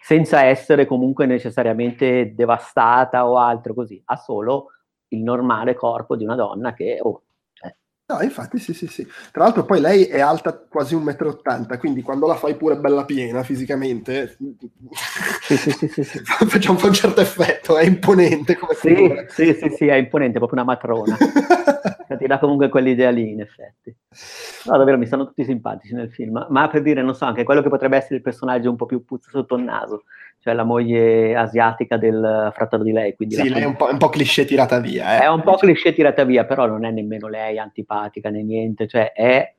senza 0.00 0.44
essere 0.44 0.86
comunque 0.86 1.26
necessariamente 1.26 2.32
devastata 2.34 3.28
o 3.28 3.36
altro 3.36 3.74
così, 3.74 4.00
ha 4.06 4.16
solo 4.16 4.68
il 5.10 5.22
normale 5.22 5.74
corpo 5.74 6.16
di 6.16 6.24
una 6.24 6.34
donna 6.34 6.74
che... 6.74 6.98
Oh, 7.00 7.22
cioè. 7.52 7.74
No, 8.06 8.20
infatti 8.22 8.58
sì, 8.58 8.74
sì, 8.74 8.86
sì. 8.86 9.06
Tra 9.30 9.44
l'altro 9.44 9.64
poi 9.64 9.80
lei 9.80 10.04
è 10.04 10.20
alta 10.20 10.56
quasi 10.56 10.96
1,80 10.96 11.60
m, 11.60 11.78
quindi 11.78 12.02
quando 12.02 12.26
la 12.26 12.34
fai 12.34 12.56
pure 12.56 12.76
bella 12.76 13.04
piena 13.04 13.42
fisicamente, 13.42 14.36
sì, 15.42 15.56
sì, 15.56 15.70
sì, 15.70 15.88
sì, 15.88 16.02
sì. 16.02 16.20
faccia 16.24 16.70
un 16.70 16.76
po' 16.76 16.86
un 16.86 16.92
certo 16.92 17.20
effetto, 17.20 17.76
è 17.76 17.84
imponente 17.84 18.56
come 18.56 18.74
sì, 18.74 18.94
sì, 19.28 19.54
sì, 19.54 19.68
sì, 19.70 19.86
è 19.86 19.94
imponente, 19.94 20.38
proprio 20.38 20.62
una 20.62 20.72
matrona. 20.72 21.16
ti 22.20 22.26
dà 22.26 22.38
comunque 22.38 22.68
quell'idea 22.68 23.10
lì, 23.10 23.30
in 23.30 23.40
effetti. 23.40 23.94
No, 24.64 24.76
davvero, 24.76 24.98
mi 24.98 25.06
stanno 25.06 25.26
tutti 25.26 25.44
simpatici 25.44 25.94
nel 25.94 26.10
film, 26.10 26.46
ma 26.50 26.68
per 26.68 26.82
dire, 26.82 27.02
non 27.02 27.14
so, 27.14 27.24
anche 27.24 27.44
quello 27.44 27.62
che 27.62 27.68
potrebbe 27.68 27.96
essere 27.96 28.16
il 28.16 28.22
personaggio 28.22 28.70
un 28.70 28.76
po' 28.76 28.86
più 28.86 29.04
puzza 29.04 29.30
sotto 29.30 29.56
il 29.56 29.62
naso, 29.62 30.04
cioè 30.40 30.54
la 30.54 30.64
moglie 30.64 31.36
asiatica 31.36 31.98
del 31.98 32.50
fratello 32.54 32.82
di 32.82 32.92
lei. 32.92 33.14
Quindi 33.14 33.34
sì, 33.34 33.48
lei 33.50 33.62
è 33.62 33.66
un 33.66 33.76
po', 33.76 33.90
un 33.90 33.98
po' 33.98 34.08
cliché 34.08 34.44
tirata 34.44 34.80
via. 34.80 35.18
Eh. 35.18 35.22
È 35.24 35.28
un 35.28 35.42
po' 35.42 35.56
cliché 35.56 35.92
tirata 35.92 36.24
via, 36.24 36.44
però 36.44 36.66
non 36.66 36.84
è 36.84 36.90
nemmeno 36.90 37.28
lei 37.28 37.58
antipatica 37.58 38.30
né 38.30 38.42
niente, 38.42 38.86
cioè 38.86 39.12
è, 39.12 39.54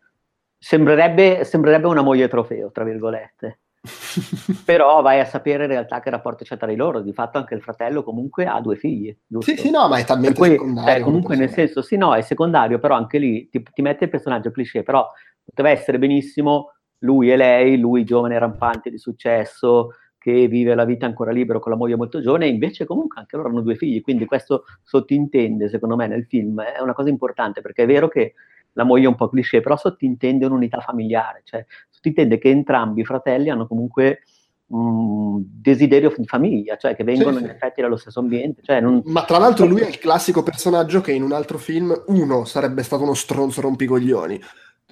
sembrerebbe, 0.57 1.43
sembrerebbe 1.43 1.87
una 1.87 2.01
moglie 2.01 2.27
trofeo, 2.27 2.71
tra 2.71 2.83
virgolette. 2.83 3.59
però 4.65 5.01
vai 5.01 5.19
a 5.19 5.25
sapere 5.25 5.63
in 5.63 5.69
realtà 5.71 5.99
che 6.01 6.11
rapporto 6.11 6.43
c'è 6.43 6.57
tra 6.57 6.67
di 6.67 6.75
loro. 6.75 7.01
Di 7.01 7.13
fatto 7.13 7.37
anche 7.37 7.53
il 7.53 7.61
fratello 7.61 8.03
comunque 8.03 8.45
ha 8.45 8.59
due 8.59 8.75
figli. 8.75 9.15
Giusto? 9.27 9.51
Sì, 9.51 9.57
sì, 9.57 9.69
no, 9.69 9.87
ma 9.87 9.97
è 9.97 10.03
talmente 10.03 10.39
cui, 10.39 10.49
secondario. 10.49 10.93
Cioè, 10.93 11.01
comunque 11.01 11.35
nel 11.35 11.49
senso, 11.51 11.83
sì, 11.83 11.95
no, 11.95 12.15
è 12.15 12.21
secondario, 12.21 12.79
però 12.79 12.95
anche 12.95 13.19
lì 13.19 13.47
ti, 13.49 13.63
ti 13.71 13.81
mette 13.83 14.05
il 14.05 14.09
personaggio 14.09 14.49
cliché, 14.49 14.81
però 14.81 15.07
poteva 15.43 15.69
essere 15.69 15.99
benissimo 15.99 16.73
lui 17.03 17.31
e 17.31 17.35
lei, 17.35 17.77
lui 17.77 18.03
giovane 18.03 18.37
rampante 18.37 18.89
di 18.89 18.97
successo, 18.97 19.95
che 20.21 20.47
vive 20.47 20.75
la 20.75 20.85
vita 20.85 21.07
ancora 21.07 21.31
libero 21.31 21.59
con 21.59 21.71
la 21.71 21.77
moglie 21.79 21.95
molto 21.95 22.21
giovane, 22.21 22.45
e 22.45 22.49
invece 22.49 22.85
comunque 22.85 23.19
anche 23.19 23.37
loro 23.37 23.49
hanno 23.49 23.61
due 23.61 23.75
figli, 23.75 24.01
quindi 24.01 24.25
questo 24.25 24.65
sottintende, 24.83 25.67
secondo 25.67 25.95
me, 25.95 26.05
nel 26.05 26.27
film, 26.27 26.61
è 26.61 26.79
una 26.79 26.93
cosa 26.93 27.09
importante, 27.09 27.61
perché 27.61 27.83
è 27.83 27.87
vero 27.87 28.07
che 28.07 28.35
la 28.73 28.83
moglie 28.83 29.05
è 29.05 29.07
un 29.07 29.15
po' 29.15 29.29
cliché, 29.29 29.61
però 29.61 29.75
sottintende 29.75 30.45
un'unità 30.45 30.79
familiare, 30.79 31.41
cioè 31.43 31.65
sottintende 31.89 32.37
che 32.37 32.49
entrambi 32.49 33.01
i 33.01 33.05
fratelli 33.05 33.49
hanno 33.49 33.65
comunque 33.65 34.19
un 34.67 35.43
desiderio 35.43 36.13
di 36.15 36.27
famiglia, 36.27 36.77
cioè 36.77 36.95
che 36.95 37.03
vengono 37.03 37.37
sì, 37.37 37.43
in 37.43 37.49
effetti 37.49 37.81
dallo 37.81 37.97
stesso 37.97 38.19
ambiente. 38.19 38.61
Cioè 38.61 38.79
non... 38.79 39.01
Ma 39.05 39.25
tra 39.25 39.39
l'altro 39.39 39.65
lui 39.65 39.81
è 39.81 39.87
il 39.87 39.97
classico 39.97 40.43
personaggio 40.43 41.01
che 41.01 41.11
in 41.13 41.23
un 41.23 41.31
altro 41.31 41.57
film, 41.57 41.99
uno, 42.07 42.45
sarebbe 42.45 42.83
stato 42.83 43.01
uno 43.01 43.15
stronzo 43.15 43.59
rompicoglioni, 43.59 44.39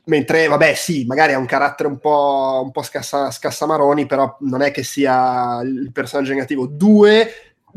Mentre, 0.10 0.48
vabbè, 0.48 0.74
sì, 0.74 1.06
magari 1.06 1.34
ha 1.34 1.38
un 1.38 1.46
carattere 1.46 1.88
un 1.88 2.00
po', 2.00 2.62
un 2.64 2.72
po 2.72 2.82
scassa, 2.82 3.30
scassamaroni, 3.30 4.08
però 4.08 4.38
non 4.42 4.62
è 4.64 4.72
che 4.72 4.82
sia 4.82 5.62
il 5.62 5.92
personaggio 5.94 6.34
negativo. 6.34 6.66
Due, 6.66 7.28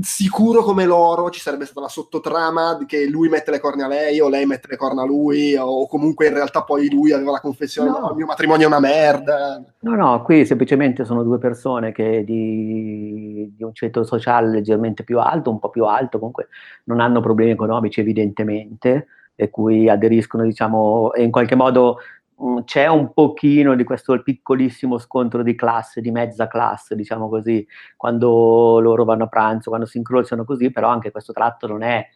sicuro 0.01 0.63
come 0.63 0.87
loro 0.87 1.29
ci 1.29 1.41
sarebbe 1.41 1.67
stata 1.67 1.83
la 1.83 1.89
sottotrama 1.89 2.79
che 2.87 3.07
lui 3.07 3.29
mette 3.29 3.51
le 3.51 3.61
corna 3.61 3.85
a 3.85 3.89
lei 3.89 4.21
o 4.21 4.31
lei 4.31 4.47
mette 4.47 4.69
le 4.71 4.77
corna 4.77 5.03
a 5.03 5.05
lui 5.05 5.55
o 5.55 5.87
comunque 5.87 6.29
in 6.29 6.33
realtà 6.33 6.63
poi 6.63 6.91
lui 6.91 7.13
aveva 7.13 7.33
la 7.33 7.41
confessione 7.41 7.91
no, 7.91 8.09
il 8.09 8.17
mio 8.17 8.27
matrimonio 8.27 8.65
è 8.65 8.69
una 8.69 8.81
merda 8.81 9.63
no 9.81 9.95
no 9.95 10.23
qui 10.23 10.47
semplicemente 10.47 11.05
sono 11.05 11.23
due 11.23 11.37
persone 11.37 11.93
che 11.93 12.25
di, 12.25 13.53
di 13.55 13.63
un 13.63 13.75
ceto 13.75 14.03
sociale 14.03 14.49
leggermente 14.49 15.05
più 15.05 15.19
alto 15.21 15.51
un 15.51 15.59
po' 15.59 15.69
più 15.69 15.85
alto 15.85 16.19
comunque 16.19 16.49
non 16.85 16.99
hanno 16.99 17.21
problemi 17.21 17.51
economici 17.51 18.01
evidentemente 18.01 19.09
e 19.35 19.51
cui 19.51 19.89
aderiscono 19.89 20.43
diciamo 20.43 21.13
e 21.13 21.23
in 21.23 21.31
qualche 21.31 21.55
modo 21.55 21.99
c'è 22.65 22.87
un 22.87 23.13
pochino 23.13 23.75
di 23.75 23.85
questo 23.85 24.21
piccolissimo 24.23 24.99
scontro 24.99 25.43
di 25.43 25.55
classe, 25.55 26.01
di 26.01 26.11
mezza 26.11 26.49
classe, 26.49 26.95
diciamo 26.97 27.29
così, 27.29 27.67
quando 27.97 28.81
loro 28.81 29.05
vanno 29.05 29.25
a 29.25 29.29
pranzo, 29.29 29.69
quando 29.69 29.87
si 29.87 29.99
incrociano 29.99 30.45
così, 30.45 30.71
però 30.71 30.89
anche 30.89 31.11
questo 31.11 31.33
tratto 31.33 31.67
non 31.67 31.83
è 31.83 32.07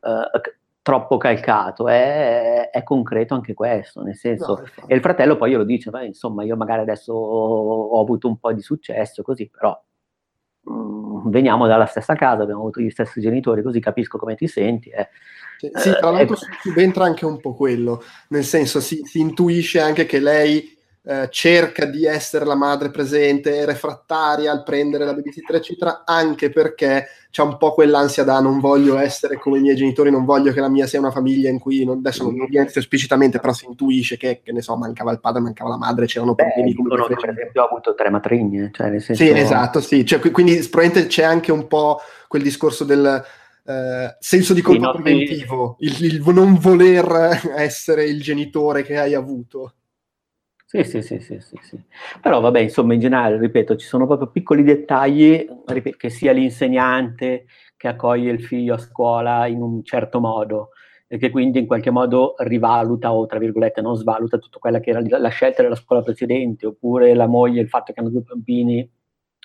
uh, 0.00 0.40
troppo 0.82 1.16
calcato, 1.16 1.88
è, 1.88 2.70
è, 2.70 2.82
concreto 2.82 3.34
anche 3.34 3.54
questo, 3.54 4.02
nel 4.02 4.16
senso, 4.16 4.60
no, 4.60 4.86
e 4.86 4.94
il 4.94 5.00
fratello 5.00 5.36
poi 5.36 5.50
glielo 5.50 5.64
dice, 5.64 5.90
insomma, 6.04 6.44
io 6.44 6.56
magari 6.56 6.82
adesso 6.82 7.12
ho 7.12 8.00
avuto 8.00 8.28
un 8.28 8.38
po' 8.38 8.52
di 8.52 8.62
successo, 8.62 9.22
così, 9.22 9.48
però 9.48 9.76
mh, 10.66 10.72
mm, 10.72 11.30
veniamo 11.30 11.66
dalla 11.66 11.86
stessa 11.86 12.14
casa, 12.14 12.42
abbiamo 12.42 12.60
avuto 12.60 12.80
gli 12.80 12.90
stessi 12.90 13.20
genitori, 13.20 13.62
così 13.62 13.80
capisco 13.80 14.18
come 14.18 14.34
ti 14.34 14.46
senti. 14.46 14.90
Eh. 14.90 15.08
Sì, 15.58 15.90
tra 15.98 16.10
l'altro 16.10 16.34
eh, 16.34 16.38
subentra 16.60 17.04
anche 17.04 17.24
un 17.24 17.40
po' 17.40 17.54
quello, 17.54 18.02
nel 18.28 18.44
senso 18.44 18.80
si, 18.80 19.00
si 19.04 19.20
intuisce 19.20 19.80
anche 19.80 20.04
che 20.04 20.18
lei 20.18 20.75
eh, 21.08 21.28
cerca 21.30 21.84
di 21.84 22.04
essere 22.04 22.44
la 22.44 22.56
madre 22.56 22.90
presente, 22.90 23.64
refrattaria 23.64 24.50
al 24.50 24.64
prendere 24.64 25.04
la 25.04 25.14
babysitter, 25.14 25.54
eccetera, 25.54 26.02
anche 26.04 26.50
perché 26.50 27.06
c'è 27.30 27.42
un 27.42 27.56
po' 27.58 27.74
quell'ansia 27.74 28.24
da 28.24 28.40
non 28.40 28.58
voglio 28.58 28.98
essere 28.98 29.38
come 29.38 29.58
i 29.58 29.60
miei 29.60 29.76
genitori, 29.76 30.10
non 30.10 30.24
voglio 30.24 30.52
che 30.52 30.58
la 30.58 30.68
mia 30.68 30.88
sia 30.88 30.98
una 30.98 31.12
famiglia 31.12 31.48
in 31.48 31.60
cui, 31.60 31.84
non, 31.84 31.98
adesso 31.98 32.24
non 32.24 32.46
viene 32.48 32.68
esplicitamente, 32.74 33.38
però 33.38 33.52
si 33.52 33.66
intuisce 33.66 34.16
che, 34.16 34.40
che, 34.42 34.50
ne 34.50 34.62
so, 34.62 34.74
mancava 34.76 35.12
il 35.12 35.20
padre, 35.20 35.42
mancava 35.42 35.70
la 35.70 35.76
madre, 35.76 36.06
c'erano 36.06 36.34
problemi 36.34 36.74
come 36.74 36.96
no, 36.96 37.06
per 37.06 37.30
esempio 37.30 37.62
ha 37.62 37.66
avuto 37.66 37.94
tre 37.94 38.10
matrigne, 38.10 38.70
cioè 38.72 38.90
nel 38.90 39.00
senso... 39.00 39.22
Sì, 39.22 39.30
esatto, 39.30 39.80
sì, 39.80 40.04
cioè, 40.04 40.18
quindi 40.18 40.58
probabilmente 40.68 41.06
c'è 41.06 41.22
anche 41.22 41.52
un 41.52 41.68
po' 41.68 42.00
quel 42.26 42.42
discorso 42.42 42.82
del 42.82 43.24
eh, 43.64 44.16
senso 44.18 44.54
di 44.54 44.60
colpa 44.60 44.90
preventivo, 44.90 45.76
il, 45.78 46.04
il, 46.04 46.22
non 46.34 46.56
voler 46.58 47.52
essere 47.54 48.06
il 48.06 48.20
genitore 48.20 48.82
che 48.82 48.98
hai 48.98 49.14
avuto. 49.14 49.74
Sì, 50.68 50.82
sì, 50.82 51.00
sì, 51.00 51.20
sì, 51.20 51.38
sì, 51.38 51.56
sì. 51.62 51.80
Però 52.20 52.40
vabbè, 52.40 52.58
insomma, 52.58 52.92
in 52.94 52.98
generale, 52.98 53.38
ripeto, 53.38 53.76
ci 53.76 53.86
sono 53.86 54.04
proprio 54.04 54.30
piccoli 54.32 54.64
dettagli, 54.64 55.46
ripeto, 55.64 55.96
che 55.96 56.10
sia 56.10 56.32
l'insegnante 56.32 57.46
che 57.76 57.86
accoglie 57.86 58.32
il 58.32 58.42
figlio 58.42 58.74
a 58.74 58.78
scuola 58.78 59.46
in 59.46 59.62
un 59.62 59.84
certo 59.84 60.18
modo 60.18 60.70
e 61.06 61.18
che 61.18 61.30
quindi 61.30 61.60
in 61.60 61.66
qualche 61.68 61.90
modo 61.92 62.34
rivaluta 62.38 63.12
o, 63.12 63.26
tra 63.26 63.38
virgolette, 63.38 63.80
non 63.80 63.94
svaluta 63.94 64.38
tutta 64.38 64.58
quella 64.58 64.80
che 64.80 64.90
era 64.90 65.00
la 65.20 65.28
scelta 65.28 65.62
della 65.62 65.76
scuola 65.76 66.02
precedente, 66.02 66.66
oppure 66.66 67.14
la 67.14 67.28
moglie, 67.28 67.60
il 67.60 67.68
fatto 67.68 67.92
che 67.92 68.00
hanno 68.00 68.08
due 68.10 68.22
bambini. 68.22 68.90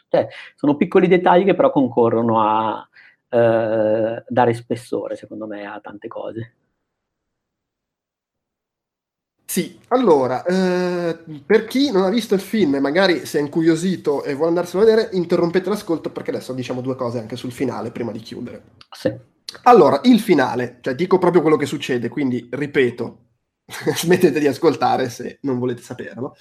Cioè, 0.10 0.28
sono 0.56 0.76
piccoli 0.76 1.08
dettagli 1.08 1.44
che 1.46 1.54
però 1.54 1.70
concorrono 1.70 2.42
a, 2.42 2.90
eh, 3.30 4.24
dare 4.28 4.54
spessore, 4.56 5.16
secondo 5.16 5.46
me, 5.46 5.66
a 5.68 5.80
tante 5.80 6.08
cose. 6.08 6.56
Sì, 9.52 9.78
allora, 9.90 10.46
eh, 10.46 11.18
per 11.46 11.66
chi 11.66 11.92
non 11.92 12.04
ha 12.04 12.10
visto 12.10 12.34
il 12.36 12.40
film 12.40 12.76
e 12.76 12.80
magari 12.80 13.26
si 13.26 13.36
è 13.36 13.42
incuriosito 13.42 14.24
e 14.24 14.34
vuole 14.34 14.48
andarselo 14.48 14.82
a 14.82 14.86
vedere, 14.86 15.10
interrompete 15.12 15.68
l'ascolto 15.68 16.10
perché 16.10 16.30
adesso 16.30 16.54
diciamo 16.54 16.80
due 16.80 16.96
cose 16.96 17.20
anche 17.20 17.36
sul 17.36 17.52
finale 17.52 17.92
prima 17.92 18.14
di 18.14 18.20
chiudere. 18.20 18.64
Sì. 18.90 19.14
Allora, 19.64 20.00
il 20.06 20.22
finale, 20.22 20.78
cioè 20.80 20.96
dico 20.96 21.18
proprio 21.18 21.42
quello 21.42 21.58
che 21.58 21.66
succede, 21.66 22.08
quindi 22.08 22.48
ripeto, 22.50 23.18
smettete 23.96 24.40
di 24.40 24.48
ascoltare 24.48 25.10
se 25.10 25.40
non 25.42 25.60
volete 25.60 25.82
saperlo. 25.82 26.36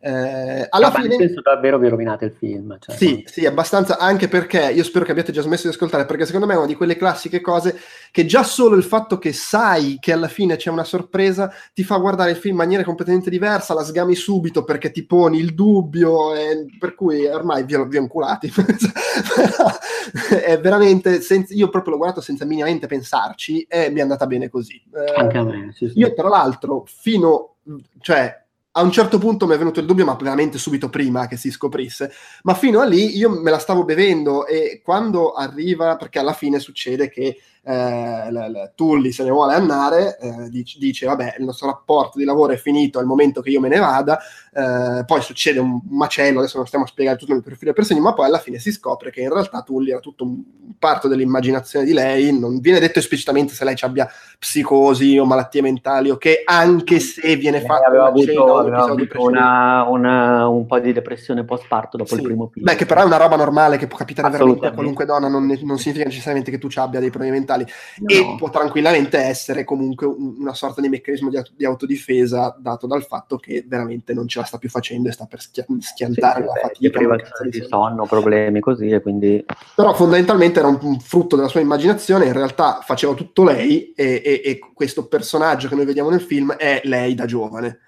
Eh, 0.00 0.66
alla 0.68 0.88
no, 0.88 0.94
fine... 0.94 1.16
penso 1.16 1.40
davvero 1.40 1.78
vi 1.78 1.88
rovinate 1.88 2.26
il 2.26 2.34
film. 2.36 2.76
Cioè, 2.80 2.96
sì, 2.96 3.06
quando... 3.06 3.28
sì, 3.28 3.46
abbastanza, 3.46 3.98
anche 3.98 4.28
perché 4.28 4.72
io 4.72 4.84
spero 4.84 5.04
che 5.04 5.10
abbiate 5.12 5.32
già 5.32 5.42
smesso 5.42 5.68
di 5.68 5.74
ascoltare, 5.74 6.04
perché 6.04 6.26
secondo 6.26 6.46
me 6.46 6.54
è 6.54 6.56
una 6.56 6.66
di 6.66 6.74
quelle 6.74 6.96
classiche 6.96 7.40
cose 7.40 7.78
che 8.16 8.24
già 8.24 8.44
solo 8.44 8.76
il 8.76 8.82
fatto 8.82 9.18
che 9.18 9.34
sai 9.34 9.98
che 10.00 10.10
alla 10.10 10.28
fine 10.28 10.56
c'è 10.56 10.70
una 10.70 10.84
sorpresa 10.84 11.52
ti 11.74 11.84
fa 11.84 11.98
guardare 11.98 12.30
il 12.30 12.38
film 12.38 12.54
in 12.54 12.60
maniera 12.62 12.82
completamente 12.82 13.28
diversa, 13.28 13.74
la 13.74 13.84
sgami 13.84 14.14
subito 14.14 14.64
perché 14.64 14.90
ti 14.90 15.04
poni 15.04 15.36
il 15.36 15.52
dubbio, 15.52 16.34
e, 16.34 16.64
per 16.78 16.94
cui 16.94 17.26
ormai 17.26 17.64
vi, 17.64 17.76
vi 17.86 17.98
ho 17.98 18.00
inculati. 18.00 18.50
è 20.32 20.58
veramente, 20.58 21.20
senza, 21.20 21.52
io 21.52 21.68
proprio 21.68 21.92
l'ho 21.92 21.98
guardato 21.98 22.22
senza 22.22 22.46
minimamente 22.46 22.86
pensarci 22.86 23.66
e 23.68 23.90
mi 23.90 23.98
è 23.98 24.02
andata 24.02 24.26
bene 24.26 24.48
così. 24.48 24.82
Eh, 24.94 25.12
anche 25.14 25.36
a 25.36 25.44
me. 25.44 25.72
Sì, 25.74 25.86
sì. 25.90 25.98
Io 25.98 26.14
tra 26.14 26.28
l'altro 26.28 26.84
fino, 26.86 27.56
cioè 28.00 28.44
a 28.78 28.82
un 28.82 28.92
certo 28.92 29.18
punto 29.18 29.46
mi 29.46 29.54
è 29.54 29.58
venuto 29.58 29.80
il 29.80 29.86
dubbio, 29.86 30.06
ma 30.06 30.14
veramente 30.14 30.56
subito 30.56 30.88
prima 30.88 31.26
che 31.26 31.36
si 31.36 31.50
scoprisse, 31.50 32.12
ma 32.44 32.54
fino 32.54 32.80
a 32.80 32.84
lì 32.84 33.16
io 33.16 33.28
me 33.28 33.50
la 33.50 33.58
stavo 33.58 33.84
bevendo 33.84 34.46
e 34.46 34.80
quando 34.82 35.32
arriva, 35.32 35.96
perché 35.96 36.18
alla 36.18 36.34
fine 36.34 36.58
succede 36.58 37.10
che 37.10 37.38
eh, 37.66 38.30
l- 38.30 38.50
l- 38.52 38.70
Tulli 38.76 39.10
se 39.10 39.24
ne 39.24 39.30
vuole 39.30 39.54
andare, 39.54 40.18
eh, 40.20 40.48
dice, 40.50 40.78
dice, 40.78 41.06
vabbè 41.06 41.34
il 41.38 41.44
nostro 41.44 41.66
rapporto 41.66 42.16
di 42.16 42.24
lavoro 42.24 42.52
è 42.52 42.56
finito 42.56 43.00
al 43.00 43.06
momento 43.06 43.40
che 43.40 43.50
io 43.50 43.60
me 43.60 43.68
ne 43.68 43.78
vada, 43.78 44.20
eh, 44.54 45.04
poi 45.04 45.20
succede 45.20 45.58
un 45.58 45.80
macello, 45.88 46.38
adesso 46.38 46.58
non 46.58 46.66
stiamo 46.66 46.84
a 46.84 46.88
spiegare 46.88 47.16
tutto 47.16 47.32
nel 47.32 47.42
profilo 47.42 47.72
per 47.72 47.84
segno, 47.84 48.02
ma 48.02 48.14
poi 48.14 48.26
alla 48.26 48.38
fine 48.38 48.58
si 48.58 48.70
scopre 48.70 49.10
che 49.10 49.20
in 49.20 49.32
realtà 49.32 49.62
Tulli 49.62 49.90
era 49.90 49.98
tutto 49.98 50.22
un 50.22 50.42
parto 50.78 51.08
dell'immaginazione 51.08 51.84
di 51.84 51.92
lei, 51.92 52.38
non 52.38 52.60
viene 52.60 52.78
detto 52.78 53.00
esplicitamente 53.00 53.52
se 53.52 53.64
lei 53.64 53.74
abbia 53.80 54.08
psicosi 54.38 55.18
o 55.18 55.24
malattie 55.24 55.60
mentali 55.60 56.10
o 56.10 56.16
che 56.18 56.42
anche 56.44 57.00
se 57.00 57.34
viene 57.34 57.60
fatto 57.62 57.88
aveva 57.88 58.06
avuto, 58.06 58.58
aveva 58.58 58.84
avuto 58.84 59.22
una, 59.22 59.84
una, 59.88 60.48
un 60.48 60.66
po' 60.66 60.78
di 60.78 60.92
depressione 60.92 61.44
post 61.44 61.66
parto 61.66 61.96
dopo 61.96 62.10
sì. 62.10 62.20
il 62.20 62.22
primo 62.22 62.48
film. 62.52 62.64
Beh, 62.64 62.76
che 62.76 62.86
però 62.86 63.02
è 63.02 63.04
una 63.04 63.16
roba 63.16 63.34
normale 63.34 63.76
che 63.76 63.88
può 63.88 63.98
capitare 63.98 64.30
veramente 64.30 64.66
a 64.66 64.72
qualunque 64.72 65.04
donna, 65.04 65.26
non, 65.26 65.46
non 65.46 65.78
significa 65.78 66.06
necessariamente 66.06 66.52
che 66.52 66.58
tu 66.58 66.68
ci 66.68 66.78
abbia 66.78 67.00
dei 67.00 67.10
problemi 67.10 67.36
mentali 67.36 67.55
mentali 67.56 67.66
no. 67.98 68.08
e 68.08 68.36
può 68.36 68.50
tranquillamente 68.50 69.18
essere 69.18 69.64
comunque 69.64 70.06
una 70.06 70.54
sorta 70.54 70.80
di 70.80 70.88
meccanismo 70.88 71.30
di, 71.30 71.40
di, 71.56 71.64
autodifesa 71.64 72.56
dato 72.58 72.86
dal 72.86 73.04
fatto 73.04 73.36
che 73.36 73.64
veramente 73.66 74.12
non 74.12 74.28
ce 74.28 74.40
la 74.40 74.44
sta 74.44 74.58
più 74.58 74.68
facendo 74.68 75.08
e 75.08 75.12
sta 75.12 75.26
per 75.26 75.40
schia- 75.40 75.64
schiantare 75.78 76.40
sì, 76.40 76.46
la 76.46 76.52
fatica. 76.60 76.98
Privazione 76.98 77.50
di 77.50 77.64
sonno, 77.66 78.06
problemi 78.06 78.60
così 78.60 78.88
e 78.88 79.00
quindi... 79.00 79.44
Però 79.74 79.94
fondamentalmente 79.94 80.58
era 80.58 80.68
un, 80.68 80.78
un, 80.82 81.00
frutto 81.00 81.36
della 81.36 81.48
sua 81.48 81.60
immaginazione, 81.60 82.26
in 82.26 82.32
realtà 82.32 82.80
faceva 82.82 83.14
tutto 83.14 83.44
lei 83.44 83.92
e, 83.94 84.22
e, 84.24 84.42
e, 84.44 84.58
questo 84.74 85.06
personaggio 85.06 85.68
che 85.68 85.74
noi 85.74 85.86
vediamo 85.86 86.10
nel 86.10 86.20
film 86.20 86.52
è 86.52 86.80
lei 86.84 87.14
da 87.14 87.26
giovane. 87.26 87.80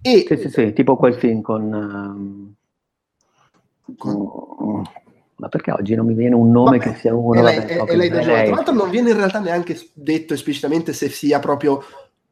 E... 0.00 0.24
Sì, 0.26 0.36
sì, 0.36 0.48
sì, 0.50 0.72
tipo 0.72 0.96
quel 0.96 1.14
film 1.14 1.40
con... 1.40 1.72
Um... 1.72 2.54
con 3.96 4.84
ma 5.36 5.48
perché 5.48 5.70
oggi 5.70 5.94
non 5.94 6.06
mi 6.06 6.14
viene 6.14 6.34
un 6.34 6.50
nome 6.50 6.78
Vabbè, 6.78 6.92
che 6.92 6.98
sia 6.98 7.14
uno? 7.14 7.38
E 7.38 7.42
lei, 7.42 7.58
vabbè, 7.58 7.72
e, 7.72 7.92
e 7.92 7.96
lei 7.96 8.08
da 8.08 8.20
Tra 8.20 8.44
l'altro 8.44 8.74
non 8.74 8.90
viene 8.90 9.10
in 9.10 9.16
realtà 9.16 9.38
neanche 9.38 9.78
detto 9.92 10.34
esplicitamente 10.34 10.92
se 10.92 11.08
sia 11.10 11.38
proprio 11.38 11.82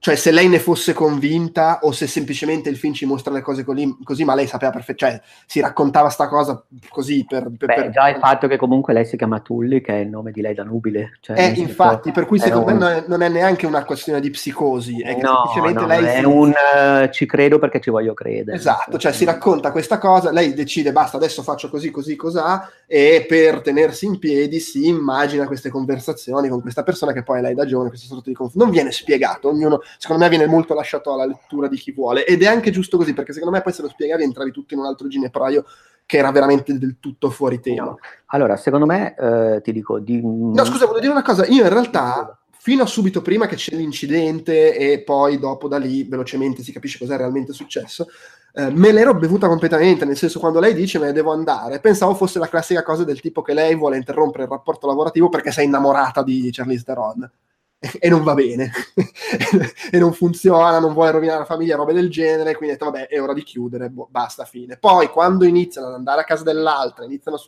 cioè 0.05 0.17
se 0.17 0.33
lei 0.33 0.49
ne 0.49 0.59
fosse 0.59 0.93
convinta 0.93 1.79
o 1.81 1.91
se 1.91 2.07
semplicemente 2.07 2.69
il 2.69 2.77
film 2.77 2.93
ci 2.93 3.07
mostra 3.07 3.33
le 3.33 3.41
cose 3.41 3.65
così, 3.65 3.97
così 4.05 4.23
ma 4.23 4.35
lei 4.35 4.47
sapeva 4.47 4.71
perfettamente, 4.71 5.25
cioè 5.25 5.35
si 5.47 5.61
raccontava 5.61 6.11
sta 6.11 6.29
cosa 6.29 6.63
così 6.91 7.25
per... 7.27 7.51
per, 7.57 7.69
Beh, 7.69 7.75
per 7.75 7.91
già 7.91 8.11
il 8.11 8.19
fatto 8.19 8.47
che 8.47 8.59
comunque 8.59 8.93
lei 8.93 9.07
si 9.07 9.17
chiama 9.17 9.41
Tulli, 9.41 9.81
che 9.81 9.95
è 9.95 10.01
il 10.01 10.11
nome 10.11 10.31
di 10.31 10.43
lei 10.43 10.53
da 10.53 10.63
nubile. 10.63 11.17
Cioè, 11.23 11.41
eh, 11.41 11.59
infatti, 11.59 12.13
per 12.13 12.27
cui 12.27 12.39
secondo 12.39 12.73
un... 12.73 12.77
me 12.77 13.05
non 13.07 13.23
è, 13.23 13.31
neanche 13.31 13.65
una 13.65 13.83
questione 13.83 14.21
di 14.21 14.29
psicosi, 14.29 15.01
è 15.01 15.15
che 15.15 15.23
no, 15.23 15.51
semplicemente 15.51 15.81
no, 15.81 15.87
lei... 15.87 16.05
È 16.05 16.19
si... 16.19 16.25
un 16.27 16.53
uh, 16.53 17.11
ci 17.11 17.25
credo 17.25 17.59
perché 17.59 17.81
ci 17.81 17.89
voglio 17.89 18.13
credere. 18.13 18.59
Esatto, 18.59 18.99
cioè 18.99 19.11
si 19.11 19.25
racconta 19.25 19.73
questa 19.73 19.97
cosa, 19.97 20.31
lei 20.33 20.53
decide 20.53 20.93
basta, 20.93 21.17
adesso 21.17 21.43
faccio 21.43 21.71
così, 21.71 21.91
così, 21.91 22.15
cos'ha, 22.15 22.69
e 22.87 23.25
per 23.27 23.63
tenersi 23.63 24.05
in 24.05 24.19
piedi 24.19 24.61
si 24.61 24.87
immagina 24.87 25.47
queste 25.47 25.71
conversazioni 25.71 26.51
con 26.51 26.61
questa 26.61 26.83
persona 26.83 27.15
che 27.15 27.23
poi 27.23 27.41
lei 27.41 27.55
da 27.55 27.65
giovane, 27.65 27.89
questo 27.89 28.07
sorta 28.07 28.29
di 28.29 28.37
conf... 28.37 28.53
Non 28.57 28.69
viene 28.69 28.93
spiegato, 28.93 29.49
ognuno, 29.49 29.81
secondo 29.99 30.23
me 30.23 30.29
viene 30.29 30.47
molto 30.47 30.75
lasciato 30.75 31.13
alla 31.13 31.27
lettura 31.27 31.69
di 31.69 31.77
chi 31.77 31.93
vuole. 31.93 32.25
Ed 32.25 32.43
è 32.43 32.47
anche 32.47 32.71
giusto 32.71 32.97
così 32.97 33.13
perché 33.13 33.33
secondo 33.33 33.57
me 33.57 33.63
poi 33.63 33.73
se 33.73 33.83
lo 33.83 33.89
spiegavi 33.89 34.23
entravi 34.23 34.51
tutto 34.51 34.75
in 34.75 34.81
un 34.81 34.87
altro 34.87 35.09
ginepraio 35.09 35.65
che 36.07 36.19
era 36.19 36.31
veramente 36.31 36.77
del 36.79 36.97
tutto 37.01 37.31
fuori 37.31 37.61
tema. 37.61 37.95
Allora, 38.27 38.57
secondo 38.57 38.87
me, 38.87 39.15
eh, 39.17 39.61
ti 39.63 39.73
dico... 39.73 39.99
Di... 39.99 40.21
No, 40.23 40.65
scusa, 40.65 40.87
volevo 40.87 41.01
dire 41.01 41.13
una 41.13 41.23
cosa, 41.23 41.47
io 41.47 41.63
in 41.63 41.71
realtà 41.71 42.39
fino 42.65 42.83
a 42.83 42.87
subito 42.87 43.21
prima 43.21 43.47
che 43.47 43.57
c'è 43.57 43.77
l'incidente 43.77 44.75
e 44.75 45.03
poi 45.03 45.39
dopo 45.39 45.69
da 45.69 45.77
lì 45.77 46.05
velocemente 46.05 46.63
si 46.63 46.73
capisce 46.73 46.99
cosa 46.99 47.13
è 47.13 47.19
realmente 47.19 47.53
successo, 47.53 48.07
eh, 48.55 48.71
me 48.71 48.91
l'ero 48.91 49.15
bevuta 49.15 49.49
completamente, 49.49 50.07
nel 50.07 50.17
senso 50.17 50.41
quando 50.41 50.61
lei 50.61 50.73
dice 50.73 50.99
me 50.99 51.07
ne 51.07 51.13
devo 51.13 51.33
andare, 51.33 51.81
pensavo 51.81 52.15
fosse 52.15 52.39
la 52.39 52.49
classica 52.49 52.83
cosa 52.83 53.05
del 53.05 53.21
tipo 53.21 53.43
che 53.43 53.53
lei 53.53 53.75
vuole 53.75 53.99
interrompere 53.99 54.45
il 54.45 54.49
rapporto 54.49 54.87
lavorativo 54.87 55.29
perché 55.29 55.51
sei 55.51 55.67
innamorata 55.67 56.23
di 56.23 56.49
Charlize 56.51 56.85
Theron 56.85 57.31
e 57.99 58.09
non 58.09 58.23
va 58.23 58.35
bene 58.35 58.71
e 59.91 59.99
non 59.99 60.13
funziona, 60.13 60.79
non 60.79 60.93
vuole 60.93 61.11
rovinare 61.11 61.41
la 61.41 61.45
famiglia, 61.45 61.77
robe 61.77 61.93
del 61.93 62.11
genere, 62.11 62.55
quindi 62.55 62.75
ho 62.75 62.79
detto 62.79 62.91
vabbè 62.91 63.09
è 63.09 63.21
ora 63.21 63.33
di 63.33 63.43
chiudere, 63.43 63.91
boh, 63.91 64.09
basta, 64.11 64.45
fine. 64.45 64.77
Poi 64.77 65.09
quando 65.09 65.45
iniziano 65.45 65.89
ad 65.89 65.95
andare 65.95 66.23
a 66.23 66.25
casa 66.25 66.43
dell'altra, 66.43 67.05
iniziano 67.05 67.39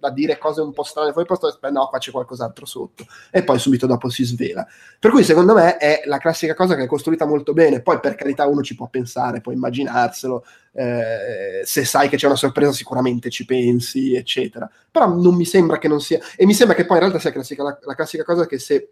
a, 0.00 0.10
dire 0.10 0.38
cose 0.38 0.60
un 0.60 0.72
po' 0.72 0.82
strane, 0.82 1.12
poi 1.12 1.24
posto 1.24 1.58
no, 1.70 1.86
qua 1.88 1.98
c'è 1.98 2.10
qualcos'altro 2.10 2.66
sotto 2.66 3.04
e 3.30 3.42
poi 3.44 3.58
subito 3.58 3.86
dopo 3.86 4.08
si 4.08 4.24
svela. 4.24 4.66
Per 4.98 5.10
cui 5.10 5.24
secondo 5.24 5.54
me 5.54 5.76
è 5.76 6.02
la 6.06 6.18
classica 6.18 6.54
cosa 6.54 6.74
che 6.74 6.84
è 6.84 6.86
costruita 6.86 7.26
molto 7.26 7.52
bene, 7.52 7.82
poi 7.82 8.00
per 8.00 8.14
carità 8.14 8.46
uno 8.46 8.62
ci 8.62 8.74
può 8.74 8.88
pensare, 8.88 9.40
può 9.40 9.52
immaginarselo, 9.52 10.44
eh, 10.72 11.62
se 11.64 11.84
sai 11.84 12.08
che 12.08 12.16
c'è 12.16 12.26
una 12.26 12.36
sorpresa 12.36 12.72
sicuramente 12.72 13.30
ci 13.30 13.44
pensi, 13.44 14.14
eccetera. 14.14 14.70
Però 14.90 15.08
non 15.08 15.34
mi 15.34 15.44
sembra 15.44 15.78
che 15.78 15.88
non 15.88 16.00
sia, 16.00 16.20
e 16.36 16.46
mi 16.46 16.54
sembra 16.54 16.76
che 16.76 16.84
poi 16.84 16.96
in 16.96 17.02
realtà 17.02 17.20
sia 17.20 17.32
classica, 17.32 17.62
la, 17.62 17.78
la 17.82 17.94
classica 17.94 18.24
cosa 18.24 18.46
che 18.46 18.58
se 18.58 18.90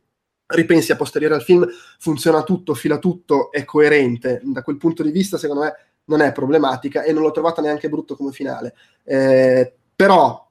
ripensi 0.50 0.92
a 0.92 0.96
posteriore 0.96 1.34
al 1.34 1.42
film, 1.42 1.66
funziona 1.98 2.42
tutto, 2.42 2.74
fila 2.74 2.98
tutto, 2.98 3.50
è 3.50 3.64
coerente. 3.64 4.40
Da 4.44 4.62
quel 4.62 4.76
punto 4.76 5.02
di 5.02 5.10
vista, 5.10 5.38
secondo 5.38 5.62
me, 5.62 5.74
non 6.04 6.20
è 6.20 6.32
problematica 6.32 7.02
e 7.02 7.12
non 7.12 7.22
l'ho 7.22 7.30
trovata 7.30 7.62
neanche 7.62 7.88
brutto 7.88 8.16
come 8.16 8.32
finale. 8.32 8.74
Eh, 9.04 9.72
però, 9.94 10.48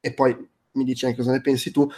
e 0.00 0.12
poi 0.12 0.48
mi 0.72 0.84
dici 0.84 1.04
anche 1.04 1.18
cosa 1.18 1.32
ne 1.32 1.40
pensi 1.40 1.70
tu, 1.70 1.88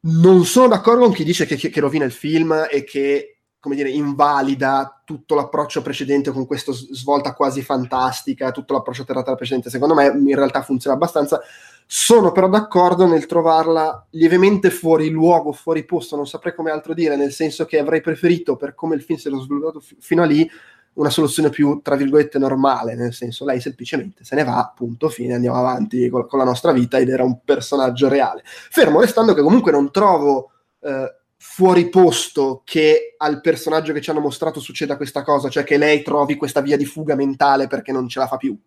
non 0.00 0.44
sono 0.44 0.68
d'accordo 0.68 1.04
con 1.04 1.12
chi 1.12 1.24
dice 1.24 1.46
che, 1.46 1.56
che, 1.56 1.68
che 1.68 1.80
rovina 1.80 2.04
il 2.04 2.12
film 2.12 2.66
e 2.70 2.84
che 2.84 3.35
come 3.66 3.74
dire, 3.74 3.90
invalida 3.90 5.02
tutto 5.04 5.34
l'approccio 5.34 5.82
precedente 5.82 6.30
con 6.30 6.46
questa 6.46 6.70
svolta 6.70 7.34
quasi 7.34 7.62
fantastica, 7.62 8.52
tutto 8.52 8.74
l'approccio 8.74 9.02
terra 9.02 9.24
precedente. 9.34 9.70
Secondo 9.70 9.92
me 9.92 10.06
in 10.06 10.36
realtà 10.36 10.62
funziona 10.62 10.94
abbastanza. 10.94 11.40
Sono 11.84 12.30
però 12.30 12.48
d'accordo 12.48 13.08
nel 13.08 13.26
trovarla 13.26 14.06
lievemente 14.10 14.70
fuori 14.70 15.10
luogo, 15.10 15.50
fuori 15.50 15.84
posto, 15.84 16.14
non 16.14 16.28
saprei 16.28 16.54
come 16.54 16.70
altro 16.70 16.94
dire, 16.94 17.16
nel 17.16 17.32
senso 17.32 17.64
che 17.64 17.80
avrei 17.80 18.00
preferito, 18.00 18.54
per 18.54 18.76
come 18.76 18.94
il 18.94 19.02
film 19.02 19.18
si 19.18 19.26
era 19.26 19.36
sviluppato 19.36 19.80
f- 19.80 19.96
fino 19.98 20.22
a 20.22 20.26
lì, 20.26 20.48
una 20.92 21.10
soluzione 21.10 21.50
più, 21.50 21.80
tra 21.82 21.96
virgolette, 21.96 22.38
normale, 22.38 22.94
nel 22.94 23.14
senso 23.14 23.44
lei 23.44 23.60
semplicemente 23.60 24.24
se 24.24 24.36
ne 24.36 24.44
va, 24.44 24.72
punto, 24.76 25.08
fine, 25.08 25.34
andiamo 25.34 25.58
avanti 25.58 26.08
con, 26.08 26.28
con 26.28 26.38
la 26.38 26.44
nostra 26.44 26.70
vita 26.70 26.98
ed 26.98 27.08
era 27.08 27.24
un 27.24 27.40
personaggio 27.44 28.08
reale. 28.08 28.42
Fermo 28.44 29.00
restando 29.00 29.34
che 29.34 29.42
comunque 29.42 29.72
non 29.72 29.90
trovo... 29.90 30.52
Eh, 30.80 31.14
fuori 31.38 31.88
posto 31.88 32.62
che 32.64 33.14
al 33.16 33.40
personaggio 33.40 33.92
che 33.92 34.00
ci 34.00 34.10
hanno 34.10 34.20
mostrato 34.20 34.60
succeda 34.60 34.96
questa 34.96 35.22
cosa, 35.22 35.48
cioè 35.48 35.64
che 35.64 35.76
lei 35.76 36.02
trovi 36.02 36.36
questa 36.36 36.60
via 36.60 36.76
di 36.76 36.84
fuga 36.84 37.14
mentale 37.14 37.66
perché 37.66 37.92
non 37.92 38.08
ce 38.08 38.18
la 38.18 38.26
fa 38.26 38.36
più. 38.36 38.58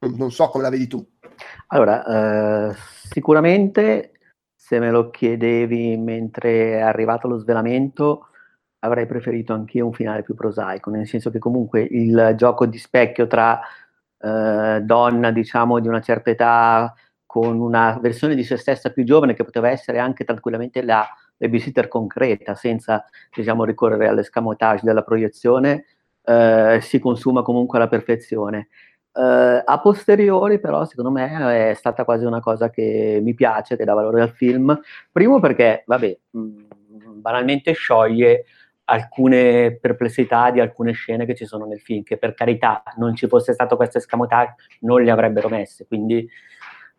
Non 0.00 0.30
so 0.32 0.48
come 0.48 0.64
la 0.64 0.70
vedi 0.70 0.86
tu. 0.88 1.04
Allora, 1.68 2.70
eh, 2.70 2.76
sicuramente 3.10 4.12
se 4.54 4.78
me 4.78 4.90
lo 4.90 5.10
chiedevi 5.10 5.96
mentre 5.96 6.78
è 6.78 6.80
arrivato 6.80 7.28
lo 7.28 7.36
svelamento, 7.36 8.28
avrei 8.80 9.06
preferito 9.06 9.52
anche 9.52 9.80
un 9.80 9.92
finale 9.92 10.22
più 10.22 10.34
prosaico, 10.34 10.88
nel 10.90 11.06
senso 11.06 11.30
che 11.30 11.38
comunque 11.38 11.82
il 11.82 12.34
gioco 12.36 12.66
di 12.66 12.78
specchio 12.78 13.26
tra 13.26 13.60
eh, 14.18 14.80
donna, 14.82 15.30
diciamo, 15.30 15.78
di 15.78 15.88
una 15.88 16.00
certa 16.00 16.30
età 16.30 16.94
con 17.32 17.60
una 17.60 17.98
versione 17.98 18.34
di 18.34 18.44
se 18.44 18.58
stessa 18.58 18.90
più 18.90 19.04
giovane 19.04 19.32
che 19.32 19.42
poteva 19.42 19.70
essere 19.70 19.98
anche 19.98 20.22
tranquillamente 20.22 20.82
la 20.82 21.08
babysitter 21.34 21.88
concreta, 21.88 22.54
senza 22.54 23.06
diciamo, 23.34 23.64
ricorrere 23.64 24.06
all'escamotage 24.06 24.84
della 24.84 25.00
proiezione, 25.00 25.86
eh, 26.26 26.78
si 26.82 26.98
consuma 26.98 27.40
comunque 27.40 27.78
alla 27.78 27.88
perfezione. 27.88 28.68
Uh, 29.14 29.62
a 29.64 29.80
posteriori, 29.82 30.60
però, 30.60 30.84
secondo 30.84 31.10
me 31.10 31.70
è 31.70 31.74
stata 31.74 32.04
quasi 32.04 32.26
una 32.26 32.40
cosa 32.40 32.68
che 32.68 33.18
mi 33.22 33.32
piace, 33.32 33.78
che 33.78 33.84
dà 33.84 33.94
valore 33.94 34.20
al 34.20 34.32
film. 34.32 34.78
Primo 35.10 35.40
perché, 35.40 35.84
vabbè, 35.86 36.18
mm, 36.36 36.58
banalmente 37.14 37.72
scioglie 37.72 38.44
alcune 38.84 39.78
perplessità 39.80 40.50
di 40.50 40.60
alcune 40.60 40.92
scene 40.92 41.24
che 41.24 41.34
ci 41.34 41.46
sono 41.46 41.64
nel 41.64 41.80
film, 41.80 42.02
che 42.02 42.18
per 42.18 42.34
carità 42.34 42.82
non 42.96 43.14
ci 43.14 43.26
fosse 43.26 43.54
stato 43.54 43.76
questo 43.76 43.96
escamotage 43.96 44.54
non 44.80 45.02
le 45.02 45.10
avrebbero 45.10 45.48
messe. 45.48 45.86
Quindi, 45.86 46.28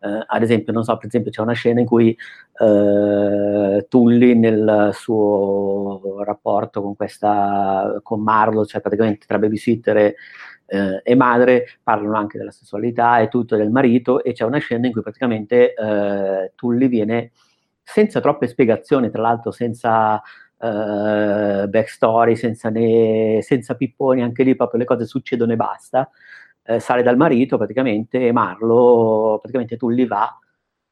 uh, 0.00 0.22
ad 0.26 0.42
esempio, 0.42 0.72
non 0.72 0.84
so, 0.84 0.96
per 0.96 1.06
esempio, 1.06 1.30
c'è 1.30 1.42
una 1.42 1.52
scena 1.52 1.80
in 1.80 1.86
cui 1.86 2.16
uh, 2.58 3.84
Tully 3.88 4.34
nel 4.34 4.90
suo 4.92 6.22
rapporto 6.24 6.82
con 6.82 6.96
questa 6.96 8.00
con 8.02 8.22
Marlo, 8.22 8.64
cioè 8.64 8.80
praticamente 8.80 9.26
tra 9.26 9.38
babysitter 9.38 10.14
eh, 10.66 11.00
e 11.02 11.14
madre 11.14 11.78
parlano 11.82 12.16
anche 12.16 12.38
della 12.38 12.50
sessualità 12.50 13.18
e 13.18 13.28
tutto 13.28 13.56
del 13.56 13.70
marito 13.70 14.22
e 14.22 14.32
c'è 14.32 14.44
una 14.44 14.58
scena 14.58 14.86
in 14.86 14.92
cui 14.92 15.02
praticamente 15.02 15.74
eh, 15.74 16.52
Tully 16.54 16.88
viene 16.88 17.32
senza 17.82 18.20
troppe 18.20 18.46
spiegazioni, 18.46 19.10
tra 19.10 19.22
l'altro 19.22 19.50
senza 19.50 20.20
eh, 20.58 21.66
backstory, 21.68 22.36
senza, 22.36 22.70
né, 22.70 23.40
senza 23.42 23.74
pipponi, 23.74 24.22
anche 24.22 24.42
lì 24.42 24.56
proprio 24.56 24.80
le 24.80 24.86
cose 24.86 25.04
succedono 25.04 25.52
e 25.52 25.56
basta, 25.56 26.10
eh, 26.66 26.80
sale 26.80 27.02
dal 27.02 27.16
marito 27.16 27.56
praticamente 27.56 28.26
e 28.26 28.32
Marlo, 28.32 29.38
praticamente 29.40 29.76
Tully 29.76 30.06
va 30.06 30.38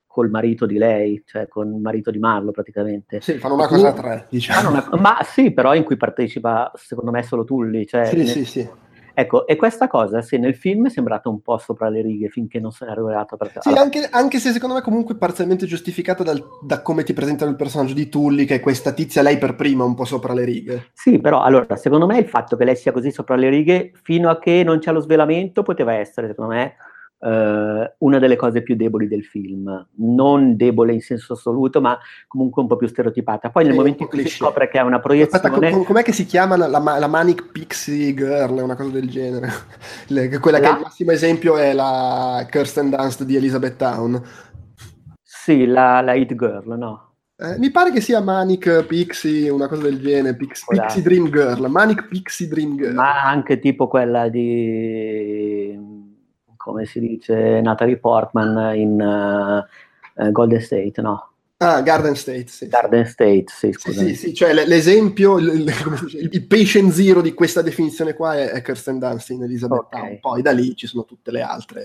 col 0.07 0.29
marito 0.29 0.67
di 0.67 0.77
lei, 0.77 1.23
cioè 1.25 1.49
con 1.49 1.73
il 1.73 1.81
marito 1.81 2.11
di 2.11 2.19
Marlo 2.19 2.51
praticamente. 2.51 3.23
Sì, 3.23 3.39
fanno 3.39 3.55
una 3.55 3.67
cosa 3.67 3.89
a 3.89 3.93
tre, 3.95 4.27
diciamo. 4.29 4.69
Una, 4.69 4.89
ma 5.01 5.23
sì, 5.23 5.53
però 5.53 5.75
in 5.75 5.85
cui 5.85 5.97
partecipa 5.97 6.71
secondo 6.75 7.11
me 7.11 7.23
solo 7.23 7.45
Tully. 7.45 7.87
Cioè, 7.87 8.05
sì, 8.07 8.27
sì, 8.27 8.45
sì. 8.45 8.69
Ecco, 9.15 9.47
e 9.47 9.57
questa 9.57 9.89
cosa, 9.89 10.23
se 10.23 10.39
nel 10.39 10.55
film 10.55 10.87
è 10.87 10.91
sembrata 10.91 11.29
un 11.29 11.41
po' 11.41 11.59
sopra 11.59 11.89
le 11.89 12.01
righe 12.01 12.29
finché 12.29 12.61
non 12.61 12.73
se 12.73 12.85
ne 12.85 12.93
è 12.93 12.95
arrivato 12.95 13.37
per 13.37 13.53
Sì, 13.61 13.73
anche, 13.73 14.09
anche, 14.11 14.39
se 14.39 14.53
secondo 14.53 14.75
me 14.75 14.81
comunque 14.81 15.17
parzialmente 15.17 15.67
giustificata 15.67 16.23
dal, 16.23 16.43
da 16.63 16.83
come 16.83 17.03
ti 17.03 17.13
presentano 17.13 17.51
il 17.51 17.57
personaggio 17.57 17.95
di 17.95 18.09
Tully, 18.09 18.45
che 18.45 18.57
è 18.57 18.61
questa 18.61 18.93
tizia, 18.93 19.23
lei 19.23 19.39
per 19.39 19.55
prima, 19.55 19.85
un 19.85 19.95
po' 19.95 20.05
sopra 20.05 20.33
le 20.33 20.45
righe. 20.45 20.91
Sì, 20.95 21.19
però 21.19 21.43
allora, 21.43 21.77
secondo 21.77 22.07
me 22.07 22.19
il 22.19 22.29
fatto 22.29 22.57
che 22.57 22.65
lei 22.65 22.77
sia 22.77 22.93
così 22.93 23.11
sopra 23.11 23.37
le 23.37 23.49
righe, 23.49 23.93
fino 24.03 24.31
a 24.31 24.39
che 24.39 24.63
non 24.65 24.79
c'è 24.79 24.93
lo 24.93 25.01
svelamento, 25.01 25.63
poteva 25.63 25.93
essere, 25.95 26.29
secondo 26.29 26.53
me, 26.53 26.77
eh, 27.25 27.95
una 27.99 28.19
delle 28.19 28.37
cose 28.37 28.63
più 28.63 28.75
deboli 28.75 29.07
del 29.07 29.25
film, 29.25 29.87
non 29.97 30.57
debole 30.57 30.93
in 30.93 31.01
senso 31.01 31.35
assoluto, 31.35 31.81
ma 31.81 31.97
comunque 32.27 32.63
un 32.63 32.69
po' 32.69 32.77
più 32.77 32.89
stereotipata. 32.89 33.51
Poi 33.51 33.65
nel 33.65 33.75
momento 33.75 34.03
in 34.03 34.09
cui 34.09 34.23
si 34.23 34.37
scopre 34.37 34.69
che 34.69 34.79
è 34.79 34.83
una 34.83 34.99
proiezione... 34.99 35.45
Aspetta, 35.45 35.71
com- 35.71 35.85
com'è 35.85 36.03
che 36.03 36.13
si 36.13 36.27
chiama 36.27 36.57
la, 36.57 36.67
la, 36.67 37.07
Manic 37.07 37.51
Pixie 37.53 38.15
Girl, 38.15 38.59
una 38.59 38.75
cosa 38.75 38.91
del 38.91 39.09
genere? 39.09 39.51
Le, 40.09 40.39
quella 40.39 40.59
la... 40.59 40.65
che 40.65 40.73
è 40.73 40.77
il 40.77 40.83
massimo 40.83 41.13
esempio 41.13 41.57
è 41.57 41.73
la 41.73 42.45
Kirsten 42.51 42.91
Dunst 42.91 43.23
di 43.23 43.37
Elizabeth 43.37 43.77
Town. 43.77 44.21
Sì, 45.23 45.67
la, 45.67 46.01
la 46.01 46.15
Hit 46.15 46.35
Girl, 46.35 46.77
no? 46.77 47.11
Eh, 47.37 47.59
mi 47.59 47.71
pare 47.71 47.91
che 47.93 48.01
sia 48.01 48.21
Manic 48.21 48.85
Pixie, 48.85 49.49
una 49.49 49.69
cosa 49.69 49.83
del 49.83 50.01
genere, 50.01 50.37
Pix, 50.37 50.65
Pixie 50.67 51.03
Dream 51.03 51.31
Girl, 51.31 51.67
Manic 51.69 52.07
Pixie 52.07 52.47
Dream 52.47 52.77
Girl. 52.77 52.95
Ma 52.95 53.23
anche 53.23 53.59
tipo 53.59 53.89
quella 53.89 54.29
di 54.29 56.02
come 56.63 56.85
si 56.85 57.01
dice, 57.01 57.61
Natalie 57.61 57.99
Portman 57.99 58.77
in 58.77 59.67
uh, 60.15 60.31
Golden 60.31 60.61
State, 60.61 61.01
no? 61.03 61.33
Ah, 61.63 61.81
Garden 61.81 62.17
State, 62.17 62.49
sì. 62.49 62.67
Garden 62.67 63.07
State, 63.07 63.45
sì, 63.47 63.73
scusa. 63.73 64.01
Sì, 64.01 64.09
sì, 64.09 64.15
sì, 64.15 64.35
cioè 64.35 64.53
l'esempio, 64.53 65.39
il, 65.39 66.29
il, 66.33 66.47
patient 66.47 66.91
zero 66.91 67.21
di 67.21 67.35
questa 67.35 67.63
definizione 67.63 68.15
qua 68.15 68.37
è, 68.37 68.51
è 68.51 68.63
Kirsten 68.63 68.99
Dunst 68.99 69.31
in 69.31 69.45
Elizabeth 69.45 69.87
okay. 69.87 70.01
Town. 70.01 70.19
Poi 70.21 70.43
da 70.43 70.51
lì 70.51 70.75
ci 70.75 70.89
sono 70.89 71.05
tutte 71.05 71.31
le 71.31 71.41
altre. 71.41 71.83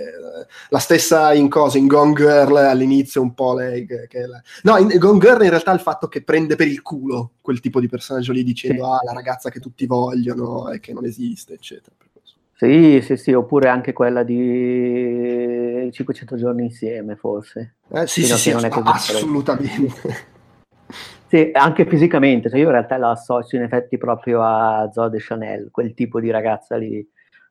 La 0.69 0.79
stessa 0.79 1.31
in 1.33 1.47
cosa, 1.47 1.77
in 1.77 1.85
Gone 1.85 2.13
Girl 2.13 2.55
all'inizio 2.55 3.21
un 3.21 3.35
po' 3.35 3.53
lei 3.53 3.85
la... 3.87 4.41
No, 4.63 4.77
in 4.77 4.97
Gone 4.97 5.19
Girl 5.19 5.43
in 5.43 5.49
realtà 5.49 5.73
il 5.73 5.79
fatto 5.79 6.07
che 6.07 6.23
prende 6.23 6.55
per 6.55 6.67
il 6.67 6.81
culo 6.81 7.33
quel 7.41 7.59
tipo 7.59 7.79
di 7.79 7.87
personaggio 7.87 8.31
lì 8.31 8.43
dicendo 8.43 8.83
sì. 8.83 8.89
ah, 8.89 8.99
la 9.03 9.13
ragazza 9.13 9.51
che 9.51 9.59
tutti 9.59 9.85
vogliono 9.85 10.69
e 10.69 10.79
che 10.79 10.91
non 10.91 11.05
esiste, 11.05 11.53
eccetera. 11.53 11.95
Sì, 12.59 13.01
sì, 13.03 13.17
sì, 13.17 13.33
oppure 13.33 13.69
anche 13.69 13.93
quella 13.93 14.23
di 14.23 15.87
500 15.91 16.37
giorni 16.37 16.63
insieme, 16.63 17.15
forse. 17.15 17.75
Eh, 17.89 18.07
sì, 18.07 18.23
sì, 18.23 18.35
sì, 18.35 18.51
non 18.51 18.65
è 18.65 18.69
così 18.69 18.87
assolutamente. 18.87 20.35
Sì, 21.27 21.51
anche 21.53 21.85
fisicamente, 21.85 22.49
cioè 22.49 22.57
io 22.57 22.65
in 22.65 22.71
realtà 22.71 22.97
la 22.97 23.11
associo 23.11 23.57
in 23.57 23.61
effetti 23.61 23.97
proprio 23.97 24.41
a 24.41 24.89
Zoe 24.91 25.09
de 25.11 25.19
Chanel, 25.19 25.69
quel 25.69 25.93
tipo 25.93 26.19
di 26.19 26.31
ragazza 26.31 26.77
lì, 26.77 26.97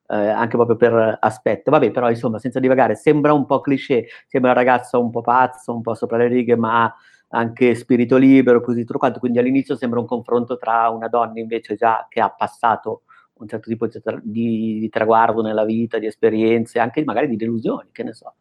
eh, 0.09 0.17
anche 0.17 0.57
proprio 0.57 0.75
per 0.75 1.19
aspetto. 1.21 1.71
Vabbè, 1.71 1.93
però 1.93 2.11
insomma, 2.11 2.41
senza 2.41 2.59
divagare, 2.59 2.97
sembra 2.97 3.33
un 3.33 3.47
po' 3.47 3.61
cliché, 3.61 4.07
sembra 4.27 4.51
una 4.51 4.61
ragazza 4.61 4.99
un 4.99 5.11
po' 5.11 5.21
pazza, 5.21 5.71
un 5.71 5.83
po' 5.83 5.95
sopra 5.95 6.17
le 6.17 6.27
righe, 6.27 6.57
ma 6.57 6.93
anche 7.29 7.77
spirito 7.77 8.17
libero, 8.17 8.61
così 8.61 8.85
tutto 8.85 8.99
quanto. 8.99 9.21
Quindi 9.21 9.39
all'inizio 9.39 9.77
sembra 9.77 10.01
un 10.01 10.07
confronto 10.07 10.57
tra 10.57 10.89
una 10.89 11.07
donna 11.07 11.39
invece 11.39 11.77
già 11.77 12.07
che 12.09 12.21
ha 12.21 12.31
passato 12.31 13.03
un 13.39 13.49
certo 13.49 13.69
tipo 13.69 13.87
di, 14.23 14.79
di, 14.79 14.89
traguardo 14.89 15.43
nella 15.43 15.65
vita, 15.65 15.99
di 15.99 16.07
esperienze, 16.07 16.79
anche 16.79 17.05
magari 17.05 17.29
di 17.29 17.37
delusioni, 17.37 17.89
che 17.93 18.03
ne 18.03 18.13
so, 18.13 18.37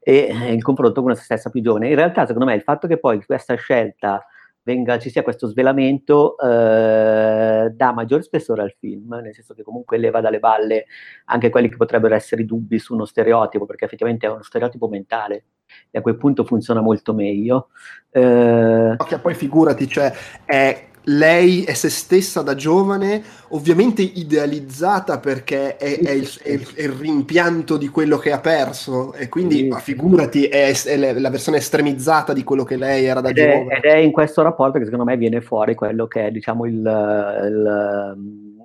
e 0.00 0.28
eh, 0.30 0.52
il 0.52 0.62
confronto 0.62 1.00
con 1.00 1.10
una 1.10 1.14
stessa 1.14 1.50
più 1.50 1.60
giovane. 1.62 1.88
In 1.88 1.94
realtà, 1.94 2.26
secondo 2.26 2.46
me, 2.46 2.54
il 2.54 2.62
fatto 2.62 2.86
che 2.86 2.98
poi 2.98 3.24
questa 3.24 3.54
scelta 3.54 4.24
venga, 4.64 4.98
ci 4.98 5.10
sia 5.10 5.22
questo 5.22 5.46
svelamento 5.48 6.36
eh, 6.38 7.70
dà 7.70 7.92
maggiore 7.92 8.22
spessore 8.22 8.62
al 8.62 8.74
film, 8.78 9.14
nel 9.22 9.34
senso 9.34 9.54
che 9.54 9.62
comunque 9.62 9.98
leva 9.98 10.20
dalle 10.20 10.38
balle 10.38 10.86
anche 11.26 11.50
quelli 11.50 11.68
che 11.68 11.76
potrebbero 11.76 12.14
essere 12.14 12.44
dubbi 12.44 12.78
su 12.78 12.94
uno 12.94 13.04
stereotipo, 13.04 13.66
perché 13.66 13.84
effettivamente 13.84 14.26
è 14.26 14.30
uno 14.30 14.42
stereotipo 14.42 14.88
mentale 14.88 15.44
e 15.90 15.98
a 15.98 16.02
quel 16.02 16.16
punto 16.16 16.44
funziona 16.44 16.80
molto 16.80 17.14
meglio. 17.14 17.68
Eh, 18.10 18.96
poi 19.20 19.34
figurati, 19.34 19.88
cioè 19.88 20.12
è 20.44 20.90
lei 21.04 21.64
è 21.64 21.72
se 21.72 21.88
stessa 21.88 22.42
da 22.42 22.54
giovane, 22.54 23.22
ovviamente 23.48 24.02
idealizzata 24.02 25.18
perché 25.18 25.76
è, 25.76 25.98
è, 25.98 26.10
il, 26.10 26.28
è, 26.42 26.50
il, 26.50 26.72
è, 26.74 26.82
il, 26.82 26.90
rimpianto 26.90 27.76
di 27.76 27.88
quello 27.88 28.18
che 28.18 28.30
ha 28.30 28.38
perso 28.38 29.12
e 29.14 29.28
quindi 29.28 29.66
ma 29.68 29.78
figurati 29.78 30.44
è, 30.46 30.72
la 31.18 31.30
versione 31.30 31.58
estremizzata 31.58 32.32
di 32.32 32.44
quello 32.44 32.64
che 32.64 32.76
lei 32.76 33.04
era 33.04 33.20
da 33.20 33.30
ed 33.30 33.36
giovane. 33.36 33.76
ed 33.76 33.84
è 33.84 33.96
in 33.96 34.12
questo 34.12 34.42
rapporto 34.42 34.78
che 34.78 34.84
secondo 34.84 35.04
me 35.04 35.16
viene 35.16 35.40
fuori 35.40 35.74
quello 35.74 36.06
che 36.06 36.26
è 36.26 36.30
diciamo 36.30 36.66
il, 36.66 36.74
il, 36.74 38.16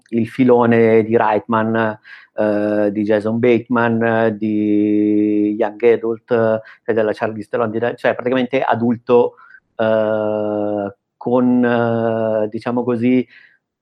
il 0.10 0.28
filone 0.28 1.04
di 1.04 1.18
Reitman, 1.18 2.00
uh, 2.34 2.90
di 2.90 3.04
Jason 3.04 3.40
Bateman, 3.40 4.36
di 4.38 5.56
Young 5.58 5.82
Adult, 5.84 6.30
uh, 6.30 6.94
della 6.94 7.14
Charlie 7.14 7.48
Theron, 7.50 7.72
cioè 7.96 8.14
praticamente 8.14 8.62
adulto 8.62 9.36
uh, 9.76 10.94
con, 11.18 11.66
eh, 11.66 12.48
diciamo 12.50 12.84
così, 12.84 13.28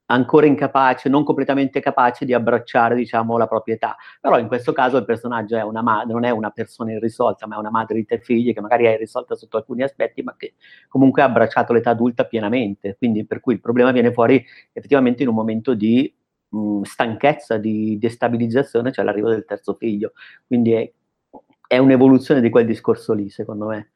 ancora 0.08 0.46
incapace, 0.46 1.10
non 1.10 1.24
completamente 1.24 1.80
capace 1.80 2.26
di 2.26 2.34
abbracciare, 2.34 2.96
diciamo, 2.96 3.38
la 3.38 3.48
proprietà. 3.48 3.96
Però 4.22 4.38
in 4.38 4.48
questo 4.48 4.72
caso 4.74 4.98
il 4.98 5.06
personaggio 5.06 5.58
è 5.58 5.82
madre, 5.82 6.12
non 6.14 6.24
è 6.24 6.30
una 6.30 6.52
persona 6.52 6.92
irrisolta, 6.92 7.48
ma 7.48 7.56
è 7.56 7.60
una 7.60 7.72
madre 7.72 7.96
di 7.96 8.06
tre 8.06 8.20
figli 8.20 8.54
che 8.54 8.62
magari 8.62 8.86
è 8.86 8.94
irrisolta 8.94 9.36
sotto 9.36 9.58
alcuni 9.58 9.84
aspetti, 9.84 10.22
ma 10.22 10.36
che 10.38 10.54
comunque 10.88 11.22
ha 11.22 11.26
abbracciato 11.26 11.74
l'età 11.74 11.92
adulta 11.92 12.26
pienamente. 12.26 12.96
Quindi 12.98 13.26
per 13.26 13.40
cui 13.40 13.54
il 13.54 13.62
problema 13.62 13.92
viene 13.92 14.12
fuori 14.14 14.44
effettivamente 14.74 15.24
in 15.24 15.30
un 15.30 15.36
momento 15.36 15.74
di 15.74 16.14
mh, 16.50 16.82
stanchezza, 16.84 17.58
di 17.58 17.98
destabilizzazione, 17.98 18.92
cioè 18.92 19.06
l'arrivo 19.06 19.30
del 19.30 19.46
terzo 19.46 19.74
figlio. 19.74 20.14
Quindi 20.46 20.74
è, 20.74 20.92
è 21.68 21.78
un'evoluzione 21.78 22.42
di 22.42 22.50
quel 22.50 22.66
discorso 22.66 23.14
lì, 23.14 23.30
secondo 23.30 23.68
me 23.68 23.92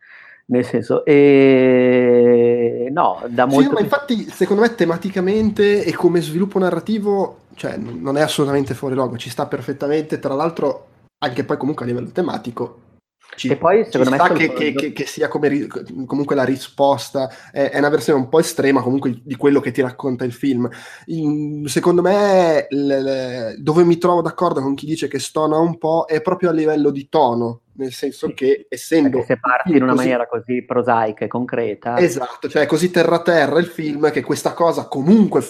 nel 0.50 0.66
senso, 0.66 1.06
e... 1.06 2.90
no, 2.92 3.24
da 3.30 3.46
molto... 3.46 3.70
Sì, 3.70 3.74
ma 3.74 3.80
infatti, 3.82 4.30
secondo 4.30 4.64
me, 4.64 4.74
tematicamente 4.74 5.84
e 5.84 5.94
come 5.94 6.22
sviluppo 6.22 6.58
narrativo, 6.58 7.42
cioè, 7.56 7.78
non 7.78 8.18
è 8.18 8.22
assolutamente 8.22 8.74
fuori 8.74 8.96
luogo, 8.96 9.18
ci 9.18 9.30
sta 9.30 9.46
perfettamente, 9.46 10.20
tra 10.20 10.34
l'altro, 10.34 10.88
anche 11.20 11.44
poi 11.44 11.58
comunque 11.58 11.86
a 11.86 11.88
livello 11.88 12.10
tematico, 12.10 12.88
ci, 13.36 13.48
e 13.48 13.58
poi 13.58 13.86
secondo 13.90 14.10
me 14.10 14.18
che, 14.34 14.52
che, 14.52 14.74
che, 14.74 14.92
che, 14.92 15.06
sia 15.06 15.28
come, 15.28 15.68
comunque 16.06 16.36
la 16.36 16.44
risposta. 16.44 17.30
È, 17.52 17.70
è, 17.70 17.78
una 17.78 17.90
versione 17.90 18.20
un 18.20 18.28
po' 18.28 18.40
estrema 18.40 18.82
comunque 18.82 19.22
di 19.24 19.36
quello 19.36 19.62
che 19.62 19.72
ti 19.72 19.82
racconta 19.82 20.26
il 20.26 20.34
film. 20.34 20.68
In, 21.06 21.66
secondo 21.68 22.02
me 22.02 22.66
le, 22.70 23.02
le, 23.02 23.56
dove 23.60 23.84
mi 23.84 23.98
trovo 23.98 24.22
d'accordo 24.22 24.62
con 24.62 24.74
chi 24.74 24.86
dice 24.86 25.08
che 25.08 25.20
stona 25.20 25.58
un 25.58 25.78
po' 25.78 26.06
è 26.06 26.22
proprio 26.22 26.50
a 26.50 26.54
livello 26.54 26.90
di 26.90 27.08
tono 27.08 27.62
nel 27.80 27.94
senso 27.94 28.28
sì. 28.28 28.34
che 28.34 28.66
essendo... 28.70 29.20
Perché 29.20 29.34
se 29.34 29.40
parti 29.40 29.76
in 29.76 29.84
una 29.84 29.94
così... 29.94 30.04
maniera 30.04 30.28
così 30.28 30.64
prosaica 30.66 31.26
e 31.26 31.28
concreta... 31.28 31.98
Esatto, 31.98 32.50
cioè 32.50 32.66
così 32.66 32.92
terra-terra 32.92 33.58
il 33.60 33.68
film 33.68 34.12
che 34.12 34.22
questa 34.22 34.54
cosa 34.54 34.88
comunque 34.88 35.42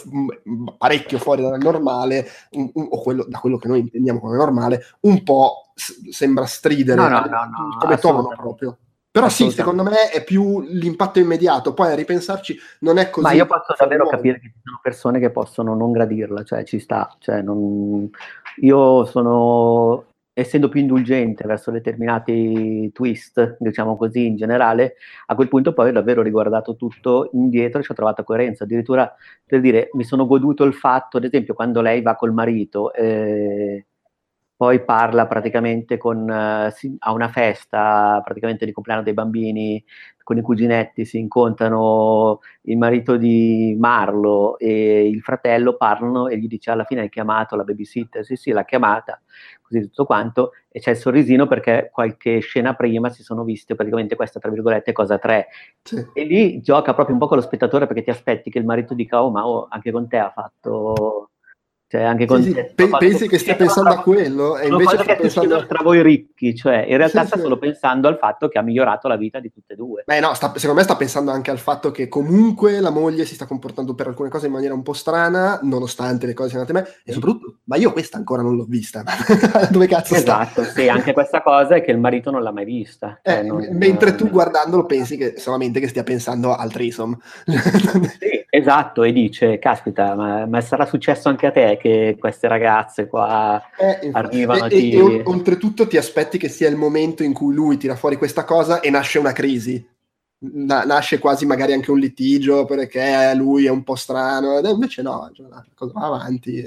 parecchio 0.78 1.18
fuori 1.18 1.42
dal 1.42 1.60
normale, 1.60 2.28
un, 2.52 2.70
un, 2.74 2.88
o 2.92 3.02
quello, 3.02 3.26
da 3.28 3.40
quello 3.40 3.58
che 3.58 3.68
noi 3.68 3.80
intendiamo 3.80 4.20
come 4.20 4.38
normale, 4.38 4.84
un 5.02 5.24
po' 5.24 5.72
s- 5.74 6.10
sembra 6.10 6.46
stridere 6.46 7.02
no, 7.02 7.10
no, 7.10 7.20
no, 7.20 7.78
come 7.80 7.98
tono 7.98 8.28
proprio. 8.28 8.78
Però 9.12 9.28
sì, 9.28 9.50
secondo 9.50 9.82
me 9.82 10.12
è 10.12 10.24
più 10.24 10.62
l'impatto 10.62 11.18
immediato, 11.18 11.74
poi 11.74 11.92
a 11.92 11.96
ripensarci 11.96 12.56
non 12.82 13.00
è 13.00 13.10
così. 13.10 13.26
Ma 13.26 13.32
io 13.32 13.48
posso 13.48 13.74
davvero 13.76 14.08
capire 14.08 14.40
che 14.40 14.52
ci 14.54 14.62
sono 14.64 14.80
persone 14.84 15.20
che 15.20 15.32
possono 15.32 15.74
non 15.74 15.92
gradirla, 15.92 16.44
cioè 16.44 16.64
ci 16.64 16.78
sta, 16.78 17.16
cioè 17.18 17.42
non... 17.42 18.08
io 18.58 19.06
sono 19.06 20.06
essendo 20.40 20.70
più 20.70 20.80
indulgente 20.80 21.46
verso 21.46 21.72
determinati 21.72 22.90
twist, 22.94 23.58
diciamo 23.60 23.98
così, 23.98 24.26
in 24.26 24.36
generale, 24.36 24.96
a 25.28 25.36
quel 25.36 25.48
punto 25.48 25.74
poi 25.74 25.90
ho 25.90 25.92
davvero 25.92 26.22
riguardato 26.22 26.76
tutto 26.76 27.30
indietro 27.34 27.80
e 27.80 27.84
ci 27.84 27.92
ho 27.92 27.96
trovato 27.96 28.24
coerenza. 28.24 28.64
Addirittura, 28.64 29.14
per 29.46 29.60
dire, 29.60 29.90
mi 29.94 30.04
sono 30.04 30.26
goduto 30.26 30.64
il 30.64 30.74
fatto, 30.74 31.18
ad 31.18 31.26
esempio, 31.26 31.54
quando 31.54 31.82
lei 31.82 32.02
va 32.02 32.16
col 32.16 32.34
marito, 32.34 32.94
eh, 32.94 33.86
poi 34.56 34.84
parla 34.84 35.26
praticamente 35.26 35.98
con, 35.98 36.70
si, 36.76 36.94
a 37.00 37.14
una 37.14 37.30
festa 37.30 38.22
praticamente 38.26 38.66
di 38.66 38.74
compleanno 38.74 39.04
dei 39.04 39.14
bambini, 39.14 39.82
con 40.30 40.38
i 40.38 40.44
cuginetti 40.44 41.06
si 41.06 41.18
incontrano 41.18 42.42
il 42.64 42.78
marito 42.78 43.18
di 43.18 43.76
Marlo 43.80 44.60
e 44.60 45.08
il 45.08 45.22
fratello 45.22 45.76
parlano 45.76 46.28
e 46.28 46.38
gli 46.38 46.46
dice 46.46 46.70
alla 46.70 46.84
fine 46.84 47.02
hai 47.02 47.10
chiamato 47.10 47.56
la 47.56 47.64
babysitter, 47.64 48.24
sì 48.24 48.36
sì 48.36 48.52
l'ha 48.52 48.64
chiamata, 48.64 49.20
così 49.60 49.82
tutto 49.82 50.06
quanto, 50.06 50.52
e 50.70 50.82
c'è 50.82 50.92
il 50.92 50.98
sorrisino 50.98 51.48
perché 51.48 51.90
qualche 51.92 52.42
scena 52.42 52.76
prima 52.76 53.10
si 53.10 53.24
sono 53.24 53.44
viste 53.44 53.74
praticamente 53.74 54.16
questa, 54.16 54.40
tra 54.40 54.52
virgolette, 54.52 54.92
cosa 54.92 55.18
tre. 55.18 55.48
Sì. 55.82 55.96
E 56.14 56.24
lì 56.26 56.62
gioca 56.62 56.94
proprio 56.94 57.16
un 57.16 57.22
po' 57.22 57.28
con 57.28 57.38
lo 57.38 57.44
spettatore 57.44 57.88
perché 57.88 58.04
ti 58.04 58.12
aspetti 58.12 58.52
che 58.52 58.60
il 58.60 58.66
marito 58.66 58.94
dica, 58.94 59.24
oh 59.24 59.32
ma 59.32 59.48
oh, 59.48 59.66
anche 59.68 59.90
con 59.92 60.08
te 60.08 60.18
ha 60.20 60.30
fatto 60.30 61.32
cioè, 61.90 62.04
anche 62.04 62.28
con 62.28 62.44
sì, 62.44 62.52
sì. 62.52 62.66
Pe- 62.76 62.88
pensi 63.00 63.28
che 63.28 63.40
stia 63.40 63.56
pensando 63.56 63.90
a 63.90 64.02
quello 64.04 64.60
e 64.60 64.68
invece 64.68 65.00
sta 65.00 65.16
pensando 65.16 65.66
tra 65.66 65.82
voi 65.82 66.04
ricchi, 66.04 66.54
cioè 66.54 66.86
in 66.88 66.98
realtà 66.98 67.22
sì, 67.22 67.28
sta 67.30 67.40
solo 67.40 67.58
pensando 67.58 68.08
al 68.08 68.20
fatto 68.20 68.48
che 68.48 68.60
ha 68.60 68.62
migliorato 68.62 69.08
la 69.08 69.16
vita 69.16 69.40
di 69.40 69.52
tutte 69.52 69.74
e 69.74 69.76
due. 69.76 70.04
Beh 70.06 70.20
no, 70.20 70.36
sta, 70.36 70.54
secondo 70.56 70.76
me 70.76 70.84
sta 70.84 70.96
pensando 70.96 71.32
anche 71.32 71.50
al 71.50 71.58
fatto 71.58 71.90
che 71.90 72.08
comunque 72.08 72.80
la 72.80 72.92
moglie 72.92 73.26
si 73.26 73.34
sta 73.34 73.48
comportando 73.48 73.96
per 73.96 74.06
alcune 74.06 74.30
cose 74.30 74.46
in 74.46 74.52
maniera 74.52 74.76
un 74.76 74.84
po' 74.84 74.94
strana, 74.94 75.62
nonostante 75.64 76.28
le 76.28 76.36
cose 76.36 76.50
siano 76.50 76.64
andate 76.64 76.92
me, 76.92 76.96
e 77.04 77.12
soprattutto, 77.12 77.56
ma 77.64 77.76
io 77.76 77.92
questa 77.92 78.18
ancora 78.18 78.44
non 78.44 78.56
l'ho 78.56 78.66
vista, 78.66 79.04
dove 79.72 79.88
cazzo 79.88 80.14
esatto, 80.14 80.62
sta? 80.62 80.72
sì, 80.72 80.90
anche 80.90 81.12
questa 81.12 81.42
cosa 81.42 81.74
è 81.74 81.84
che 81.84 81.90
il 81.90 81.98
marito 81.98 82.30
non 82.30 82.44
l'ha 82.44 82.52
mai 82.52 82.66
vista. 82.66 83.20
Cioè 83.24 83.40
eh, 83.40 83.42
non, 83.42 83.68
mentre 83.72 84.14
tu 84.14 84.30
guardandolo 84.30 84.86
pensi 84.86 85.18
che 85.18 85.40
solamente 85.40 85.80
che 85.80 85.88
stia 85.88 86.04
pensando 86.04 86.56
al 86.56 86.72
trisom. 86.72 87.18
sì, 87.48 88.40
Esatto, 88.52 89.04
e 89.04 89.14
dice, 89.14 89.60
caspita, 89.60 90.16
ma, 90.16 90.48
ma, 90.48 90.60
sarà 90.62 90.88
successo 90.88 91.30
anche 91.30 91.46
a 91.46 91.52
te 91.52 91.78
che 91.80 92.18
queste 92.20 92.48
ragazze 92.48 93.08
qua 93.08 93.62
eh, 93.78 94.10
arrivano 94.12 94.66
e, 94.66 94.70
ti... 94.70 94.92
e, 94.92 94.98
e, 94.98 95.22
oltretutto 95.26 95.88
ti 95.88 95.98
aspetti 95.98 96.38
che 96.38 96.50
sia 96.50 96.70
il 96.70 96.76
momento 96.76 97.24
in 97.24 97.34
cui 97.34 97.54
lui 97.54 97.78
tira 97.78 97.96
fuori 97.96 98.18
questa 98.18 98.44
cosa 98.44 98.82
e 98.82 98.90
nasce 98.90 99.18
una 99.18 99.32
crisi. 99.32 99.84
Na- 100.42 100.84
nasce 100.84 101.20
quasi 101.20 101.46
magari 101.46 101.74
anche 101.74 101.92
un 101.92 102.00
litigio 102.00 102.66
perché 102.66 103.34
lui 103.36 103.66
è 103.66 103.70
un 103.70 103.84
po' 103.84 103.96
strano, 103.96 104.58
ed 104.58 104.66
invece 104.66 105.02
no, 105.02 105.30
cioè, 105.34 105.48
la 105.50 105.66
cosa 105.74 105.92
va 105.94 106.06
avanti 106.06 106.64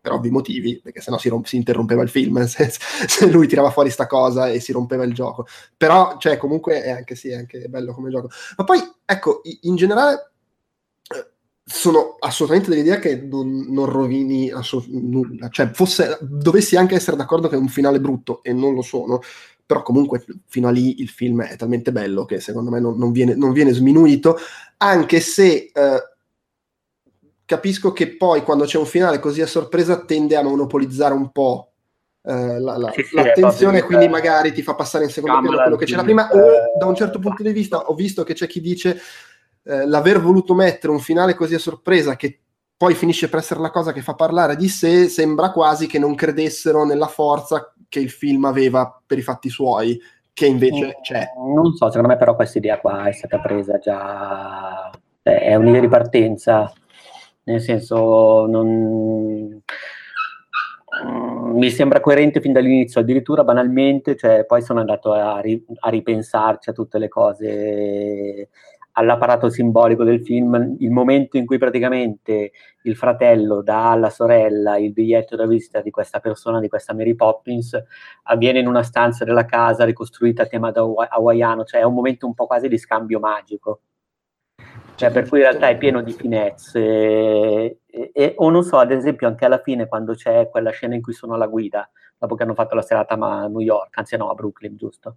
per 0.00 0.12
ovvi 0.12 0.30
motivi, 0.30 0.80
perché 0.82 1.00
sennò 1.00 1.18
si, 1.18 1.28
romp- 1.28 1.46
si 1.46 1.56
interrompeva 1.56 2.02
il 2.02 2.08
film 2.08 2.44
se, 2.46 2.70
se, 2.70 3.26
lui 3.26 3.46
tirava 3.46 3.70
fuori 3.70 3.90
sta 3.90 4.06
cosa 4.06 4.48
e 4.48 4.60
si 4.60 4.72
rompeva 4.72 5.04
il 5.04 5.12
gioco. 5.12 5.46
Però, 5.76 6.16
cioè, 6.18 6.36
comunque 6.36 6.82
è 6.82 6.90
anche, 6.90 7.14
sì, 7.14 7.28
è 7.28 7.36
anche 7.36 7.68
bello 7.68 7.92
come 7.92 8.10
gioco. 8.10 8.30
Ma 8.56 8.64
poi, 8.64 8.78
ecco, 9.04 9.42
in 9.62 9.76
generale 9.76 10.32
sono 11.70 12.16
assolutamente 12.18 12.70
dell'idea 12.70 12.98
che 12.98 13.20
non, 13.20 13.66
non 13.68 13.84
rovini 13.84 14.50
assolut- 14.50 14.88
nulla. 14.88 15.48
Cioè, 15.50 15.70
fosse, 15.72 16.18
dovessi 16.22 16.76
anche 16.76 16.94
essere 16.94 17.16
d'accordo 17.16 17.46
che 17.48 17.56
è 17.56 17.58
un 17.58 17.68
finale 17.68 18.00
brutto, 18.00 18.42
e 18.42 18.54
non 18.54 18.72
lo 18.72 18.80
sono, 18.80 19.20
però 19.66 19.82
comunque 19.82 20.24
fino 20.46 20.66
a 20.68 20.70
lì 20.70 21.02
il 21.02 21.08
film 21.08 21.42
è 21.42 21.56
talmente 21.56 21.92
bello 21.92 22.24
che 22.24 22.40
secondo 22.40 22.70
me 22.70 22.80
non, 22.80 22.96
non, 22.96 23.12
viene, 23.12 23.34
non 23.34 23.52
viene, 23.52 23.72
sminuito, 23.72 24.38
anche 24.78 25.20
se 25.20 25.70
eh, 25.74 26.02
capisco 27.44 27.92
che 27.92 28.16
poi 28.16 28.42
quando 28.42 28.64
c'è 28.64 28.78
un 28.78 28.86
finale 28.86 29.18
così 29.18 29.42
a 29.42 29.46
sorpresa 29.46 30.04
tende 30.04 30.36
a 30.36 30.42
monopolizzare 30.42 31.12
un 31.12 31.30
po' 31.30 31.72
eh, 32.22 32.58
la, 32.58 32.78
la, 32.78 32.90
sì, 32.92 33.02
sì, 33.02 33.14
l'attenzione, 33.14 33.82
quindi 33.82 34.06
eh, 34.06 34.08
magari 34.08 34.52
ti 34.52 34.62
fa 34.62 34.74
passare 34.74 35.04
in 35.04 35.10
secondo 35.10 35.40
piano 35.40 35.56
quello 35.56 35.76
che 35.76 35.84
c'era 35.84 36.02
prima, 36.02 36.30
o 36.30 36.78
da 36.78 36.86
un 36.86 36.94
certo 36.94 37.18
punto 37.18 37.42
di 37.42 37.52
vista 37.52 37.78
ho 37.78 37.94
visto 37.94 38.24
che 38.24 38.32
c'è 38.32 38.46
chi 38.46 38.62
dice 38.62 38.98
eh, 39.68 39.86
l'aver 39.86 40.18
voluto 40.18 40.54
mettere 40.54 40.90
un 40.90 40.98
finale 40.98 41.34
così 41.34 41.54
a 41.54 41.58
sorpresa 41.58 42.16
che 42.16 42.40
poi 42.74 42.94
finisce 42.94 43.28
per 43.28 43.40
essere 43.40 43.60
la 43.60 43.70
cosa 43.70 43.92
che 43.92 44.00
fa 44.00 44.14
parlare 44.14 44.56
di 44.56 44.68
sé, 44.68 45.08
sembra 45.08 45.50
quasi 45.50 45.86
che 45.86 45.98
non 45.98 46.14
credessero 46.14 46.86
nella 46.86 47.08
forza 47.08 47.74
che 47.86 48.00
il 48.00 48.08
film 48.08 48.46
aveva 48.46 48.98
per 49.04 49.18
i 49.18 49.22
fatti 49.22 49.50
suoi, 49.50 50.00
che 50.32 50.46
invece 50.46 50.86
mm, 50.86 51.02
c'è. 51.02 51.26
Non 51.54 51.74
so, 51.74 51.88
secondo 51.88 52.08
me 52.08 52.16
però 52.16 52.34
questa 52.34 52.56
idea 52.56 52.78
qua 52.78 53.08
è 53.08 53.12
stata 53.12 53.40
presa 53.40 53.78
già, 53.78 54.90
cioè, 55.22 55.40
è 55.40 55.54
un'idea 55.56 55.80
di 55.80 55.88
partenza, 55.88 56.72
nel 57.42 57.60
senso 57.60 58.46
non 58.46 59.60
mi 61.52 61.70
sembra 61.70 62.00
coerente 62.00 62.40
fin 62.40 62.52
dall'inizio, 62.52 63.00
addirittura 63.00 63.44
banalmente, 63.44 64.16
cioè, 64.16 64.46
poi 64.46 64.62
sono 64.62 64.80
andato 64.80 65.12
a, 65.12 65.40
ri- 65.40 65.62
a, 65.80 65.90
ripensarci 65.90 66.70
a 66.70 66.72
tutte 66.72 66.98
le 66.98 67.08
cose 67.08 68.48
all'apparato 68.98 69.48
simbolico 69.48 70.02
del 70.02 70.22
film, 70.24 70.76
il 70.80 70.90
momento 70.90 71.36
in 71.36 71.46
cui 71.46 71.56
praticamente 71.56 72.50
il 72.82 72.96
fratello 72.96 73.62
dà 73.62 73.92
alla 73.92 74.10
sorella 74.10 74.76
il 74.76 74.92
biglietto 74.92 75.36
da 75.36 75.46
visita 75.46 75.80
di 75.80 75.90
questa 75.90 76.18
persona, 76.18 76.58
di 76.58 76.68
questa 76.68 76.94
Mary 76.94 77.14
Poppins, 77.14 77.80
avviene 78.24 78.58
in 78.58 78.66
una 78.66 78.82
stanza 78.82 79.24
della 79.24 79.44
casa 79.44 79.84
ricostruita 79.84 80.42
a 80.42 80.46
tema 80.46 80.72
hawaiano, 80.72 81.64
cioè 81.64 81.80
è 81.80 81.84
un 81.84 81.94
momento 81.94 82.26
un 82.26 82.34
po' 82.34 82.46
quasi 82.46 82.66
di 82.66 82.76
scambio 82.76 83.20
magico. 83.20 83.82
Cioè, 84.96 85.12
per 85.12 85.28
cui 85.28 85.38
in 85.38 85.44
realtà 85.44 85.68
è 85.68 85.78
pieno 85.78 86.02
di 86.02 86.10
finezze. 86.12 86.80
E, 86.80 87.80
e, 87.86 88.34
o 88.36 88.50
non 88.50 88.64
so, 88.64 88.78
ad 88.78 88.90
esempio, 88.90 89.28
anche 89.28 89.44
alla 89.44 89.60
fine, 89.60 89.86
quando 89.86 90.14
c'è 90.14 90.48
quella 90.48 90.70
scena 90.70 90.96
in 90.96 91.02
cui 91.02 91.12
sono 91.12 91.34
alla 91.34 91.46
guida, 91.46 91.88
dopo 92.18 92.34
che 92.34 92.42
hanno 92.42 92.54
fatto 92.54 92.74
la 92.74 92.82
serata 92.82 93.14
a 93.14 93.46
New 93.46 93.60
York, 93.60 93.96
anzi 93.96 94.16
no, 94.16 94.28
a 94.28 94.34
Brooklyn, 94.34 94.76
giusto? 94.76 95.16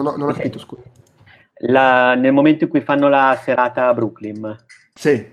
Non 0.00 0.06
ho, 0.06 0.16
non 0.16 0.30
ho 0.30 0.32
capito, 0.32 0.58
scusa 0.58 1.12
la, 1.58 2.14
nel 2.14 2.32
momento 2.32 2.64
in 2.64 2.70
cui 2.70 2.80
fanno 2.80 3.08
la 3.08 3.38
serata 3.40 3.88
a 3.88 3.94
Brooklyn. 3.94 4.56
Sì. 4.92 5.32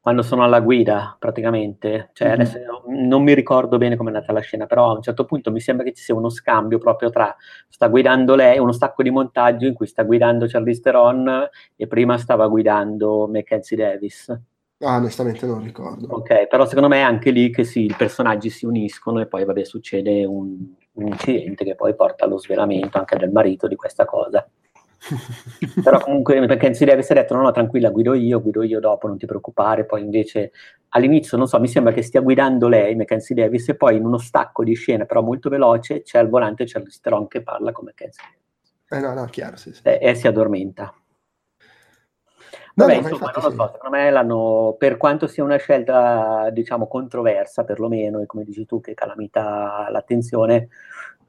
Quando 0.00 0.22
sono 0.22 0.42
alla 0.42 0.60
guida, 0.60 1.16
praticamente. 1.16 2.10
Cioè, 2.12 2.28
mm-hmm. 2.28 2.40
adesso 2.40 2.58
non 2.88 3.22
mi 3.22 3.34
ricordo 3.34 3.78
bene 3.78 3.96
come 3.96 4.10
è 4.10 4.14
andata 4.14 4.32
la 4.32 4.40
scena, 4.40 4.66
però 4.66 4.90
a 4.90 4.94
un 4.94 5.02
certo 5.02 5.24
punto 5.24 5.52
mi 5.52 5.60
sembra 5.60 5.84
che 5.84 5.92
ci 5.92 6.02
sia 6.02 6.14
uno 6.14 6.28
scambio 6.28 6.78
proprio 6.78 7.10
tra 7.10 7.34
sta 7.68 7.86
guidando 7.86 8.34
lei, 8.34 8.58
uno 8.58 8.72
stacco 8.72 9.04
di 9.04 9.10
montaggio 9.10 9.66
in 9.66 9.74
cui 9.74 9.86
sta 9.86 10.02
guidando 10.02 10.46
Charlize 10.46 10.80
Theron 10.80 11.48
e 11.76 11.86
prima 11.86 12.18
stava 12.18 12.48
guidando 12.48 13.28
Mackenzie 13.28 13.76
Davis. 13.76 14.40
Ah, 14.84 14.96
onestamente 14.96 15.46
non 15.46 15.62
ricordo. 15.62 16.08
Ok, 16.08 16.48
però 16.48 16.66
secondo 16.66 16.88
me 16.88 16.96
è 16.96 17.02
anche 17.02 17.30
lì 17.30 17.50
che 17.50 17.62
sì, 17.62 17.84
i 17.84 17.94
personaggi 17.96 18.50
si 18.50 18.66
uniscono 18.66 19.20
e 19.20 19.26
poi 19.26 19.44
vabbè 19.44 19.64
succede 19.64 20.24
un, 20.24 20.56
un 20.94 21.06
incidente 21.06 21.64
che 21.64 21.76
poi 21.76 21.94
porta 21.94 22.24
allo 22.24 22.38
svelamento 22.38 22.98
anche 22.98 23.16
del 23.16 23.30
marito 23.30 23.68
di 23.68 23.76
questa 23.76 24.04
cosa. 24.04 24.44
però 25.82 25.98
comunque 26.00 26.44
perché 26.46 26.72
si 26.74 26.84
deve 26.84 27.00
essere 27.00 27.20
detto 27.20 27.34
no 27.34 27.42
no 27.42 27.50
tranquilla 27.50 27.90
guido 27.90 28.14
io 28.14 28.40
guido 28.40 28.62
io 28.62 28.80
dopo 28.80 29.08
non 29.08 29.18
ti 29.18 29.26
preoccupare. 29.26 29.84
Poi 29.84 30.02
invece 30.02 30.52
all'inizio 30.90 31.36
non 31.36 31.48
so 31.48 31.58
mi 31.58 31.68
sembra 31.68 31.92
che 31.92 32.02
stia 32.02 32.20
guidando 32.20 32.68
lei 32.68 32.94
Mackenzie 32.94 33.34
Davis 33.34 33.68
e 33.68 33.74
poi 33.74 33.96
in 33.96 34.04
uno 34.04 34.18
stacco 34.18 34.62
di 34.62 34.74
scena 34.74 35.04
però 35.04 35.22
molto 35.22 35.48
veloce 35.48 36.02
c'è 36.02 36.18
al 36.18 36.28
volante 36.28 36.64
c'è 36.64 36.80
l'Steron 36.80 37.28
che 37.28 37.42
parla 37.42 37.72
con 37.72 37.86
Mackenzie 37.86 38.22
eh 38.88 39.00
no 39.00 39.14
no 39.14 39.24
chiaro 39.24 39.56
sì, 39.56 39.72
sì. 39.72 39.80
E, 39.84 39.98
e, 40.00 40.14
si 40.14 40.26
addormenta. 40.26 40.94
Vabbè, 42.74 42.94
no, 42.94 43.00
no, 43.00 43.08
insomma, 43.08 43.32
non 43.34 43.44
lo 43.44 43.50
so, 43.50 43.70
secondo 43.72 43.96
me 43.96 44.10
l'hanno, 44.10 44.76
per 44.78 44.96
quanto 44.96 45.26
sia 45.26 45.44
una 45.44 45.58
scelta, 45.58 46.48
diciamo, 46.50 46.88
controversa, 46.88 47.64
perlomeno, 47.64 48.20
e 48.20 48.26
come 48.26 48.44
dici 48.44 48.64
tu, 48.64 48.80
che 48.80 48.94
calamita 48.94 49.88
l'attenzione, 49.90 50.68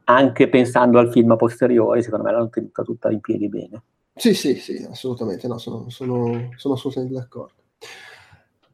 anche 0.06 0.50
pensando 0.50 1.00
al 1.00 1.12
film 1.12 1.32
a 1.32 1.36
posteriori, 1.36 2.04
secondo 2.04 2.26
me 2.26 2.32
l'hanno 2.32 2.50
tenuta 2.50 2.84
tutta 2.84 3.12
in 3.12 3.20
piedi 3.20 3.50
bene. 3.50 3.82
Sì, 4.16 4.34
sì, 4.34 4.56
sì, 4.56 4.86
assolutamente, 4.90 5.48
no, 5.48 5.58
sono, 5.58 5.90
sono, 5.90 6.52
sono 6.56 6.74
assolutamente 6.76 7.16
d'accordo. 7.16 7.54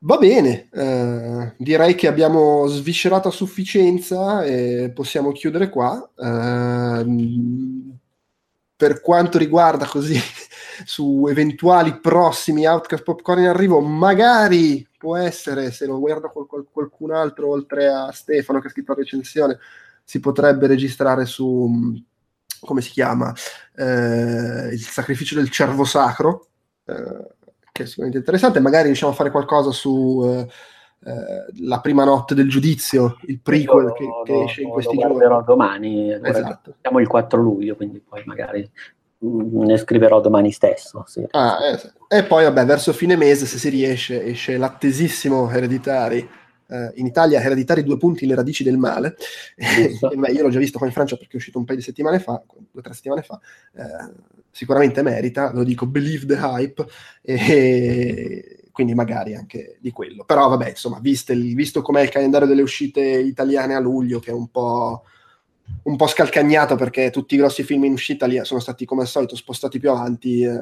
Va 0.02 0.18
bene, 0.18 0.70
eh, 0.72 1.54
direi 1.58 1.94
che 1.96 2.08
abbiamo 2.08 2.68
sviscerato 2.68 3.28
a 3.28 3.32
sufficienza 3.32 4.44
e 4.46 4.92
possiamo 4.94 5.32
chiudere 5.34 5.70
qua. 5.70 6.10
Eh, 6.16 7.04
per 8.80 9.02
quanto 9.02 9.38
riguarda 9.38 9.86
così 9.86 10.18
su 10.86 11.26
eventuali 11.28 12.00
prossimi 12.00 12.66
Outcast 12.66 13.04
Popcorn 13.04 13.42
in 13.42 13.48
arrivo, 13.48 13.82
magari 13.82 14.88
può 14.98 15.18
essere, 15.18 15.72
se 15.72 15.86
lo 15.86 16.00
guarda 16.00 16.30
qual- 16.30 16.66
qualcun 16.72 17.12
altro 17.12 17.50
oltre 17.50 17.88
a 17.88 18.10
Stefano 18.14 18.62
che 18.62 18.68
ha 18.68 18.70
scritto 18.70 18.94
la 18.94 19.00
recensione, 19.00 19.60
si 20.10 20.20
potrebbe 20.20 20.66
registrare 20.66 21.28
su, 21.28 21.72
come 22.62 22.82
si 22.82 22.90
chiama, 22.90 23.32
eh, 23.76 24.70
il 24.72 24.82
sacrificio 24.82 25.36
del 25.36 25.52
cervo 25.52 25.84
sacro, 25.84 26.48
eh, 26.86 27.28
che 27.72 27.84
è 27.84 27.86
sicuramente 27.86 28.18
interessante, 28.18 28.60
magari 28.60 28.88
riusciamo 28.88 29.12
a 29.12 29.16
fare 29.16 29.30
qualcosa 29.30 29.70
su... 29.70 30.24
Eh, 30.26 30.40
eh 30.40 31.46
la 31.60 31.80
prima 31.80 32.06
notte 32.06 32.34
del 32.34 32.50
giudizio, 32.50 33.18
il 33.28 33.40
prequel 33.40 33.94
che, 33.94 34.06
che 34.26 34.32
lo, 34.32 34.44
esce 34.46 34.64
in 34.64 34.70
questi 34.70 34.96
lo 34.96 35.16
giorni. 35.16 35.46
domani, 35.46 36.12
esatto. 36.12 36.74
siamo 36.82 37.00
il 37.00 37.08
4 37.08 37.40
luglio, 37.40 37.76
quindi 37.76 38.00
poi 38.00 38.24
magari 38.26 38.68
ne 39.20 39.78
scriverò 39.78 40.22
domani 40.22 40.52
stesso. 40.52 41.04
Sì. 41.06 41.24
Ah, 41.32 41.60
eh, 41.64 42.18
e 42.18 42.24
poi, 42.24 42.46
vabbè, 42.46 42.66
verso 42.66 42.94
fine 42.94 43.16
mese, 43.16 43.46
se 43.46 43.60
si 43.60 43.70
riesce, 43.70 44.24
esce 44.24 44.58
l'attesissimo 44.58 45.52
Hereditary 45.52 46.28
eh, 46.70 46.92
in 46.96 47.06
Italia 47.06 47.42
Ereditari 47.42 47.84
due 47.84 47.98
punti 47.98 48.26
le 48.26 48.36
radici 48.36 48.64
del 48.64 48.78
male, 48.78 49.16
beh, 49.56 50.32
io 50.32 50.44
l'ho 50.44 50.50
già 50.50 50.60
visto 50.60 50.78
qua 50.78 50.88
in 50.88 50.94
Francia 50.94 51.18
perché 51.18 51.34
è 51.34 51.38
uscito 51.38 51.58
un 51.58 51.66
paio 51.66 51.78
di 51.78 51.84
settimane 51.84 52.20
fa, 52.20 52.42
due 52.48 52.80
o 52.80 52.82
tre 52.82 52.94
settimane 52.94 53.22
fa, 53.22 53.40
eh, 53.74 54.38
sicuramente 54.52 55.02
merita, 55.02 55.52
lo 55.54 55.64
dico, 55.64 55.86
believe 55.86 56.26
the 56.26 56.40
hype, 56.40 56.86
e 57.22 58.70
quindi 58.72 58.94
magari 58.94 59.36
anche 59.36 59.78
di 59.80 59.92
quello. 59.92 60.24
Però 60.24 60.48
vabbè, 60.48 60.70
insomma, 60.70 61.00
visto, 61.00 61.34
visto 61.34 61.82
com'è 61.82 62.02
il 62.02 62.10
calendario 62.10 62.48
delle 62.48 62.62
uscite 62.62 63.02
italiane 63.02 63.76
a 63.76 63.80
luglio, 63.80 64.20
che 64.20 64.32
è 64.32 64.34
un 64.34 64.48
po' 64.48 65.04
un 65.84 65.96
po' 65.96 66.08
scalcagnato 66.08 66.76
perché 66.76 67.12
tutti 67.12 67.36
i 67.36 67.38
grossi 67.38 67.64
film 67.64 67.84
in 67.84 67.94
uscita 67.94 68.28
sono 68.44 68.60
stati 68.60 68.86
come 68.86 69.02
al 69.02 69.08
solito 69.08 69.36
spostati 69.36 69.80
più 69.80 69.92
avanti. 69.92 70.44
Eh, 70.44 70.60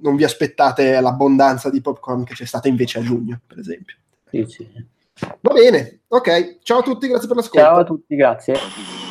non 0.00 0.14
vi 0.14 0.24
aspettate 0.24 1.00
l'abbondanza 1.00 1.68
di 1.68 1.80
popcorn 1.80 2.24
che 2.24 2.34
c'è 2.34 2.44
stata 2.44 2.68
invece 2.68 2.98
a 2.98 3.02
giugno, 3.02 3.40
per 3.46 3.58
esempio. 3.58 3.96
Sì, 4.30 4.44
sì. 4.46 4.86
Va 5.40 5.52
bene, 5.52 6.02
ok. 6.08 6.58
Ciao 6.62 6.78
a 6.78 6.82
tutti, 6.82 7.08
grazie 7.08 7.28
per 7.28 7.36
l'ascolto. 7.36 7.66
Ciao 7.66 7.78
a 7.78 7.84
tutti, 7.84 8.16
grazie. 8.16 9.01